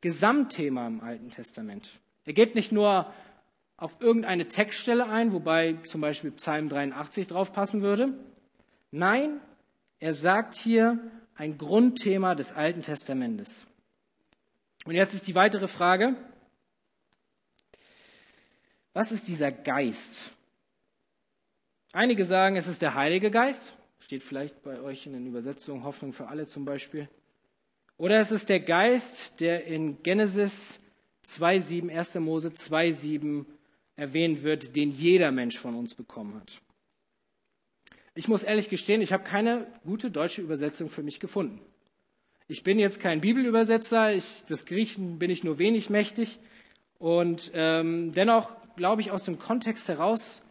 Gesamtthema 0.00 0.86
im 0.86 1.00
Alten 1.00 1.30
Testament. 1.30 1.88
Er 2.24 2.32
geht 2.32 2.54
nicht 2.54 2.72
nur 2.72 3.12
auf 3.76 4.00
irgendeine 4.00 4.48
Textstelle 4.48 5.06
ein, 5.06 5.32
wobei 5.32 5.74
zum 5.84 6.00
Beispiel 6.00 6.32
Psalm 6.32 6.68
83 6.68 7.28
draufpassen 7.28 7.82
würde. 7.82 8.12
Nein, 8.90 9.40
er 10.00 10.14
sagt 10.14 10.56
hier 10.56 10.98
ein 11.36 11.58
Grundthema 11.58 12.34
des 12.34 12.52
Alten 12.52 12.82
Testamentes. 12.82 13.66
Und 14.84 14.94
jetzt 14.94 15.14
ist 15.14 15.26
die 15.26 15.34
weitere 15.34 15.68
Frage, 15.68 16.16
was 18.92 19.12
ist 19.12 19.28
dieser 19.28 19.50
Geist? 19.50 20.32
Einige 21.92 22.24
sagen, 22.24 22.56
es 22.56 22.66
ist 22.66 22.82
der 22.82 22.94
Heilige 22.94 23.30
Geist, 23.30 23.72
steht 23.98 24.22
vielleicht 24.22 24.62
bei 24.62 24.80
euch 24.80 25.06
in 25.06 25.12
den 25.12 25.26
Übersetzungen 25.26 25.84
Hoffnung 25.84 26.12
für 26.12 26.28
alle 26.28 26.46
zum 26.46 26.64
Beispiel. 26.64 27.08
Oder 27.96 28.20
es 28.20 28.30
ist 28.30 28.48
der 28.48 28.60
Geist, 28.60 29.40
der 29.40 29.66
in 29.66 30.02
Genesis 30.02 30.80
2.7, 31.26 31.90
1. 31.90 32.14
Mose 32.16 32.48
2.7 32.48 33.44
erwähnt 33.96 34.42
wird, 34.42 34.76
den 34.76 34.90
jeder 34.90 35.32
Mensch 35.32 35.58
von 35.58 35.74
uns 35.74 35.94
bekommen 35.94 36.36
hat. 36.36 36.62
Ich 38.14 38.28
muss 38.28 38.42
ehrlich 38.42 38.68
gestehen, 38.68 39.00
ich 39.00 39.12
habe 39.12 39.24
keine 39.24 39.66
gute 39.84 40.10
deutsche 40.10 40.42
Übersetzung 40.42 40.88
für 40.88 41.02
mich 41.02 41.20
gefunden. 41.20 41.60
Ich 42.48 42.62
bin 42.62 42.78
jetzt 42.78 43.00
kein 43.00 43.20
Bibelübersetzer, 43.20 44.14
ich, 44.14 44.44
des 44.44 44.66
Griechen 44.66 45.18
bin 45.18 45.30
ich 45.30 45.44
nur 45.44 45.58
wenig 45.58 45.90
mächtig. 45.90 46.38
Und 46.98 47.50
ähm, 47.54 48.12
dennoch 48.12 48.56
glaube 48.76 49.02
ich, 49.02 49.10
aus 49.10 49.24
dem 49.24 49.38
Kontext 49.38 49.88
heraus 49.88 50.42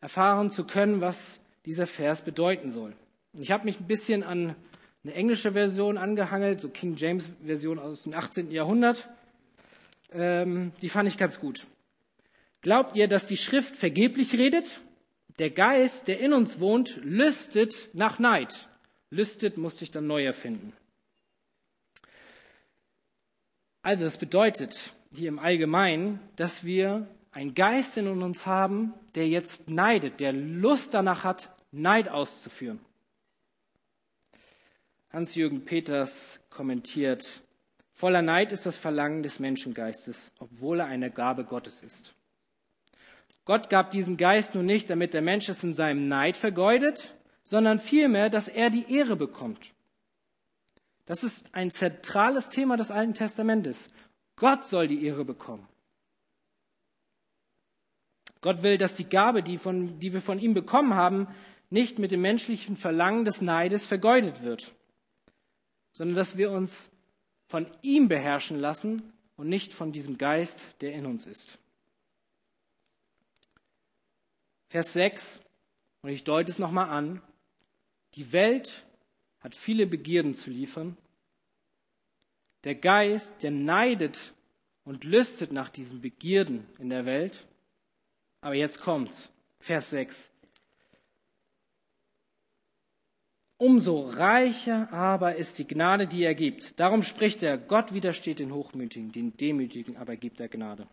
erfahren 0.00 0.50
zu 0.50 0.64
können, 0.64 1.00
was 1.00 1.40
dieser 1.64 1.86
Vers 1.86 2.22
bedeuten 2.22 2.70
soll. 2.70 2.94
Und 3.32 3.42
ich 3.42 3.50
habe 3.50 3.64
mich 3.64 3.80
ein 3.80 3.86
bisschen 3.86 4.22
an 4.22 4.56
eine 5.04 5.14
englische 5.14 5.52
Version 5.52 5.98
angehangelt, 5.98 6.60
so 6.60 6.68
King 6.68 6.96
James 6.96 7.30
Version 7.44 7.78
aus 7.78 8.04
dem 8.04 8.14
18. 8.14 8.50
Jahrhundert. 8.50 9.08
Ähm, 10.12 10.72
die 10.80 10.88
fand 10.88 11.08
ich 11.08 11.18
ganz 11.18 11.38
gut. 11.38 11.66
Glaubt 12.62 12.96
ihr, 12.96 13.08
dass 13.08 13.26
die 13.26 13.36
Schrift 13.36 13.76
vergeblich 13.76 14.38
redet? 14.38 14.80
der 15.38 15.50
Geist, 15.50 16.08
der 16.08 16.20
in 16.20 16.32
uns 16.32 16.60
wohnt, 16.60 16.98
lüstet 17.02 17.88
nach 17.94 18.18
Neid. 18.18 18.68
Lüstet 19.10 19.58
musste 19.58 19.84
ich 19.84 19.90
dann 19.90 20.06
neu 20.06 20.24
erfinden. 20.24 20.72
Also 23.82 24.04
das 24.04 24.16
bedeutet 24.16 24.94
hier 25.12 25.28
im 25.28 25.40
Allgemeinen, 25.40 26.20
dass 26.36 26.64
wir 26.64 27.08
einen 27.32 27.54
Geist 27.54 27.96
in 27.96 28.06
uns 28.06 28.46
haben, 28.46 28.94
der 29.16 29.26
jetzt 29.28 29.68
neidet, 29.68 30.20
der 30.20 30.32
Lust 30.32 30.94
danach 30.94 31.24
hat, 31.24 31.50
Neid 31.72 32.08
auszuführen. 32.08 32.80
Hans-Jürgen 35.10 35.64
Peters 35.64 36.40
kommentiert, 36.48 37.42
voller 37.92 38.22
Neid 38.22 38.52
ist 38.52 38.66
das 38.66 38.76
Verlangen 38.76 39.22
des 39.22 39.40
Menschengeistes, 39.40 40.30
obwohl 40.38 40.80
er 40.80 40.86
eine 40.86 41.10
Gabe 41.10 41.44
Gottes 41.44 41.82
ist. 41.82 42.14
Gott 43.44 43.68
gab 43.68 43.90
diesen 43.90 44.16
Geist 44.16 44.54
nun 44.54 44.66
nicht, 44.66 44.88
damit 44.88 45.12
der 45.12 45.22
Mensch 45.22 45.48
es 45.48 45.64
in 45.64 45.74
seinem 45.74 46.06
Neid 46.06 46.36
vergeudet, 46.36 47.14
sondern 47.42 47.80
vielmehr, 47.80 48.30
dass 48.30 48.46
er 48.46 48.70
die 48.70 48.94
Ehre 48.94 49.16
bekommt. 49.16 49.72
Das 51.12 51.22
ist 51.22 51.54
ein 51.54 51.70
zentrales 51.70 52.48
Thema 52.48 52.78
des 52.78 52.90
Alten 52.90 53.12
Testamentes. 53.12 53.88
Gott 54.34 54.66
soll 54.66 54.88
die 54.88 55.04
Ehre 55.04 55.26
bekommen. 55.26 55.68
Gott 58.40 58.62
will, 58.62 58.78
dass 58.78 58.94
die 58.94 59.04
Gabe, 59.04 59.42
die, 59.42 59.58
von, 59.58 59.98
die 59.98 60.14
wir 60.14 60.22
von 60.22 60.38
ihm 60.38 60.54
bekommen 60.54 60.94
haben, 60.94 61.28
nicht 61.68 61.98
mit 61.98 62.12
dem 62.12 62.22
menschlichen 62.22 62.78
Verlangen 62.78 63.26
des 63.26 63.42
Neides 63.42 63.84
vergeudet 63.84 64.42
wird, 64.42 64.74
sondern 65.92 66.16
dass 66.16 66.38
wir 66.38 66.50
uns 66.50 66.90
von 67.46 67.66
ihm 67.82 68.08
beherrschen 68.08 68.58
lassen 68.58 69.12
und 69.36 69.50
nicht 69.50 69.74
von 69.74 69.92
diesem 69.92 70.16
Geist, 70.16 70.64
der 70.80 70.94
in 70.94 71.04
uns 71.04 71.26
ist. 71.26 71.58
Vers 74.70 74.94
6, 74.94 75.42
und 76.00 76.08
ich 76.08 76.24
deute 76.24 76.50
es 76.50 76.58
nochmal 76.58 76.88
an, 76.88 77.20
die 78.14 78.32
Welt 78.32 78.86
hat 79.40 79.54
viele 79.54 79.86
Begierden 79.86 80.32
zu 80.32 80.48
liefern. 80.48 80.96
Der 82.64 82.74
Geist, 82.74 83.42
der 83.42 83.50
neidet 83.50 84.34
und 84.84 85.04
lüstet 85.04 85.52
nach 85.52 85.68
diesen 85.68 86.00
Begierden 86.00 86.66
in 86.78 86.90
der 86.90 87.06
Welt. 87.06 87.46
Aber 88.40 88.54
jetzt 88.54 88.80
kommt's. 88.80 89.30
Vers 89.60 89.90
6. 89.90 90.30
Umso 93.56 94.08
reicher 94.08 94.92
aber 94.92 95.36
ist 95.36 95.60
die 95.60 95.66
Gnade, 95.66 96.08
die 96.08 96.24
er 96.24 96.34
gibt. 96.34 96.80
Darum 96.80 97.04
spricht 97.04 97.44
er, 97.44 97.56
Gott 97.56 97.94
widersteht 97.94 98.40
den 98.40 98.52
Hochmütigen, 98.52 99.12
den 99.12 99.36
Demütigen 99.36 99.96
aber 99.96 100.16
gibt 100.16 100.40
er 100.40 100.48
Gnade. 100.48 100.88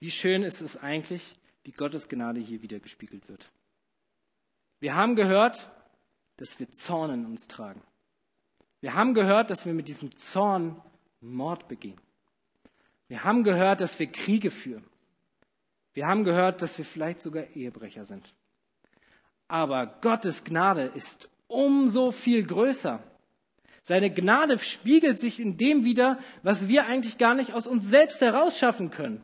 Wie 0.00 0.10
schön 0.10 0.42
ist 0.42 0.60
es 0.60 0.76
eigentlich, 0.76 1.36
wie 1.62 1.70
Gottes 1.70 2.08
Gnade 2.08 2.40
hier 2.40 2.62
wieder 2.62 2.80
gespiegelt 2.80 3.28
wird. 3.28 3.48
Wir 4.80 4.96
haben 4.96 5.14
gehört, 5.14 5.70
dass 6.36 6.58
wir 6.58 6.72
Zorn 6.72 7.12
in 7.12 7.26
uns 7.26 7.46
tragen. 7.46 7.80
Wir 8.84 8.92
haben 8.92 9.14
gehört, 9.14 9.48
dass 9.48 9.64
wir 9.64 9.72
mit 9.72 9.88
diesem 9.88 10.14
Zorn 10.14 10.78
Mord 11.22 11.68
begehen. 11.68 11.98
Wir 13.08 13.24
haben 13.24 13.42
gehört, 13.42 13.80
dass 13.80 13.98
wir 13.98 14.08
Kriege 14.08 14.50
führen. 14.50 14.84
Wir 15.94 16.06
haben 16.06 16.22
gehört, 16.22 16.60
dass 16.60 16.76
wir 16.76 16.84
vielleicht 16.84 17.22
sogar 17.22 17.44
Ehebrecher 17.56 18.04
sind. 18.04 18.34
Aber 19.48 19.86
Gottes 20.02 20.44
Gnade 20.44 20.82
ist 20.94 21.30
umso 21.46 22.10
viel 22.10 22.44
größer. 22.44 23.02
Seine 23.80 24.12
Gnade 24.12 24.58
spiegelt 24.58 25.18
sich 25.18 25.40
in 25.40 25.56
dem 25.56 25.86
wider, 25.86 26.18
was 26.42 26.68
wir 26.68 26.84
eigentlich 26.84 27.16
gar 27.16 27.34
nicht 27.34 27.54
aus 27.54 27.66
uns 27.66 27.88
selbst 27.88 28.20
herausschaffen 28.20 28.90
können. 28.90 29.22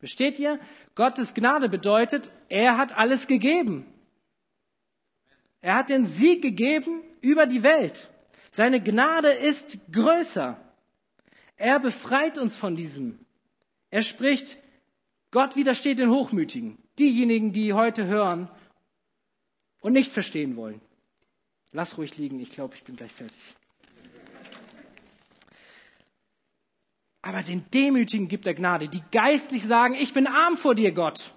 Versteht 0.00 0.40
ihr? 0.40 0.58
Gottes 0.96 1.34
Gnade 1.34 1.68
bedeutet, 1.68 2.32
er 2.48 2.78
hat 2.78 2.98
alles 2.98 3.28
gegeben. 3.28 3.86
Er 5.60 5.76
hat 5.76 5.88
den 5.88 6.04
Sieg 6.04 6.42
gegeben 6.42 7.00
über 7.20 7.46
die 7.46 7.62
Welt. 7.62 8.10
Seine 8.54 8.80
Gnade 8.80 9.30
ist 9.30 9.78
größer. 9.90 10.56
Er 11.56 11.80
befreit 11.80 12.38
uns 12.38 12.54
von 12.54 12.76
diesem. 12.76 13.18
Er 13.90 14.02
spricht, 14.02 14.58
Gott 15.32 15.56
widersteht 15.56 15.98
den 15.98 16.08
Hochmütigen, 16.08 16.78
diejenigen, 16.96 17.52
die 17.52 17.72
heute 17.72 18.06
hören 18.06 18.48
und 19.80 19.92
nicht 19.92 20.12
verstehen 20.12 20.54
wollen. 20.54 20.80
Lass 21.72 21.98
ruhig 21.98 22.16
liegen, 22.16 22.38
ich 22.38 22.50
glaube, 22.50 22.76
ich 22.76 22.84
bin 22.84 22.94
gleich 22.94 23.10
fertig. 23.10 23.36
Aber 27.22 27.42
den 27.42 27.68
Demütigen 27.72 28.28
gibt 28.28 28.46
er 28.46 28.54
Gnade, 28.54 28.86
die 28.86 29.02
geistlich 29.10 29.64
sagen, 29.66 29.96
ich 29.96 30.14
bin 30.14 30.28
arm 30.28 30.56
vor 30.56 30.76
dir, 30.76 30.92
Gott. 30.92 31.34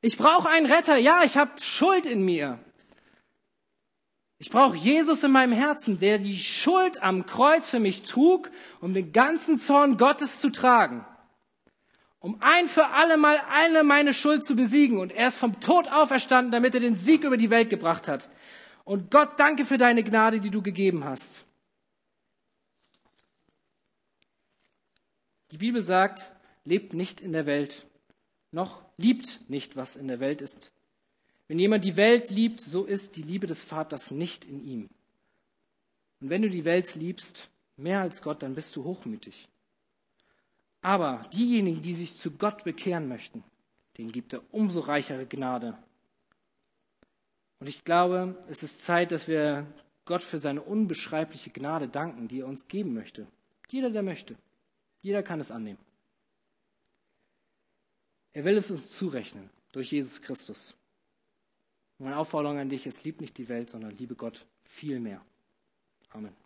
Ich 0.00 0.16
brauche 0.16 0.48
einen 0.48 0.64
Retter, 0.64 0.96
ja, 0.96 1.24
ich 1.24 1.36
habe 1.36 1.60
Schuld 1.60 2.06
in 2.06 2.24
mir. 2.24 2.58
Ich 4.42 4.50
brauche 4.50 4.76
Jesus 4.76 5.22
in 5.22 5.30
meinem 5.30 5.52
Herzen, 5.52 6.00
der 6.00 6.18
die 6.18 6.36
Schuld 6.36 7.00
am 7.00 7.26
Kreuz 7.26 7.70
für 7.70 7.78
mich 7.78 8.02
trug, 8.02 8.50
um 8.80 8.92
den 8.92 9.12
ganzen 9.12 9.56
Zorn 9.56 9.98
Gottes 9.98 10.40
zu 10.40 10.50
tragen. 10.50 11.06
Um 12.18 12.38
ein 12.40 12.66
für 12.66 12.88
alle 12.88 13.16
Mal 13.16 13.40
alle 13.52 13.84
meine 13.84 14.12
Schuld 14.12 14.44
zu 14.44 14.56
besiegen. 14.56 14.98
Und 14.98 15.12
er 15.12 15.28
ist 15.28 15.38
vom 15.38 15.60
Tod 15.60 15.86
auferstanden, 15.86 16.50
damit 16.50 16.74
er 16.74 16.80
den 16.80 16.96
Sieg 16.96 17.22
über 17.22 17.36
die 17.36 17.50
Welt 17.50 17.70
gebracht 17.70 18.08
hat. 18.08 18.28
Und 18.82 19.12
Gott, 19.12 19.38
danke 19.38 19.64
für 19.64 19.78
deine 19.78 20.02
Gnade, 20.02 20.40
die 20.40 20.50
du 20.50 20.60
gegeben 20.60 21.04
hast. 21.04 21.44
Die 25.52 25.58
Bibel 25.58 25.82
sagt, 25.82 26.32
lebt 26.64 26.94
nicht 26.94 27.20
in 27.20 27.32
der 27.32 27.46
Welt, 27.46 27.86
noch 28.50 28.82
liebt 28.96 29.48
nicht, 29.48 29.76
was 29.76 29.94
in 29.94 30.08
der 30.08 30.18
Welt 30.18 30.40
ist. 30.40 30.71
Wenn 31.52 31.58
jemand 31.58 31.84
die 31.84 31.98
Welt 31.98 32.30
liebt, 32.30 32.62
so 32.62 32.86
ist 32.86 33.14
die 33.14 33.22
Liebe 33.22 33.46
des 33.46 33.62
Vaters 33.62 34.10
nicht 34.10 34.46
in 34.46 34.66
ihm. 34.66 34.88
Und 36.18 36.30
wenn 36.30 36.40
du 36.40 36.48
die 36.48 36.64
Welt 36.64 36.94
liebst, 36.94 37.50
mehr 37.76 38.00
als 38.00 38.22
Gott, 38.22 38.42
dann 38.42 38.54
bist 38.54 38.74
du 38.74 38.84
hochmütig. 38.84 39.50
Aber 40.80 41.28
diejenigen, 41.30 41.82
die 41.82 41.92
sich 41.92 42.16
zu 42.16 42.30
Gott 42.30 42.64
bekehren 42.64 43.06
möchten, 43.06 43.44
denen 43.98 44.12
gibt 44.12 44.32
er 44.32 44.40
umso 44.50 44.80
reichere 44.80 45.26
Gnade. 45.26 45.76
Und 47.58 47.66
ich 47.66 47.84
glaube, 47.84 48.42
es 48.48 48.62
ist 48.62 48.80
Zeit, 48.80 49.12
dass 49.12 49.28
wir 49.28 49.66
Gott 50.06 50.22
für 50.22 50.38
seine 50.38 50.62
unbeschreibliche 50.62 51.50
Gnade 51.50 51.86
danken, 51.86 52.28
die 52.28 52.40
er 52.40 52.46
uns 52.46 52.66
geben 52.66 52.94
möchte. 52.94 53.26
Jeder, 53.68 53.90
der 53.90 54.02
möchte. 54.02 54.36
Jeder 55.02 55.22
kann 55.22 55.38
es 55.38 55.50
annehmen. 55.50 55.80
Er 58.32 58.46
will 58.46 58.56
es 58.56 58.70
uns 58.70 58.96
zurechnen 58.96 59.50
durch 59.72 59.92
Jesus 59.92 60.22
Christus. 60.22 60.74
Meine 61.98 62.16
Aufforderung 62.16 62.58
an 62.58 62.68
dich 62.68 62.86
ist, 62.86 63.04
lieb 63.04 63.20
nicht 63.20 63.38
die 63.38 63.48
Welt, 63.48 63.70
sondern 63.70 63.92
liebe 63.92 64.14
Gott 64.14 64.44
viel 64.64 64.98
mehr. 65.00 65.20
Amen. 66.10 66.41